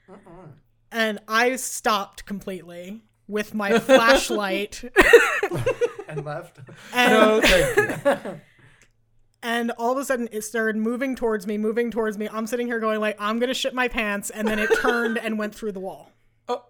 [0.09, 0.49] Uh-uh.
[0.91, 4.83] And I stopped completely with my flashlight
[6.09, 6.61] and left.
[6.95, 8.41] and no, thank you.
[9.43, 12.29] and all of a sudden it started moving towards me, moving towards me.
[12.33, 15.19] I'm sitting here going like I'm going to shit my pants and then it turned
[15.19, 16.11] and went through the wall.
[16.49, 16.65] Oh,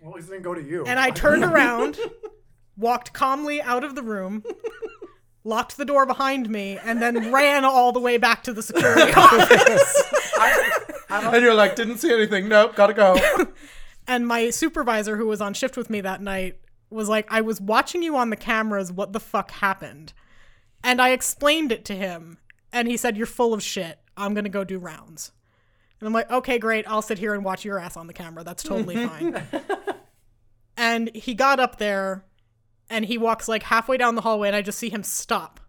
[0.00, 0.84] Well, at least it didn't go to you.
[0.86, 1.98] And I turned around,
[2.80, 4.42] walked calmly out of the room,
[5.44, 9.12] locked the door behind me, and then ran all the way back to the security
[9.16, 10.02] office.
[11.10, 12.48] and you're like, didn't see anything.
[12.48, 13.18] Nope, gotta go.
[14.08, 16.58] And my supervisor, who was on shift with me that night,
[16.88, 18.90] was like, I was watching you on the cameras.
[18.90, 20.12] What the fuck happened?
[20.82, 22.38] And I explained it to him.
[22.72, 24.00] And he said, You're full of shit.
[24.16, 25.30] I'm going to go do rounds.
[26.00, 26.88] And I'm like, Okay, great.
[26.88, 28.42] I'll sit here and watch your ass on the camera.
[28.42, 29.40] That's totally fine.
[30.76, 32.24] and he got up there
[32.90, 35.60] and he walks like halfway down the hallway, and I just see him stop.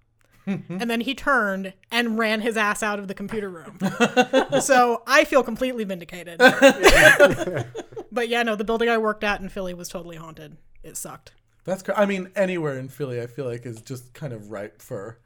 [0.48, 3.78] and then he turned and ran his ass out of the computer room.
[4.62, 6.40] so I feel completely vindicated.
[8.12, 10.58] but yeah, no, the building I worked at in Philly was totally haunted.
[10.84, 11.34] It sucked.
[11.64, 11.84] That's.
[11.84, 15.20] Cr- I mean, anywhere in Philly, I feel like is just kind of ripe for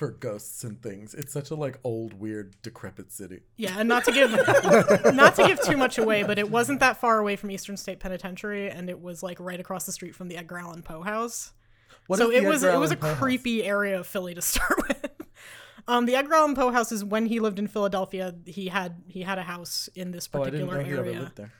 [0.00, 1.12] for ghosts and things.
[1.12, 3.40] It's such a like old, weird, decrepit city.
[3.58, 4.30] Yeah, and not to give
[5.14, 8.00] not to give too much away, but it wasn't that far away from Eastern State
[8.00, 11.52] Penitentiary, and it was like right across the street from the Edgar Allan Poe House.
[12.06, 13.18] What so it was Edgar it was a Allan Poe house?
[13.18, 15.10] creepy area of Philly to start with.
[15.86, 18.34] Um, the Edgar Allan Poe house is when he lived in Philadelphia.
[18.46, 21.20] He had he had a house in this Oh, particular ever area.
[21.20, 21.52] lived there.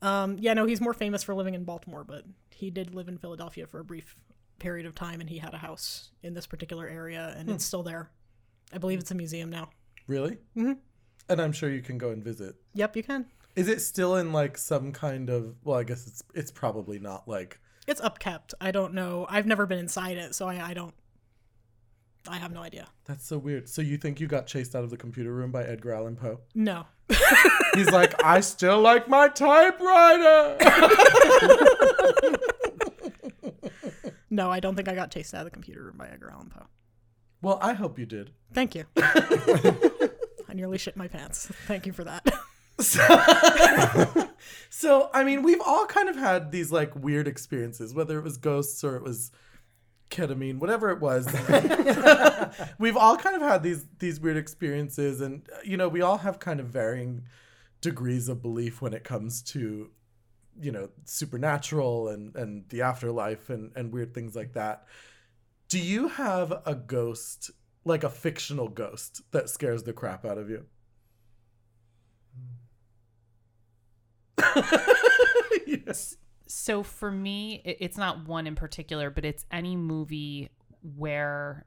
[0.00, 3.18] Um, yeah, no, he's more famous for living in Baltimore, but he did live in
[3.18, 4.16] Philadelphia for a brief
[4.62, 7.54] period of time, and he had a house in this particular area, and Hmm.
[7.56, 8.10] it's still there.
[8.72, 9.70] I believe it's a museum now.
[10.06, 10.38] Really?
[10.56, 10.78] Mhm.
[11.28, 12.56] And I'm sure you can go and visit.
[12.74, 13.26] Yep, you can.
[13.56, 15.56] Is it still in like some kind of?
[15.64, 17.60] Well, I guess it's it's probably not like.
[17.86, 18.54] It's upkept.
[18.60, 19.26] I don't know.
[19.28, 20.94] I've never been inside it, so I, I don't.
[22.28, 22.86] I have no idea.
[23.04, 23.68] That's so weird.
[23.68, 26.40] So you think you got chased out of the computer room by Edgar Allan Poe?
[26.54, 26.86] No.
[27.74, 30.56] He's like, I still like my typewriter.
[34.32, 36.48] No, I don't think I got chased out of the computer room by Edgar Allan
[36.48, 36.66] Poe.
[37.42, 38.30] well, I hope you did.
[38.54, 38.86] Thank you.
[38.96, 41.52] I nearly shit my pants.
[41.66, 42.26] Thank you for that.
[44.70, 48.38] So, I mean, we've all kind of had these like weird experiences, whether it was
[48.38, 49.30] ghosts or it was
[50.10, 51.26] ketamine, whatever it was.
[52.78, 56.18] we've all kind of had these these weird experiences, and uh, you know, we all
[56.18, 57.22] have kind of varying
[57.80, 59.90] degrees of belief when it comes to
[60.60, 64.86] you know supernatural and and the afterlife and and weird things like that.
[65.68, 67.50] Do you have a ghost,
[67.84, 70.66] like a fictional ghost, that scares the crap out of you?
[75.66, 76.16] yes.
[76.46, 80.50] So for me, it's not one in particular, but it's any movie
[80.96, 81.64] where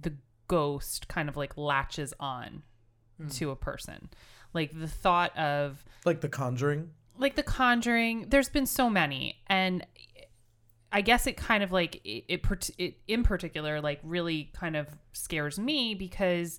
[0.00, 0.14] the
[0.48, 2.62] ghost kind of like latches on
[3.20, 3.28] hmm.
[3.28, 4.10] to a person.
[4.52, 6.90] Like the thought of Like The Conjuring.
[7.18, 9.86] Like The Conjuring, there's been so many and
[10.92, 14.88] I guess it kind of like it, it, it in particular like really kind of
[15.12, 16.58] scares me because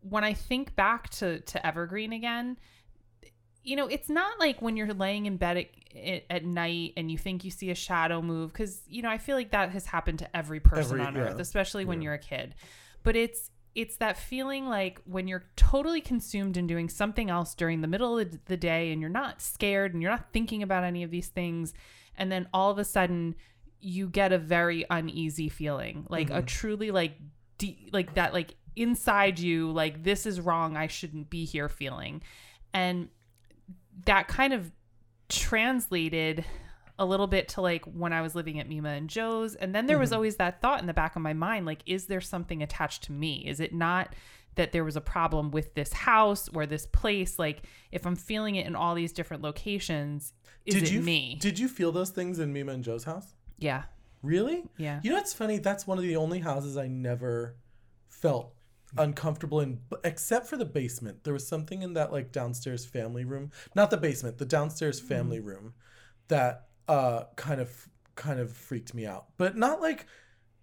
[0.00, 2.58] when I think back to to Evergreen again,
[3.62, 5.66] you know, it's not like when you're laying in bed
[5.96, 9.16] at, at night and you think you see a shadow move because you know I
[9.16, 11.22] feel like that has happened to every person Every- on yeah.
[11.22, 12.54] earth, especially when you're a kid.
[13.02, 17.80] But it's it's that feeling like when you're totally consumed in doing something else during
[17.80, 21.02] the middle of the day and you're not scared and you're not thinking about any
[21.02, 21.74] of these things
[22.16, 23.34] and then all of a sudden
[23.80, 26.46] you get a very uneasy feeling like a mm-hmm.
[26.46, 27.16] truly like
[27.58, 32.22] de- like that like inside you like this is wrong i shouldn't be here feeling.
[32.74, 33.08] And
[34.04, 34.72] that kind of
[35.28, 36.44] translated
[36.98, 39.54] a little bit to like when I was living at Mima and Joe's.
[39.54, 40.16] And then there was mm-hmm.
[40.16, 43.12] always that thought in the back of my mind like, is there something attached to
[43.12, 43.44] me?
[43.46, 44.14] Is it not
[44.54, 47.38] that there was a problem with this house or this place?
[47.38, 50.32] Like, if I'm feeling it in all these different locations,
[50.64, 51.38] is did it you me?
[51.40, 53.34] Did you feel those things in Mima and Joe's house?
[53.58, 53.84] yeah.
[54.22, 54.64] Really?
[54.78, 55.00] Yeah.
[55.02, 55.58] You know what's funny?
[55.58, 57.56] That's one of the only houses I never
[58.08, 58.54] felt
[58.96, 61.24] uncomfortable in, except for the basement.
[61.24, 65.08] There was something in that like downstairs family room, not the basement, the downstairs mm-hmm.
[65.08, 65.74] family room,
[66.28, 69.26] that uh kind of kind of freaked me out.
[69.36, 70.06] But not like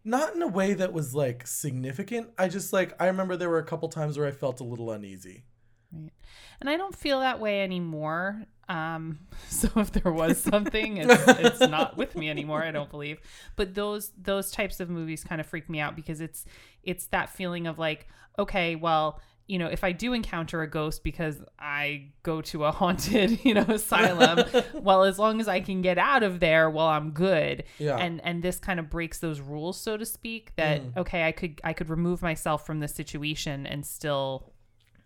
[0.04, 2.30] not in a way that was like significant.
[2.38, 4.92] I just like I remember there were a couple times where I felt a little
[4.92, 5.44] uneasy.
[5.92, 6.12] Right.
[6.60, 8.46] And I don't feel that way anymore.
[8.70, 9.20] Um,
[9.50, 12.64] so if there was something, it's, it's not with me anymore.
[12.64, 13.20] I don't believe.
[13.56, 16.46] But those those types of movies kind of freak me out because it's
[16.84, 18.08] it's that feeling of like,
[18.40, 19.20] okay, well,
[19.52, 23.54] you know, if I do encounter a ghost because I go to a haunted, you
[23.54, 27.66] know, asylum, well, as long as I can get out of there, well, I'm good.
[27.78, 27.98] Yeah.
[27.98, 30.56] And and this kind of breaks those rules, so to speak.
[30.56, 31.00] That mm-hmm.
[31.00, 34.54] okay, I could I could remove myself from the situation and still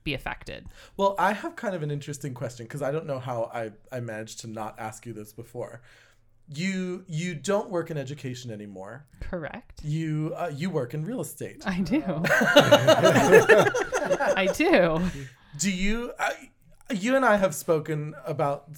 [0.04, 0.68] be affected.
[0.96, 4.00] Well, I have kind of an interesting question because I don't know how I, I
[4.00, 5.82] managed to not ask you this before.
[6.48, 9.08] You you don't work in education anymore.
[9.20, 9.82] Correct.
[9.84, 11.64] You uh, you work in real estate.
[11.66, 12.04] I do.
[14.36, 15.02] I do.
[15.58, 16.52] Do you I,
[16.94, 18.70] you and I have spoken about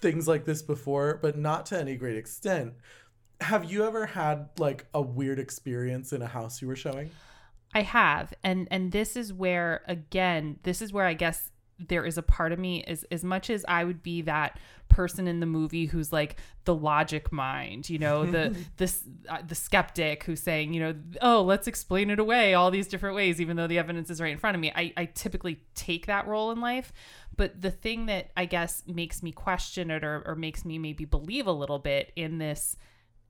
[0.00, 2.74] things like this before, but not to any great extent.
[3.40, 7.10] Have you ever had like a weird experience in a house you were showing?
[7.74, 8.32] I have.
[8.42, 12.52] And and this is where again, this is where I guess there is a part
[12.52, 14.58] of me as as much as I would be that
[14.88, 19.54] person in the movie who's like the logic mind, you know, the this uh, the
[19.54, 23.56] skeptic who's saying, you know, oh, let's explain it away all these different ways even
[23.56, 24.72] though the evidence is right in front of me.
[24.74, 26.92] I I typically take that role in life,
[27.36, 31.04] but the thing that I guess makes me question it or or makes me maybe
[31.04, 32.76] believe a little bit in this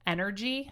[0.07, 0.71] energy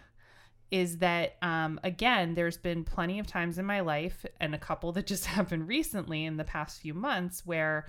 [0.72, 4.90] is that um, again there's been plenty of times in my life and a couple
[4.90, 7.86] that just happened recently in the past few months where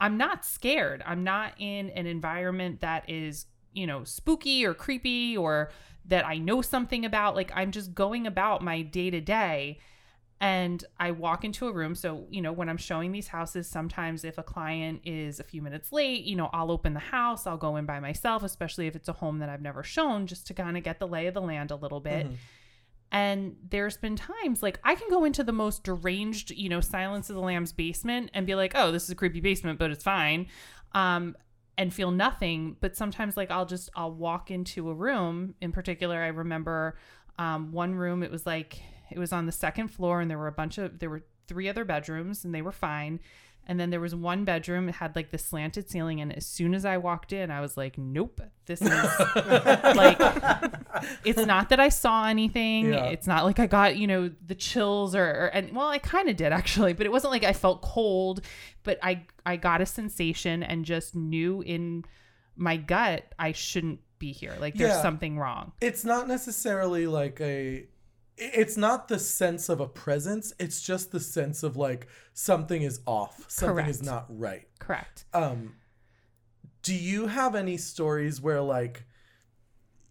[0.00, 1.02] i'm not scared.
[1.04, 5.70] I'm not in an environment that is you know spooky or creepy or
[6.06, 7.34] that i know something about.
[7.34, 9.78] Like i'm just going about my day to day
[10.40, 11.94] and I walk into a room.
[11.94, 15.62] So, you know, when I'm showing these houses, sometimes if a client is a few
[15.62, 18.94] minutes late, you know, I'll open the house, I'll go in by myself, especially if
[18.94, 21.34] it's a home that I've never shown, just to kind of get the lay of
[21.34, 22.26] the land a little bit.
[23.12, 27.30] And there's been times like I can go into the most deranged, you know, Silence
[27.30, 30.04] of the Lambs basement and be like, oh, this is a creepy basement, but it's
[30.04, 30.48] fine.
[30.92, 31.36] Um,
[31.78, 32.76] and feel nothing.
[32.80, 35.54] But sometimes like I'll just I'll walk into a room.
[35.60, 36.98] In particular, I remember
[37.38, 38.80] um, one room, it was like
[39.10, 41.68] it was on the second floor and there were a bunch of there were three
[41.68, 43.20] other bedrooms and they were fine.
[43.68, 46.20] And then there was one bedroom, it had like the slanted ceiling.
[46.20, 48.88] And as soon as I walked in, I was like, nope, this is
[49.34, 50.20] like,
[51.24, 52.92] it's not that I saw anything.
[52.92, 53.06] Yeah.
[53.06, 56.28] It's not like I got, you know, the chills or, or and well, I kind
[56.28, 58.40] of did actually, but it wasn't like I felt cold,
[58.84, 62.04] but I, I got a sensation and just knew in
[62.56, 64.54] my gut I shouldn't be here.
[64.60, 65.02] Like there's Yeah.
[65.02, 65.72] something wrong.
[65.80, 67.86] It's not necessarily like a
[68.36, 73.00] it's not the sense of a presence, it's just the sense of like something is
[73.06, 73.44] off.
[73.48, 74.68] Something is not right.
[74.78, 75.24] Correct.
[75.32, 75.74] Um
[76.82, 79.04] do you have any stories where like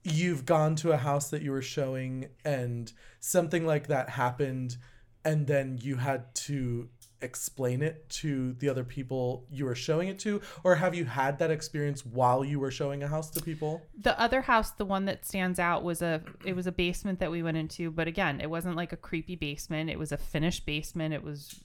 [0.03, 4.77] you've gone to a house that you were showing and something like that happened
[5.23, 6.89] and then you had to
[7.21, 10.41] explain it to the other people you were showing it to?
[10.63, 13.81] Or have you had that experience while you were showing a house to people?
[13.99, 17.31] The other house the one that stands out was a it was a basement that
[17.31, 19.89] we went into but again it wasn't like a creepy basement.
[19.89, 21.13] It was a finished basement.
[21.13, 21.63] It was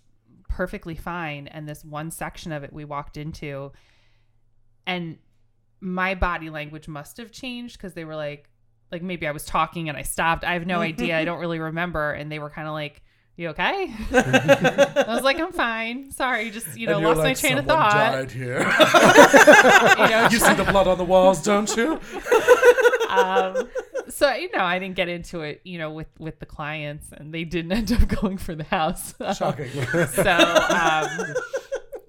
[0.49, 1.47] perfectly fine.
[1.49, 3.73] And this one section of it we walked into
[4.87, 5.19] and
[5.81, 8.49] my body language must have changed because they were like
[8.93, 10.45] like maybe i was talking and i stopped.
[10.45, 11.19] I have no idea.
[11.19, 12.13] I don't really remember.
[12.13, 13.03] And they were kind of like
[13.37, 17.67] you okay i was like i'm fine sorry just you know lost my train of
[17.67, 18.59] thought died here
[19.99, 21.99] you know you see the blood on the walls don't you
[23.11, 23.69] um,
[24.09, 27.33] so you know, I didn't get into it, you know, with with the clients, and
[27.33, 29.15] they didn't end up going for the house.
[29.37, 29.71] Shocking.
[29.71, 31.35] So um,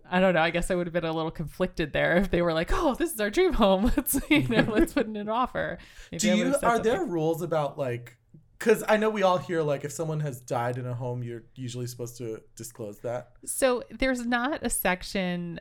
[0.10, 0.42] I don't know.
[0.42, 2.96] I guess I would have been a little conflicted there if they were like, "Oh,
[2.96, 3.92] this is our dream home.
[3.96, 5.78] Let's you know, let's put in an offer."
[6.12, 6.84] Maybe Do you are something.
[6.84, 8.18] there rules about like
[8.62, 11.44] because I know we all hear like if someone has died in a home, you're
[11.56, 13.32] usually supposed to disclose that.
[13.44, 15.60] So there's not a section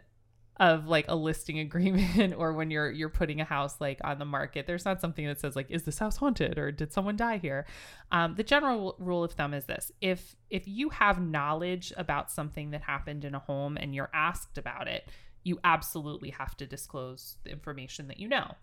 [0.59, 4.27] of like a listing agreement or when you're you're putting a house like on the
[4.27, 4.67] market.
[4.67, 7.65] There's not something that says like is this house haunted or did someone die here?
[8.13, 9.91] Um, the general rule of thumb is this.
[10.03, 14.59] If if you have knowledge about something that happened in a home and you're asked
[14.59, 15.09] about it
[15.43, 18.55] you absolutely have to disclose the information that you know.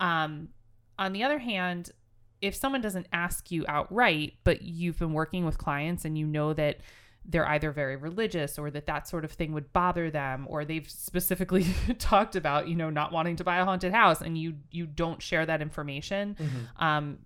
[0.00, 0.50] Um,
[0.98, 1.90] on the other hand
[2.40, 6.52] if someone doesn't ask you outright but you've been working with clients and you know
[6.52, 6.78] that
[7.26, 10.88] they're either very religious or that that sort of thing would bother them or they've
[10.88, 11.66] specifically
[11.98, 15.22] talked about you know not wanting to buy a haunted house and you you don't
[15.22, 16.36] share that information
[16.78, 17.18] um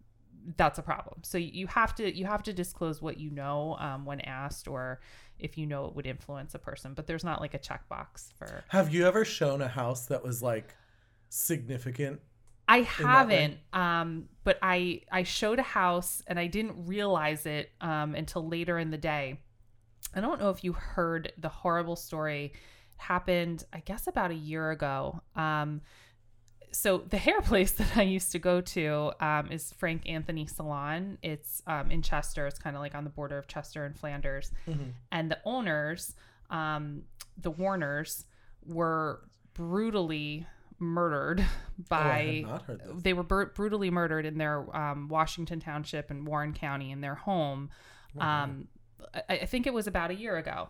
[0.57, 4.05] that's a problem so you have to you have to disclose what you know um,
[4.05, 5.01] when asked or
[5.39, 8.63] if you know it would influence a person but there's not like a checkbox for
[8.69, 10.75] Have you ever shown a house that was like
[11.31, 12.21] significant?
[12.67, 18.15] I haven't, um, but I I showed a house and I didn't realize it um,
[18.15, 19.41] until later in the day.
[20.15, 22.53] I don't know if you heard the horrible story.
[22.55, 25.21] It happened, I guess, about a year ago.
[25.35, 25.81] Um,
[26.71, 31.19] so the hair place that I used to go to um, is Frank Anthony Salon.
[31.23, 32.47] It's um, in Chester.
[32.47, 34.53] It's kind of like on the border of Chester and Flanders.
[35.13, 36.15] And the owners,
[36.51, 37.03] um,
[37.37, 38.25] the Warners,
[38.67, 39.21] were
[39.55, 40.47] brutally
[40.79, 41.45] murdered
[41.89, 43.03] by Oh, heard this.
[43.03, 47.15] they were bur- brutally murdered in their um, Washington Township and Warren County in their
[47.15, 47.71] home.
[48.19, 48.69] Um,
[49.15, 50.69] I, I think it was about a year ago.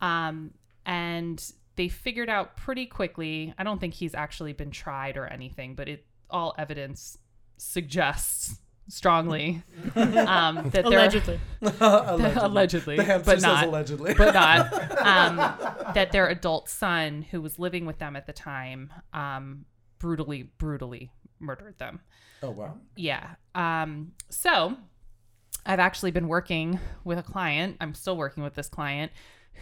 [0.00, 0.52] Um,
[0.84, 1.42] and
[1.76, 3.52] they figured out pretty quickly.
[3.58, 7.18] I don't think he's actually been tried or anything, but it all evidence
[7.56, 9.62] suggests strongly
[9.96, 10.04] um,
[10.70, 11.40] that they're Allegedly.
[11.80, 12.40] allegedly.
[12.42, 14.14] allegedly, The but not allegedly.
[14.14, 14.72] but not
[15.04, 15.36] um,
[15.94, 19.64] that their adult son, who was living with them at the time, um,
[19.98, 21.10] brutally, brutally
[21.40, 22.00] murdered them.
[22.42, 22.74] oh wow.
[22.96, 23.30] Yeah.
[23.54, 24.76] Um, so
[25.64, 27.76] I've actually been working with a client.
[27.80, 29.10] I'm still working with this client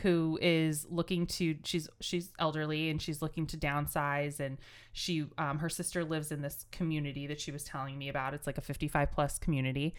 [0.03, 4.41] who is looking to she's she's elderly and she's looking to downsize.
[4.41, 4.59] And
[4.93, 8.35] she um, her sister lives in this community that she was telling me about.
[8.35, 9.95] It's like a 55 plus community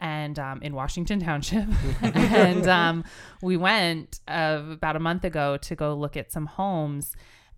[0.00, 1.66] and um, in washington township.
[2.02, 3.04] And um,
[3.42, 7.14] we went uh, about a month ago to go look at some homes.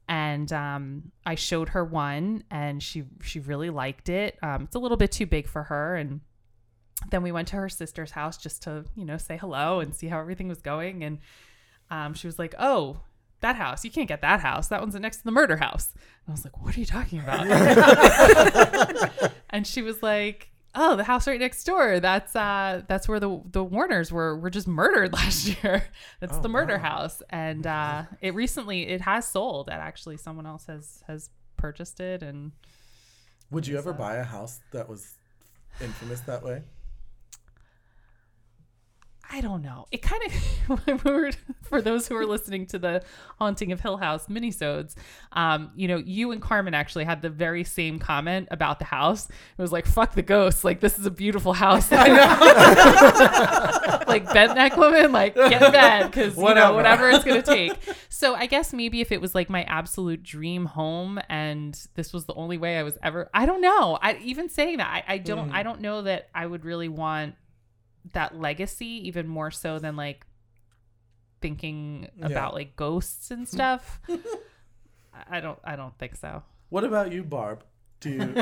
[0.08, 4.36] And um, I showed her one, and she she really liked it.
[4.42, 6.20] Um, it's a little bit too big for her, and
[7.10, 10.08] then we went to her sister's house just to you know say hello and see
[10.08, 11.04] how everything was going.
[11.04, 11.18] And
[11.90, 13.00] um, she was like, "Oh,
[13.40, 14.68] that house, you can't get that house.
[14.68, 15.92] That one's next to the murder house."
[16.26, 17.46] And I was like, "What are you talking about?"
[19.50, 20.46] and she was like.
[20.72, 21.98] Oh, the house right next door.
[21.98, 25.82] That's uh that's where the the Warners were were just murdered last year.
[26.20, 26.82] That's Oh, the murder wow.
[26.90, 27.22] house.
[27.28, 29.68] And uh it recently it has sold.
[29.68, 32.52] And actually someone else has has purchased it and
[33.50, 35.14] Would you ever buy a house that was
[35.80, 36.62] infamous that way?
[39.32, 39.86] I don't know.
[39.92, 40.32] It kind of
[40.86, 41.30] when we were
[41.62, 43.04] for those who are listening to the
[43.38, 44.96] Haunting of Hill House minisodes,
[45.32, 49.28] um, you know, you and Carmen actually had the very same comment about the house.
[49.28, 50.64] It was like, "Fuck the ghosts!
[50.64, 52.08] Like this is a beautiful house." like
[54.32, 57.10] bent neck woman, like get in bed because you know Whatever.
[57.10, 57.72] it's gonna take.
[58.08, 62.26] So I guess maybe if it was like my absolute dream home and this was
[62.26, 63.98] the only way I was ever, I don't know.
[64.02, 67.34] I even saying that I, I don't, I don't know that I would really want
[68.12, 70.26] that legacy even more so than like
[71.40, 72.26] thinking Yeah.
[72.26, 74.00] about like ghosts and stuff.
[74.08, 74.18] I-
[75.28, 76.42] I don't I don't think so.
[76.70, 77.64] What about you, Barb?
[78.00, 78.34] Do you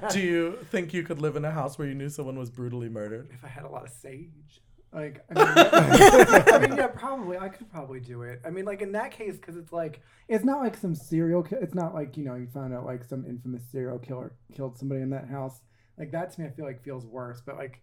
[0.10, 2.88] do you think you could live in a house where you knew someone was brutally
[2.88, 3.28] murdered?
[3.32, 4.62] if I had a lot of sage.
[4.94, 7.38] Like, I mean, I mean, yeah, probably.
[7.38, 8.42] I could probably do it.
[8.44, 11.42] I mean, like in that case, because it's like, It's not like some serial.
[11.42, 14.76] Ki- it's not like you know you found out like some infamous serial killer killed
[14.78, 15.60] somebody in that house.
[15.98, 17.40] like that to me, I feel like feels worse.
[17.44, 17.80] But like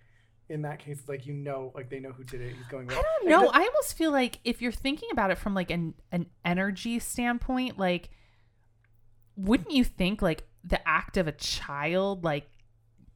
[0.50, 2.56] in that case, like you know, like they know who did it.
[2.56, 2.90] He's going.
[2.92, 3.50] I don't know.
[3.50, 7.78] I almost feel like if you're thinking about it from like an an energy standpoint,
[7.78, 8.10] like
[9.36, 12.50] wouldn't you think like the act of a child like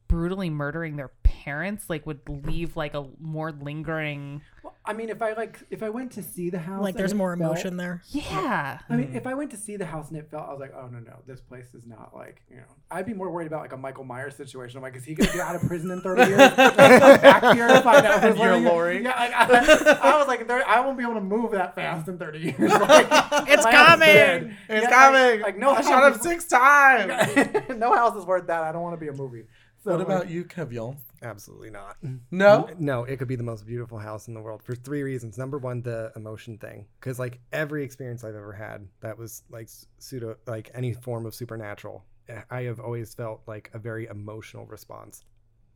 [0.08, 4.40] brutally murdering their parents like would leave like a more lingering
[4.86, 7.16] I mean, if I like, if I went to see the house, Like there's it
[7.16, 8.02] more felt- emotion there.
[8.10, 9.16] yeah I mean, mm-hmm.
[9.16, 10.98] if I went to see the house and it felt, I was like, oh no,
[10.98, 13.78] no, this place is not like, you know, I'd be more worried about like a
[13.78, 14.76] Michael Myers situation.
[14.76, 16.36] I'm like, is he gonna get out of prison in 30 years?
[16.56, 18.22] Back here to find out.
[18.24, 19.02] And who's you're Laurie.
[19.02, 22.08] Yeah, like, I, I was like, there, I won't be able to move that fast
[22.08, 22.58] in 30 years.
[22.84, 23.06] Like,
[23.48, 24.56] It's my house is coming!
[24.68, 25.40] It's Yeah, coming.
[25.40, 27.68] Like, like no I house shot him six times.
[27.78, 28.62] no house is worth that.
[28.62, 29.44] I don't want to be a movie.
[29.82, 30.96] So, what like, about you, Kevin?
[31.24, 31.96] Absolutely not.
[32.30, 32.68] No.
[32.78, 35.38] No, it could be the most beautiful house in the world for three reasons.
[35.38, 39.68] Number one, the emotion thing, because like every experience I've ever had that was like
[39.98, 44.66] pseudo, like any form of supernatural, eh, I have always felt like a very emotional
[44.66, 45.24] response.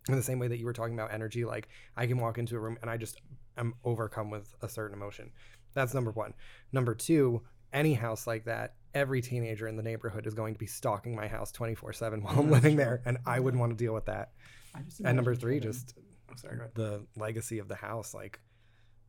[0.09, 2.57] In the same way that you were talking about energy, like I can walk into
[2.57, 3.21] a room and I just
[3.57, 5.31] am overcome with a certain emotion.
[5.75, 6.35] That's number one.
[6.73, 7.43] Number two,
[7.73, 11.27] any house like that, every teenager in the neighborhood is going to be stalking my
[11.29, 13.03] house 24 7 while I'm living there.
[13.07, 14.33] And I wouldn't want to deal with that.
[14.75, 15.95] I just And number three, just
[16.31, 18.15] Oh, sorry, the legacy of the house.
[18.15, 18.41] Like,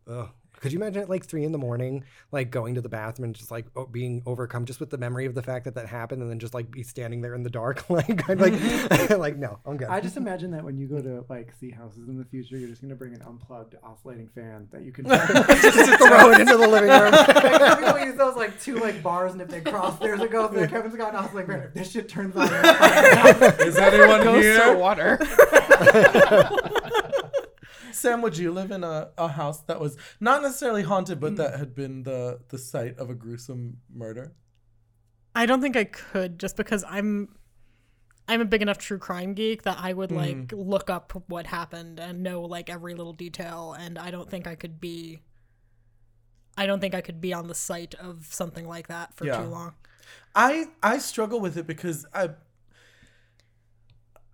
[0.08, 0.30] ugh.
[0.60, 3.36] Could you imagine at like three in the morning, like going to the bathroom and
[3.36, 6.22] just like o- being overcome just with the memory of the fact that that happened,
[6.22, 9.58] and then just like be standing there in the dark, like, I'm like, like no,
[9.66, 9.88] I'm good.
[9.88, 12.68] I just imagine that when you go to like see houses in the future, you're
[12.68, 16.68] just gonna bring an unplugged oscillating fan that you can just throw it into the
[16.68, 17.12] living room.
[17.12, 20.52] like, people use those like two like bars, and if they cross, there's a go.
[20.54, 21.64] So Kevin's got an oscillating fan.
[21.64, 22.48] If this shit turns on,
[23.66, 24.76] Is anyone Goes to here?
[24.78, 25.18] water.
[27.92, 31.54] Sam, would you live in a, a house that was not necessarily haunted, but that
[31.54, 31.60] hmm.
[31.60, 34.34] had been the the site of a gruesome murder?
[35.36, 37.36] I don't think I could just because I'm
[38.28, 40.60] I'm a big enough true crime geek that I would like hmm.
[40.60, 44.56] look up what happened and know like every little detail and I don't think I
[44.56, 45.22] could be
[46.58, 49.38] I don't think I could be on the site of something like that for Yeah.
[49.38, 49.76] too long.
[50.36, 52.32] I I struggle with it because I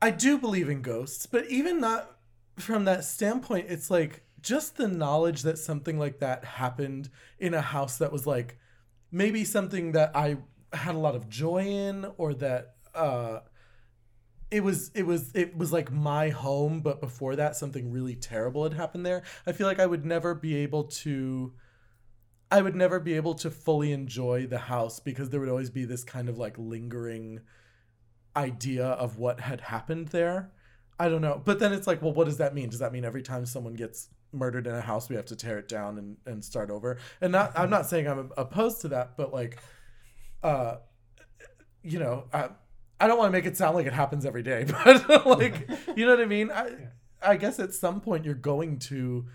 [0.01, 2.14] I do believe in ghosts, but even not
[2.57, 7.61] from that standpoint, it's like just the knowledge that something like that happened in a
[7.61, 8.57] house that was like
[9.11, 10.37] maybe something that I
[10.73, 13.39] had a lot of joy in or that uh
[14.51, 18.63] it was it was it was like my home but before that something really terrible
[18.63, 19.23] had happened there.
[19.47, 21.53] I feel like i would never be able to
[22.51, 25.85] i would never be able to fully enjoy the house because there would always be
[25.85, 27.41] this kind of like lingering
[28.35, 30.51] idea of what had happened there
[30.99, 31.41] i don't know.
[31.43, 32.69] But then it's like well what does that mean?
[32.69, 35.57] Does that mean every time someone gets murdered in a house we have to tear
[35.59, 36.97] it down and, and start over?
[37.21, 39.59] And not i'm not saying i'm opposed to that but like
[40.43, 40.77] uh
[41.83, 42.49] you know i
[42.99, 46.05] i don't want to make it sound like it happens every day but like you
[46.05, 46.51] know what i mean?
[46.51, 46.71] I
[47.21, 49.25] i guess at some point you're going to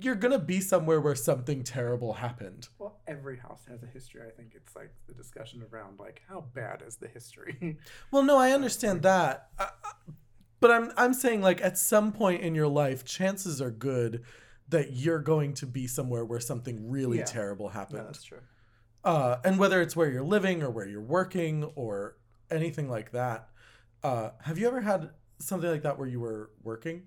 [0.00, 2.68] you're gonna be somewhere where something terrible happened.
[2.78, 4.22] Well, every house has a history.
[4.26, 7.78] I think it's like the discussion around like how bad is the history.
[8.10, 9.48] well no i understand that
[10.60, 14.22] but i'm i'm saying like at some point in your life chances are good
[14.68, 17.24] that you're going to be somewhere where something really Yeah.
[17.24, 18.38] terrible no, happened that's true.
[19.04, 22.16] uh, and whether it's where you're living or where you're working or
[22.50, 23.48] anything like that.
[24.02, 27.02] Uh, have you ever had something like that where you were working?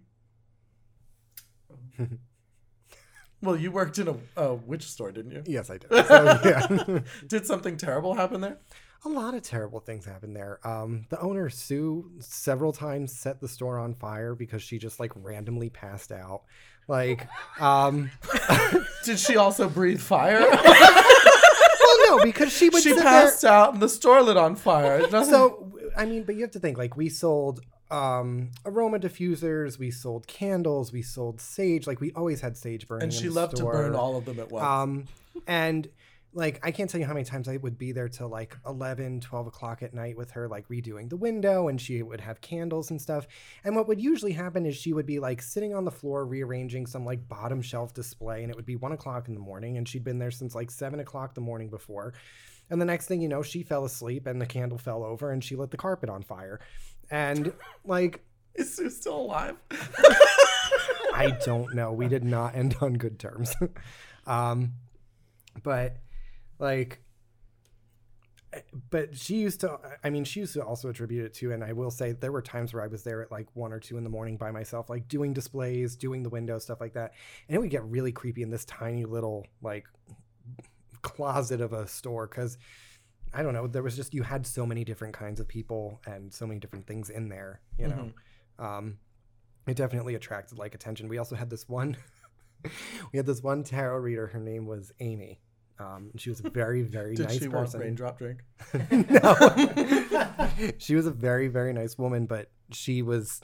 [3.41, 5.43] well, you worked in a, a witch store, didn't you?
[5.45, 5.89] yes, I did.
[6.07, 6.99] So, yeah.
[7.27, 8.57] Did something terrible happen there?
[9.05, 10.59] A lot of terrible things happened there.
[10.65, 15.11] Um, the owner Sue several times set the store on fire because she just like
[15.15, 16.43] randomly passed out.
[16.87, 17.27] Like,
[17.59, 18.11] um,
[19.05, 20.39] Did she also breathe fire?
[20.49, 25.09] well, no, because she would she passed out and the store lit on fire.
[25.09, 29.91] So, I mean, but you have to think like we sold um aroma diffusers, we
[29.91, 31.85] sold candles, we sold sage.
[31.87, 33.03] Like we always had sage burning.
[33.03, 34.65] and she loved to burn all of them at once.
[34.65, 35.05] Um,
[35.47, 35.89] and
[36.33, 39.21] like, I can't tell you how many times I would be there till like 11,
[39.21, 42.91] 12 o'clock at night with her, like redoing the window, and she would have candles
[42.91, 43.27] and stuff.
[43.63, 46.87] And what would usually happen is she would be like sitting on the floor rearranging
[46.87, 49.87] some like bottom shelf display, and it would be one o'clock in the morning, and
[49.87, 52.13] she'd been there since like seven o'clock the morning before.
[52.69, 55.43] And the next thing you know, she fell asleep and the candle fell over and
[55.43, 56.59] she lit the carpet on fire.
[57.11, 57.53] And
[57.83, 58.23] like,
[58.55, 59.57] Is Sue still alive?
[61.13, 61.91] I don't know.
[61.91, 63.53] We did not end on good terms.
[64.27, 64.73] um,
[65.63, 65.97] but
[66.63, 67.03] like,
[68.89, 69.77] but she used to.
[70.03, 72.41] I mean, she used to also attribute it to, and I will say there were
[72.41, 74.89] times where I was there at like one or two in the morning by myself,
[74.89, 77.13] like doing displays, doing the window stuff like that,
[77.47, 79.85] and it would get really creepy in this tiny little like
[81.01, 82.57] closet of a store because.
[83.35, 83.65] I don't know.
[83.65, 86.85] There was just you had so many different kinds of people and so many different
[86.85, 87.61] things in there.
[87.79, 88.11] You know,
[88.59, 88.99] um,
[89.65, 91.07] it definitely attracted like attention.
[91.07, 91.97] We also had this one.
[93.11, 94.27] we had this one tarot reader.
[94.27, 95.39] Her name was Amy.
[95.79, 97.79] Um, she was a very, very Did nice she want person.
[97.81, 98.41] raindrop drink?
[98.91, 99.35] no,
[100.77, 103.41] she was a very, very nice woman, but she was.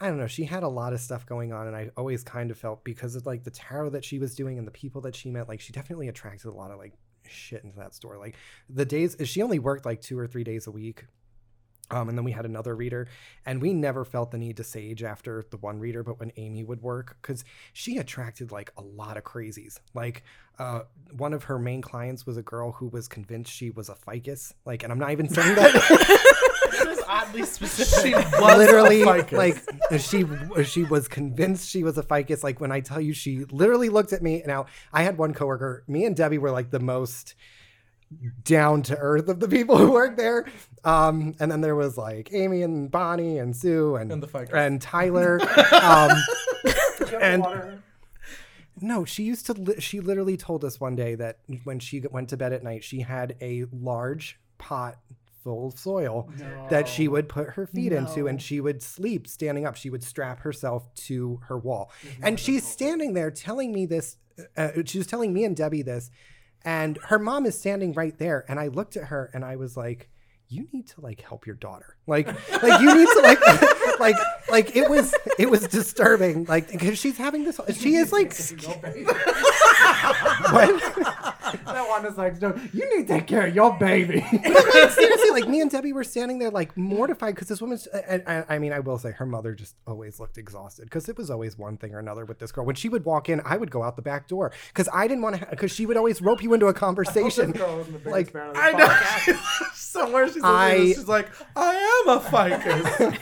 [0.00, 0.26] I don't know.
[0.26, 3.14] She had a lot of stuff going on, and I always kind of felt because
[3.14, 5.60] of like the tarot that she was doing and the people that she met, like
[5.60, 6.94] she definitely attracted a lot of like
[7.28, 8.18] shit into that store.
[8.18, 8.34] Like
[8.68, 11.06] the days she only worked like two or three days a week.
[11.92, 13.06] Um, and then we had another reader,
[13.44, 16.64] and we never felt the need to sage after the one reader, but when Amy
[16.64, 19.78] would work, because she attracted like a lot of crazies.
[19.92, 20.24] Like,
[20.58, 20.80] uh,
[21.16, 24.54] one of her main clients was a girl who was convinced she was a ficus.
[24.64, 26.28] Like, and I'm not even saying that.
[26.72, 28.02] This is oddly specific.
[28.02, 29.62] She was literally a like
[29.98, 30.24] she
[30.64, 34.12] she was convinced she was a ficus like when i tell you she literally looked
[34.12, 37.34] at me now i had one coworker me and debbie were like the most
[38.44, 40.46] down to earth of the people who worked there
[40.84, 44.54] um and then there was like amy and bonnie and sue and And the ficus.
[44.54, 45.40] and tyler
[45.82, 46.10] um
[47.20, 47.82] and Water.
[48.80, 49.52] no, she used to.
[49.52, 52.82] Li- she literally told us one day that when she went to bed at night,
[52.84, 54.98] she had a large pot
[55.44, 56.30] full of soil
[56.70, 59.76] that she would put her feet into, and she would sleep standing up.
[59.76, 61.90] She would strap herself to her wall,
[62.22, 64.16] and she's standing there telling me this.
[64.56, 66.10] Uh, she was telling me and Debbie this,
[66.64, 68.44] and her mom is standing right there.
[68.48, 70.08] And I looked at her and I was like.
[70.48, 71.96] You need to like help your daughter.
[72.06, 72.26] Like,
[72.62, 73.40] like you need to like,
[74.00, 74.16] like,
[74.50, 76.44] like it was, it was disturbing.
[76.44, 78.34] Like, because she's having this, she is like,
[80.50, 81.34] what?
[81.72, 84.20] That one is like, no, you need to take care of your baby.
[84.32, 87.86] like, seriously, like me and Debbie were standing there like mortified because this woman's.
[87.86, 91.16] And, and, I mean, I will say her mother just always looked exhausted because it
[91.16, 92.64] was always one thing or another with this girl.
[92.64, 95.22] When she would walk in, I would go out the back door because I didn't
[95.22, 95.46] want to.
[95.46, 97.54] Because she would always rope you into a conversation.
[98.04, 99.38] Like, I know.
[99.74, 103.18] Somewhere she's, I- I, she's like, I am a ficus.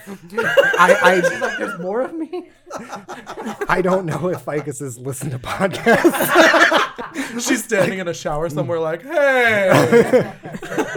[0.78, 2.48] I, She's like, there's more of me.
[2.72, 7.40] I, I don't know if ficuses listen to podcasts.
[7.46, 9.70] she's standing in a shower somewhere, like, hey.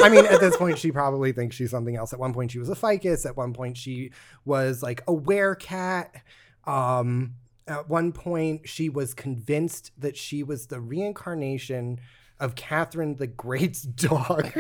[0.02, 2.14] I mean, at this point, she probably thinks she's something else.
[2.14, 3.26] At one point, she was a ficus.
[3.26, 4.12] At one point, she
[4.46, 6.10] was like a werecat.
[6.66, 7.36] Um,
[7.68, 12.00] at one point, she was convinced that she was the reincarnation
[12.40, 14.52] of Catherine the Great's dog.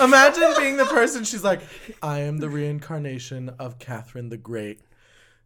[0.00, 1.60] Imagine being the person she's like,
[2.02, 4.80] I am the reincarnation of Catherine the Great.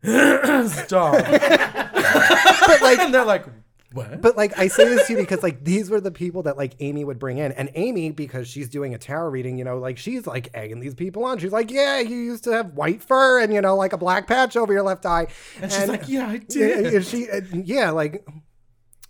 [0.04, 1.12] Stop.
[1.30, 3.46] but like, and they're like,
[3.92, 4.20] what?
[4.20, 6.74] But like I say this to you because like these were the people that like
[6.80, 9.98] Amy would bring in, and Amy because she's doing a tarot reading, you know, like
[9.98, 11.38] she's like egging these people on.
[11.38, 14.26] She's like, yeah, you used to have white fur and you know like a black
[14.26, 15.28] patch over your left eye,
[15.60, 16.94] and she's like, yeah, I did.
[16.94, 18.26] and she and yeah like.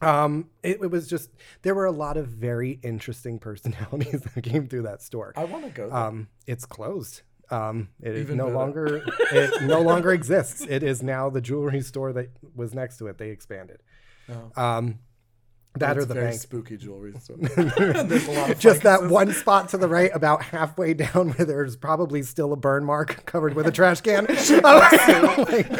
[0.01, 1.31] Um, it, it was just
[1.63, 5.33] there were a lot of very interesting personalities that came through that store.
[5.37, 5.89] I want to go.
[5.89, 5.97] There.
[5.97, 7.23] Um, it's closed.
[7.53, 8.57] Um, it Even no better.
[8.57, 8.97] longer
[9.33, 10.65] it no longer exists.
[10.69, 13.19] It is now the jewelry store that was next to it.
[13.19, 13.81] They expanded.
[14.31, 14.63] Oh.
[14.63, 14.99] Um,
[15.77, 16.35] that or the bank.
[16.41, 17.37] spooky jewelry store.
[17.41, 21.47] There's a lot of Just that one spot to the right, about halfway down, where
[21.47, 24.27] there's probably still a burn mark covered with a trash can.
[24.27, 25.71] like,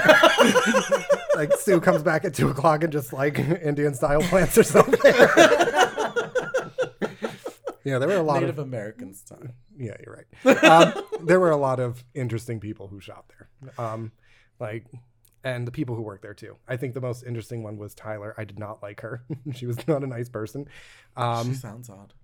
[1.37, 5.13] like Sue comes back at two o'clock and just like Indian style plants or something.
[7.85, 9.53] Yeah, there were a lot Native of Americans time.
[9.77, 10.65] yeah, you're right.
[10.65, 13.73] Um, there were a lot of interesting people who shopped there.
[13.85, 14.13] Um,
[14.59, 14.87] like,
[15.45, 16.57] and the people who worked there too.
[16.69, 18.35] I think the most interesting one was Tyler.
[18.39, 19.25] I did not like her.
[19.55, 20.69] she was not a nice person.
[21.17, 22.15] Um, she sounds odd.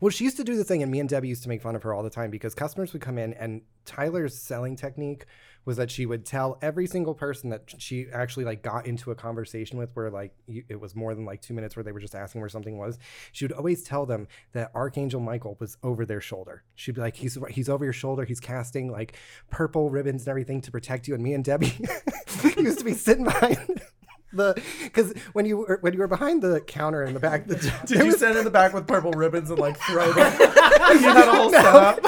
[0.00, 1.76] well, she used to do the thing, and me and Debbie used to make fun
[1.76, 5.26] of her all the time because customers would come in, and Tyler's selling technique
[5.64, 9.14] was that she would tell every single person that she actually like got into a
[9.14, 12.14] conversation with, where like it was more than like two minutes, where they were just
[12.14, 12.98] asking where something was.
[13.32, 16.64] She would always tell them that Archangel Michael was over their shoulder.
[16.74, 18.24] She'd be like, "He's he's over your shoulder.
[18.24, 19.16] He's casting like
[19.50, 21.72] purple ribbons and everything to protect you." And me and Debbie
[22.56, 23.82] used to be sitting behind.
[24.32, 27.56] The because when you were when you were behind the counter in the back, the,
[27.86, 30.32] Did you stand in the back with purple ribbons and like throw them?
[30.40, 32.00] you had a whole setup.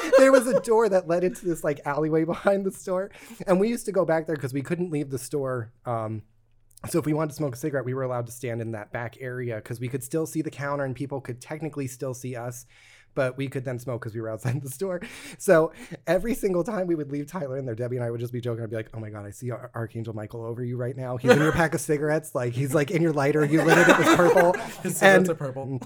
[0.18, 3.10] there was a door that led into this like alleyway behind the store,
[3.46, 5.72] and we used to go back there because we couldn't leave the store.
[5.84, 6.22] Um,
[6.88, 8.92] so if we wanted to smoke a cigarette, we were allowed to stand in that
[8.92, 12.36] back area because we could still see the counter and people could technically still see
[12.36, 12.66] us.
[13.14, 15.00] But we could then smoke because we were outside the store.
[15.38, 15.72] So
[16.06, 18.42] every single time we would leave Tyler in there, Debbie and I would just be
[18.42, 18.62] joking.
[18.62, 21.16] I'd be like, "Oh my god, I see Ar- Archangel Michael over you right now.
[21.16, 22.34] He's in your pack of cigarettes.
[22.34, 23.42] Like he's like in your lighter.
[23.46, 23.88] You lit it.
[23.88, 24.52] It was purple.
[24.82, 25.80] His And- are purple.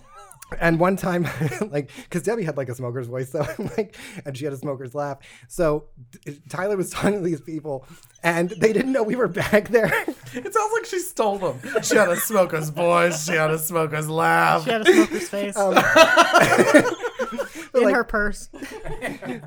[0.61, 1.27] And one time,
[1.71, 3.47] like, because Debbie had like a smoker's voice, so
[3.77, 5.19] like, and she had a smoker's laugh.
[5.49, 5.85] So
[6.25, 7.87] t- Tyler was talking to these people,
[8.23, 9.87] and they didn't know we were back there.
[10.33, 11.83] It sounds like she stole them.
[11.83, 13.27] She had a smoker's voice.
[13.27, 14.65] She had a smoker's laugh.
[14.65, 15.77] She had a smoker's face Um,
[17.75, 18.49] in like- her purse.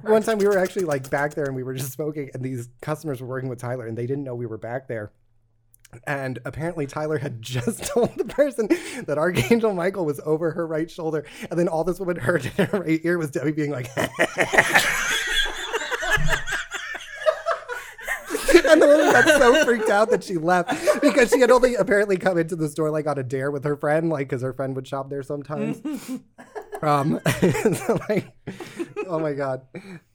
[0.01, 2.69] one time we were actually like back there, and we were just smoking, and these
[2.81, 5.11] customers were working with Tyler, and they didn't know we were back there.
[6.06, 8.68] And apparently, Tyler had just told the person
[9.06, 11.26] that Archangel Michael was over her right shoulder.
[11.49, 14.07] And then all this woman heard in her right ear was Debbie being like, and
[18.82, 22.38] the woman got so freaked out that she left because she had only apparently come
[22.38, 24.88] into the store like on a dare with her friend, like because her friend would
[24.88, 25.82] shop there sometimes.
[26.84, 27.19] Um,
[27.76, 28.31] so, like,
[29.07, 29.61] oh my god,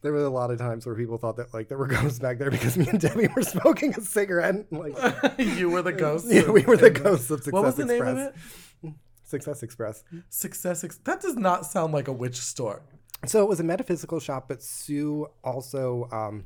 [0.03, 2.39] there were a lot of times where people thought that like there were ghosts back
[2.39, 4.55] there because me and Debbie were smoking a cigarette.
[4.55, 4.95] And, like,
[5.39, 6.27] you were the ghost.
[6.28, 8.15] yeah, we were the ghosts of Success What was the Express.
[8.15, 8.95] name of it?
[9.24, 10.05] Success Express.
[10.31, 10.85] Success.
[10.85, 12.82] Ex- that does not sound like a witch store.
[13.27, 16.45] So it was a metaphysical shop, but Sue also um,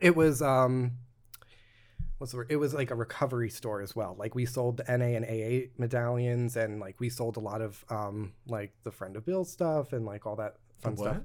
[0.00, 0.92] it was um,
[2.18, 2.46] what's the word?
[2.50, 4.14] It was like a recovery store as well.
[4.18, 7.84] Like we sold the NA and AA medallions, and like we sold a lot of
[7.90, 11.10] um, like the friend of Bill stuff and like all that fun What?
[11.10, 11.22] stuff.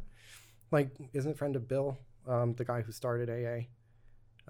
[0.71, 1.97] Like, isn't friend of Bill
[2.27, 3.65] um, the guy who started AA?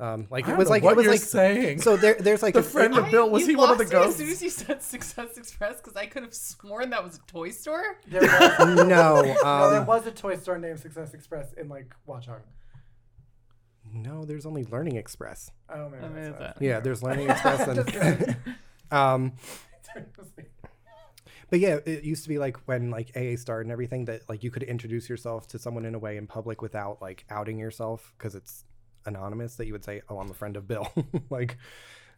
[0.01, 1.81] Um, like I it don't was like what it was you're like saying.
[1.81, 3.83] so there there's like the a- friend of Bill was You he one of the
[3.83, 7.03] lost me As soon as you said Success Express, because I could have sworn that
[7.03, 7.97] was a toy store.
[8.07, 9.45] There was, no, no, there
[9.81, 12.39] um, was a toy store named Success Express in like Watchung.
[13.93, 15.51] No, there's only Learning Express.
[15.69, 18.35] Oh man, I mean, that's that- Yeah, there's Learning Express and
[18.91, 19.33] um,
[21.49, 24.43] but yeah, it used to be like when like AA started and everything that like
[24.43, 28.13] you could introduce yourself to someone in a way in public without like outing yourself
[28.17, 28.65] because it's
[29.05, 30.87] anonymous that you would say, "Oh, I'm a friend of Bill,"
[31.29, 31.57] like,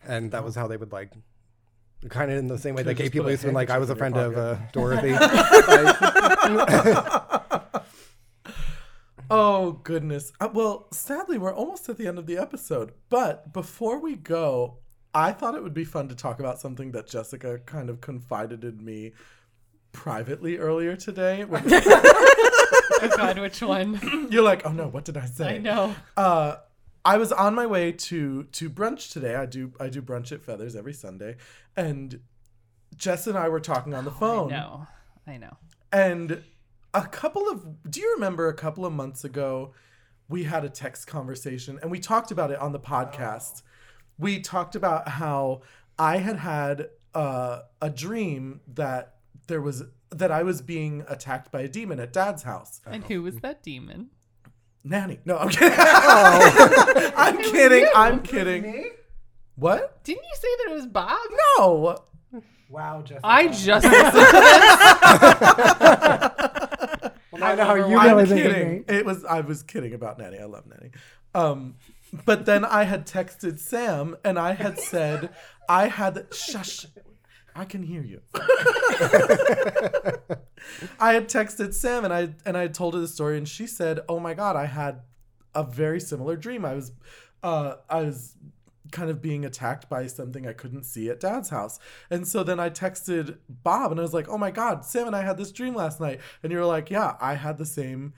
[0.06, 1.11] and that was how they would like.
[2.10, 3.91] Kind of in the same way that gay people used to be like, I was
[3.91, 5.11] a friend of uh, Dorothy.
[9.34, 10.34] Oh goodness.
[10.41, 12.91] Uh, well, sadly, we're almost at the end of the episode.
[13.10, 14.80] But before we go,
[15.14, 18.66] I thought it would be fun to talk about something that Jessica kind of confided
[18.66, 19.14] in me
[19.94, 21.45] privately earlier today.
[21.49, 24.28] Oh God, which one?
[24.32, 25.95] you're like, "Oh no, what did I say?" I know.
[26.18, 26.58] uh,
[27.03, 29.36] I was on my way to to brunch today.
[29.36, 31.38] I do I do brunch at Feathers every Sunday,
[31.76, 32.20] and
[32.95, 34.52] Jess and I were talking on the phone.
[34.52, 34.88] I know.
[35.26, 35.58] I know.
[35.91, 36.44] And
[36.94, 39.74] a couple of do you remember a couple of months ago
[40.32, 43.62] we had a text conversation and we talked about it on the podcast.
[44.18, 45.62] We talked about how
[46.00, 49.16] I had had uh, a dream that
[49.48, 52.80] there was that I was being attacked by a demon at dad's house.
[52.86, 54.10] And who was that demon?
[54.84, 55.20] Nanny.
[55.26, 55.78] No, I'm kidding.
[55.78, 57.88] I'm kidding.
[57.96, 58.64] I'm kidding.
[58.64, 58.86] Me?
[59.56, 60.04] What?
[60.04, 61.20] Didn't you say that it was Bob?
[61.58, 61.98] No.
[62.70, 63.20] Wow, Jessica.
[63.28, 64.12] I just listened
[65.22, 66.51] to Well,
[67.42, 68.86] I know how you I'm really kidding.
[68.88, 70.40] It was I was kidding about Nanny.
[70.40, 70.92] I love Nanny.
[71.34, 71.76] Um,
[72.26, 75.30] but then I had texted Sam and I had said
[75.70, 76.86] I had shush.
[77.56, 78.22] I can hear you.
[81.00, 83.68] I had texted Sam and I and I had told her the story and she
[83.68, 85.02] said, "Oh my god, I had
[85.54, 86.66] a very similar dream.
[86.66, 86.92] I was
[87.44, 88.36] uh I was
[88.92, 91.80] kind of being attacked by something I couldn't see at dad's house.
[92.10, 95.16] And so then I texted Bob and I was like, "Oh my god, Sam and
[95.16, 98.14] I had this dream last night." And you were like, "Yeah, I had the same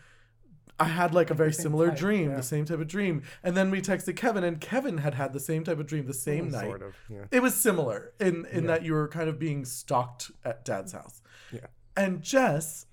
[0.80, 2.38] I had like a very similar type, dream, yeah.
[2.38, 5.40] the same type of dream." And then we texted Kevin and Kevin had had the
[5.40, 6.66] same type of dream the same mm, night.
[6.66, 6.96] sort of.
[7.10, 7.26] Yeah.
[7.32, 11.22] It was similar in in that you were kind of being stalked at dad's house.
[11.52, 11.68] Yeah.
[11.96, 12.88] And Jess,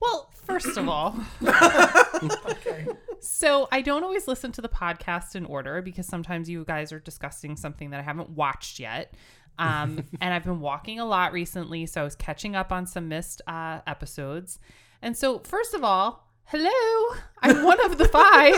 [0.00, 1.14] Well, first of all,
[3.20, 7.00] so I don't always listen to the podcast in order because sometimes you guys are
[7.00, 9.14] discussing something that I haven't watched yet.
[9.58, 13.08] Um, and I've been walking a lot recently, so I was catching up on some
[13.08, 14.58] missed uh, episodes.
[15.02, 18.56] And so, first of all, hello, I'm one of the five.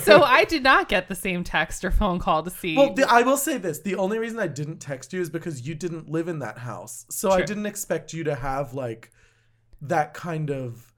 [0.02, 2.76] so I did not get the same text or phone call to see.
[2.76, 5.66] well, the, I will say this: the only reason I didn't text you is because
[5.66, 9.12] you didn't live in that house, so I didn't expect you to have like
[9.88, 10.92] that kind of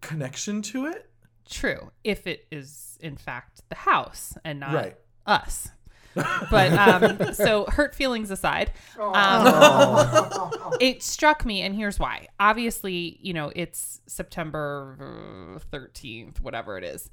[0.00, 1.10] connection to it.
[1.48, 4.96] True, if it is in fact the house and not Right.
[5.26, 5.68] us.
[6.14, 10.50] But um, so hurt feelings aside, um,
[10.80, 12.28] it struck me, and here's why.
[12.38, 17.08] Obviously, you know it's September thirteenth, whatever it is.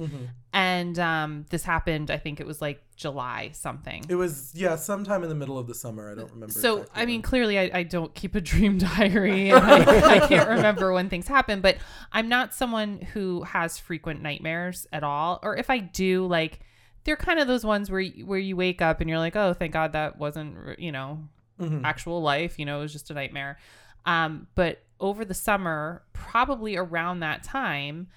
[0.53, 2.11] and um, this happened.
[2.11, 4.06] I think it was like July something.
[4.10, 6.11] It was yeah, sometime in the middle of the summer.
[6.11, 6.53] I don't remember.
[6.53, 7.22] So exactly I mean, when.
[7.23, 11.28] clearly, I, I don't keep a dream diary, and I, I can't remember when things
[11.28, 11.61] happen.
[11.61, 11.78] But
[12.11, 16.60] I'm not someone who has frequent nightmares at all, or if I do, like
[17.03, 19.53] they're kind of those ones where you, where you wake up and you're like, oh,
[19.53, 21.28] thank God that wasn't you know
[21.60, 21.84] Mhm.
[21.84, 22.57] actual life.
[22.60, 23.57] You know, it was just a nightmare.
[24.06, 28.07] Um, but over the summer, probably around that time,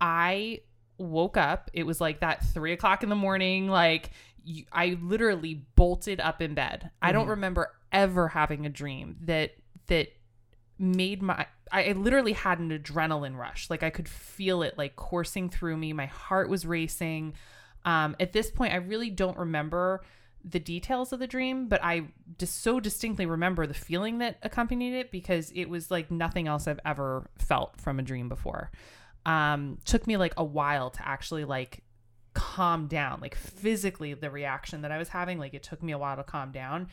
[0.00, 0.60] I
[0.98, 1.70] woke up.
[1.74, 3.68] It was like that three o'clock in the morning.
[3.68, 4.10] Like
[4.44, 6.90] you, I literally bolted up in bed.
[7.02, 9.52] I don't remember ever having a dream that
[9.88, 10.08] that
[10.78, 11.46] made my.
[11.72, 13.68] I I literally had an adrenaline rush.
[13.70, 15.92] Like I could feel it like coursing through me.
[15.92, 17.34] My heart was racing.
[17.86, 20.02] Um, at this point, I really don't remember
[20.44, 22.08] the details of the dream, but I
[22.38, 26.68] just so distinctly remember the feeling that accompanied it because it was like nothing else
[26.68, 28.70] I've ever felt from a dream before.
[29.24, 31.82] Um, took me like a while to actually like
[32.34, 35.98] calm down, like physically the reaction that I was having, like it took me a
[35.98, 36.88] while to calm down.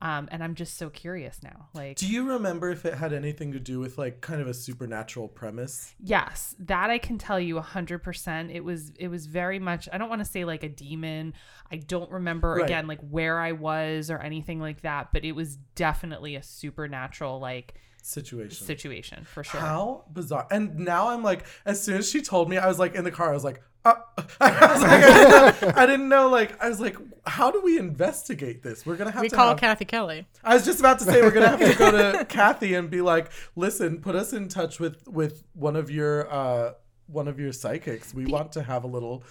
[0.00, 1.68] Um, and I'm just so curious now.
[1.74, 4.54] Like, Do you remember if it had anything to do with like kind of a
[4.54, 5.94] supernatural premise?
[5.98, 8.50] yes, that I can tell you hundred percent.
[8.52, 9.88] It was it was very much.
[9.92, 11.34] I don't want to say like a demon.
[11.70, 12.64] I don't remember Right.
[12.64, 15.08] again like where I was or anything like that.
[15.12, 18.64] But it was definitely a supernatural like Situation.
[18.66, 19.60] situation for sure.
[19.60, 20.46] How bizarre!
[20.50, 23.10] And now I'm like, as soon as she told me, I was like in the
[23.10, 23.30] car.
[23.30, 23.94] I was like, uh,
[24.40, 26.28] I was like, I didn't, know, I didn't know.
[26.28, 26.96] Like, I was like,
[27.26, 28.84] how do we investigate this?
[28.84, 30.26] We're gonna have We to call have- Kathy Kelly.
[30.44, 33.00] I was just about to say we're gonna have to go to Kathy and be
[33.00, 36.72] like, listen, put us in touch with with one of your uh
[37.06, 38.12] one of your psychics.
[38.12, 39.24] We want to have a little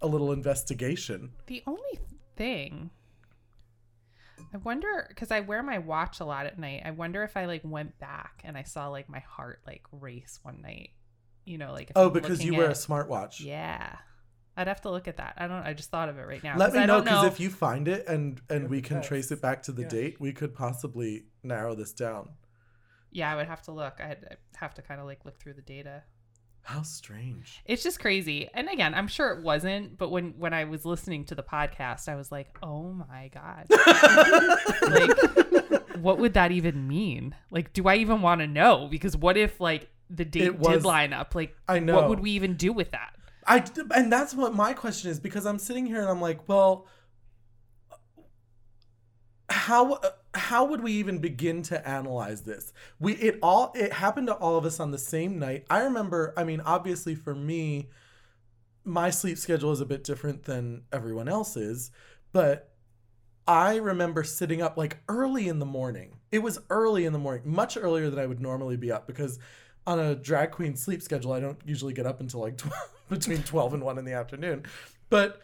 [0.00, 1.30] a little investigation.
[1.46, 1.98] The only
[2.36, 2.90] thing
[4.54, 6.82] I wonder because I wear my watch a lot at night.
[6.84, 10.38] I wonder if I like went back and I saw like my heart like race
[10.42, 10.90] one night.
[11.48, 13.40] You know, like if Oh, I'm because you looking wear a smartwatch.
[13.40, 13.96] Yeah,
[14.56, 15.34] I'd have to look at that.
[15.38, 15.62] I don't.
[15.62, 16.56] I just thought of it right now.
[16.56, 19.06] Let me I know because if you find it and and we can Yes.
[19.08, 19.88] trace it back to the Yeah.
[19.88, 22.30] date, we could possibly narrow this down.
[23.10, 23.94] yeah, I would have to look.
[24.00, 26.02] I'd, I'd have to kind of like look through the data.
[26.62, 27.62] How strange.
[27.64, 28.50] It's just crazy.
[28.52, 32.08] And again, I'm sure it wasn't, but when when I was listening to the podcast,
[32.10, 33.64] I was like, "Oh my god."
[34.82, 37.34] like what would that even mean?
[37.50, 40.84] Like do I even want to know because what if like the date was- did
[40.84, 41.34] line up?
[41.34, 41.96] Like I know.
[41.96, 43.14] what would we even do with that?
[43.46, 43.64] I
[43.94, 46.86] and that's what my question is because I'm sitting here and I'm like, well,
[49.48, 50.00] how
[50.34, 52.72] how would we even begin to analyze this?
[53.00, 55.64] We it all it happened to all of us on the same night.
[55.70, 57.88] I remember, I mean, obviously for me,
[58.84, 61.90] my sleep schedule is a bit different than everyone else's,
[62.32, 62.72] but
[63.46, 66.18] I remember sitting up like early in the morning.
[66.30, 69.38] It was early in the morning, much earlier than I would normally be up because
[69.88, 72.74] on a drag queen sleep schedule, I don't usually get up until like 12,
[73.08, 74.64] between 12 and 1 in the afternoon.
[75.08, 75.40] But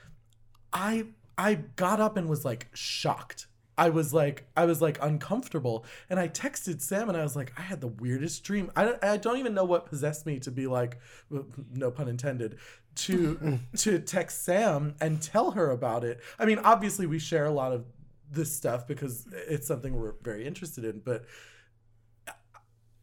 [0.70, 1.06] I
[1.38, 3.46] I got up and was like shocked.
[3.78, 7.54] I was like I was like uncomfortable and I texted Sam and I was like
[7.56, 8.70] I had the weirdest dream.
[8.76, 11.00] I don't, I don't even know what possessed me to be like
[11.72, 12.58] no pun intended
[12.96, 16.20] to to text Sam and tell her about it.
[16.38, 17.86] I mean obviously we share a lot of
[18.30, 21.24] this stuff because it's something we're very interested in but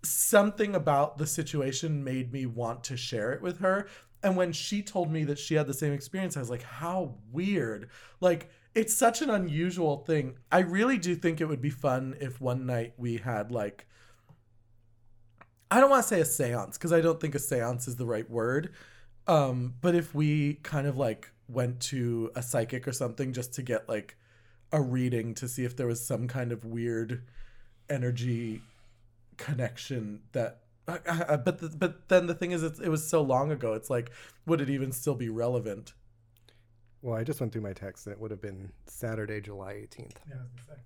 [0.04, 3.88] something about the situation made me want to share it with her.
[4.24, 7.16] And when she told me that she had the same experience, I was like, how
[7.32, 7.90] weird.
[8.20, 10.36] Like, it's such an unusual thing.
[10.52, 13.88] I really do think it would be fun if one night we had, like,
[15.72, 18.06] I don't want to say a seance because I don't think a seance is the
[18.06, 18.74] right word.
[19.26, 23.62] Um, but if we kind of like went to a psychic or something just to
[23.62, 24.18] get like
[24.74, 27.24] a reading to see if there was some kind of weird
[27.90, 28.62] energy
[29.44, 33.22] connection that I, I, but the, but then the thing is it's, it was so
[33.22, 34.12] long ago it's like
[34.46, 35.94] would it even still be relevant
[37.02, 40.16] Well, I just went through my text and it would have been Saturday, July 18th.
[40.28, 40.82] Yeah, I was gonna say.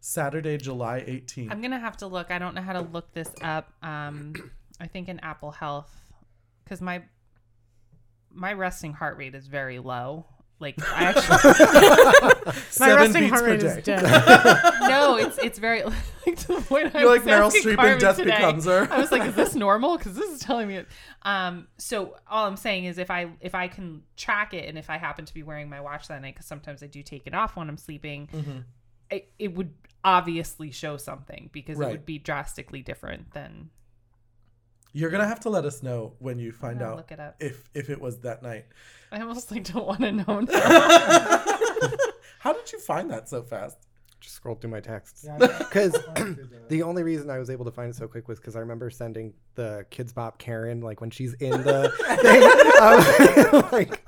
[0.00, 2.30] saturday july 18th I'm gonna have to look.
[2.30, 3.72] I don't know how to look this up.
[3.82, 4.34] Um,
[4.80, 5.90] I think in Apple Health,
[6.64, 7.02] because my
[8.32, 10.26] my resting heart rate is very low.
[10.58, 11.36] Like I actually
[12.46, 14.02] My Seven resting heart rate is dead.
[14.88, 15.82] no, it's it's very
[16.26, 16.94] like to the point.
[16.94, 18.30] I you're like was meryl asking streep in death today.
[18.36, 19.98] becomes her I was like, is this normal?
[19.98, 20.88] Because this is telling me it.
[21.22, 24.88] Um, so all I'm saying is if I if I can track it and if
[24.88, 27.34] I happen to be wearing my watch that night, because sometimes I do take it
[27.34, 28.64] off when I'm sleeping, Mhm.
[29.10, 29.74] it, it would
[30.04, 33.68] obviously show something because it would be drastically different than.
[34.98, 37.36] You're gonna have to let us know when you find gonna out Look it up.
[37.38, 38.64] if if it was that night
[39.12, 40.40] I almost like don't want to know.
[40.40, 41.44] Now.
[42.38, 43.76] how did you find that so fast
[44.20, 45.24] Just scrolled through my texts.
[45.26, 46.68] Yeah, Because I did that.
[46.70, 48.88] the only reason I was able to find it so quick was because I remember
[48.88, 51.90] sending the Kidz Bop Karen, like when she's in the
[52.22, 54.02] thing, um, like,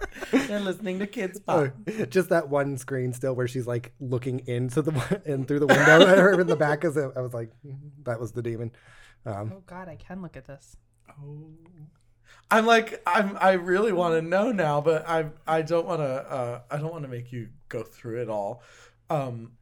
[0.48, 4.40] you're listening to kids oh, pop just that one screen still where she's like looking
[4.47, 6.85] into the in through the window at her in the back.
[6.85, 8.70] As I was like, "Mhm, that was the demon.
[9.28, 10.76] Um, oh God, I can look at this.
[11.10, 11.50] Oh.
[12.50, 16.05] I'm like I'm I really want to know now, but I I don't want to
[16.05, 18.62] uh I don't want to make you go through it all.
[19.10, 19.52] Um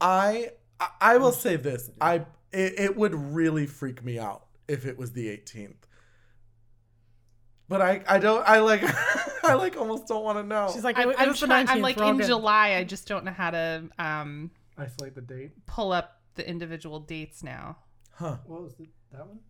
[0.00, 0.50] I
[0.80, 1.90] I- I will say this.
[2.00, 5.76] I it, it would really freak me out if it was the 18th.
[7.68, 8.82] But I I don't I like
[9.44, 10.70] I like almost don't want to know.
[10.72, 11.68] She's like, I'm, it I'm, was the 19th.
[11.68, 12.26] I'm like in good.
[12.26, 12.74] July.
[12.74, 15.52] I just don't know how to um Isolate the date.
[15.66, 17.78] pull up the individual dates now.
[18.16, 18.36] Huh.
[18.46, 19.40] What was the, that one?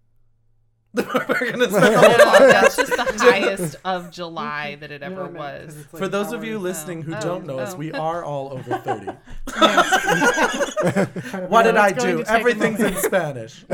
[0.95, 2.09] We're gonna spend a whole
[2.41, 5.85] no, that's just the highest of July that it ever what I meant, 'cause was.
[5.85, 7.77] it's like For those of you hours- listening who Oh, don't know us, oh.
[7.77, 9.07] we are all over 30.
[9.47, 12.23] kind of What did I it's going do?
[12.23, 12.95] to take a Everything's in.
[12.97, 13.65] Spanish.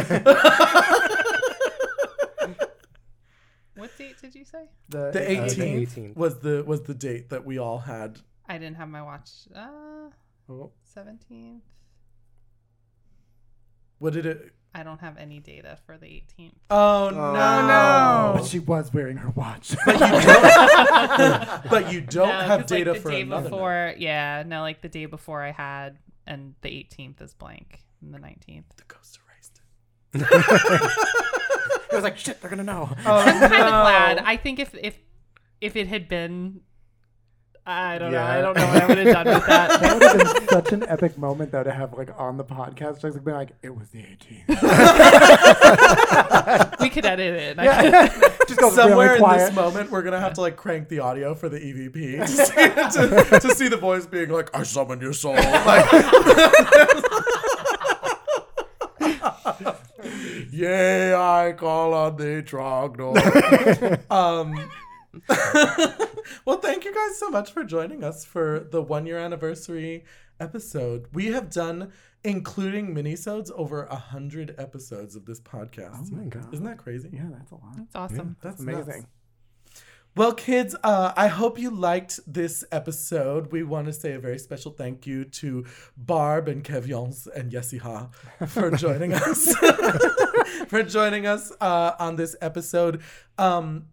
[3.77, 4.69] What date did you say?
[4.89, 6.17] The, The Uh, the 18th, 18th.
[6.17, 8.19] was the was the date that we all had.
[8.49, 9.31] I didn't have my watch.
[9.55, 10.11] Uh,
[10.49, 11.61] Oh, 17th.
[13.99, 14.53] what did it?
[14.75, 16.53] I don't have any data for the 18th.
[16.71, 17.19] Oh, no!
[17.19, 18.33] Oh.
[18.39, 19.77] But she was wearing her watch.
[19.85, 23.43] But you don't But you No, have 'cause, like, data the for day another.
[23.45, 23.51] night.
[23.51, 23.95] before.
[23.99, 28.19] Yeah, no, like the day before I had, and the 18th is blank, and the
[28.19, 28.65] 19th.
[28.77, 29.61] The ghost erased
[30.15, 30.23] it.
[31.93, 32.89] I was like, shit, they're gonna know.
[33.05, 34.19] I'm kind of glad.
[34.19, 34.97] I think if if
[35.61, 36.61] if it had been,
[37.65, 38.21] I don't know.
[38.21, 39.71] I don't know what I would have done with that.
[39.81, 43.01] That would have been such an epic moment, though, to have like on the podcast,
[43.01, 44.49] just like being like, "It was the 18th."
[46.81, 47.57] we could edit it.
[47.61, 50.89] I could- just goes Somewhere really in this moment, we're gonna have to like crank
[50.89, 54.65] the audio for the EVP to see, to, to see the voice being like, "I
[54.65, 55.87] summon your soul." Like,
[60.51, 61.15] Yay!
[61.15, 64.01] I call on the Trogdor.
[64.11, 64.69] um.
[66.45, 70.05] Well, thank you guys so much for joining us for the one year anniversary
[70.41, 71.07] episode.
[71.13, 71.93] We have done,
[72.25, 76.09] including minisodes, over a hundred episodes of this podcast.
[76.13, 76.53] Oh my God.
[76.53, 77.11] Isn't that crazy?
[77.13, 77.77] Yeah, that's a lot.
[77.77, 78.37] That's awesome.
[78.43, 78.87] That's Amazing.
[78.87, 79.07] nuts.
[80.15, 83.51] Well, kids, uh, I hope you liked this episode.
[83.51, 85.65] We want to say a very special thank you to
[85.97, 88.13] Barb and Kevyons and Yesiha
[88.47, 89.55] for joining us.
[90.69, 93.01] for joining us uh, on this episode.
[93.39, 93.87] Um,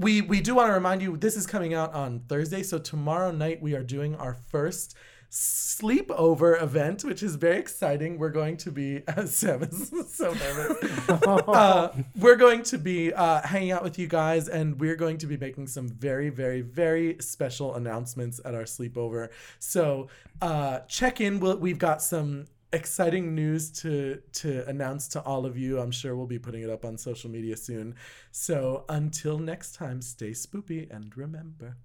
[0.00, 3.30] we we do want to remind you this is coming out on Thursday, so tomorrow
[3.30, 4.96] night we are doing our first
[5.30, 8.18] sleepover event, which is very exciting.
[8.18, 11.08] We're going to be Sam is so nervous.
[11.26, 15.26] uh, we're going to be uh, hanging out with you guys, and we're going to
[15.26, 19.28] be making some very, very, very special announcements at our sleepover.
[19.58, 20.08] So
[20.40, 21.40] uh, check in.
[21.40, 25.80] We'll, we've got some exciting news to to announce to all of you.
[25.80, 27.94] I'm sure we'll be putting it up on social media soon.
[28.30, 31.76] So until next time, stay spoopy and remember.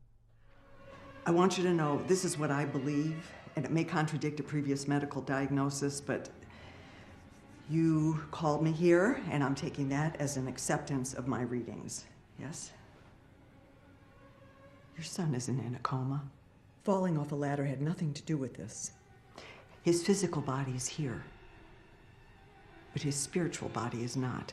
[1.25, 3.15] I want you to know this is what I believe,
[3.55, 6.29] and it may contradict a previous medical diagnosis, but
[7.67, 12.05] you called me here, and I'm taking that as an acceptance of my readings.
[12.39, 12.71] Yes?
[14.95, 16.21] Your son isn't in a coma.
[16.83, 18.91] Falling off a ladder had nothing to do with this.
[19.85, 21.21] His physical body is here,
[22.91, 24.51] but his spiritual body is not.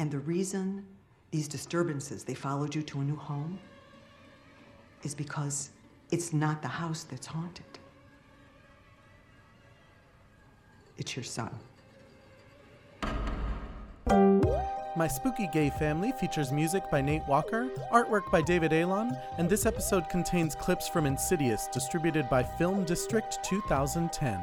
[0.00, 0.84] And the reason
[1.30, 3.60] these disturbances, they followed you to a new home,
[5.04, 5.70] is because
[6.10, 7.78] it's not the house that's haunted.
[10.98, 11.56] It's your son.
[14.96, 19.66] My Spooky Gay Family features music by Nate Walker, artwork by David Alon, and this
[19.66, 24.40] episode contains clips from Insidious, distributed by FilmDistrict 2010.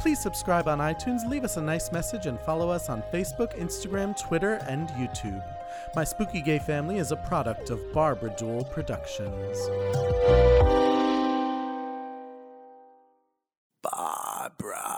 [0.00, 4.18] Please subscribe on iTunes, leave us a nice message, and follow us on Facebook, Instagram,
[4.18, 5.44] Twitter, and YouTube.
[5.94, 9.58] My Spooky Gay Family is a product of Barbara Duel Productions.
[13.80, 14.88] Barbara.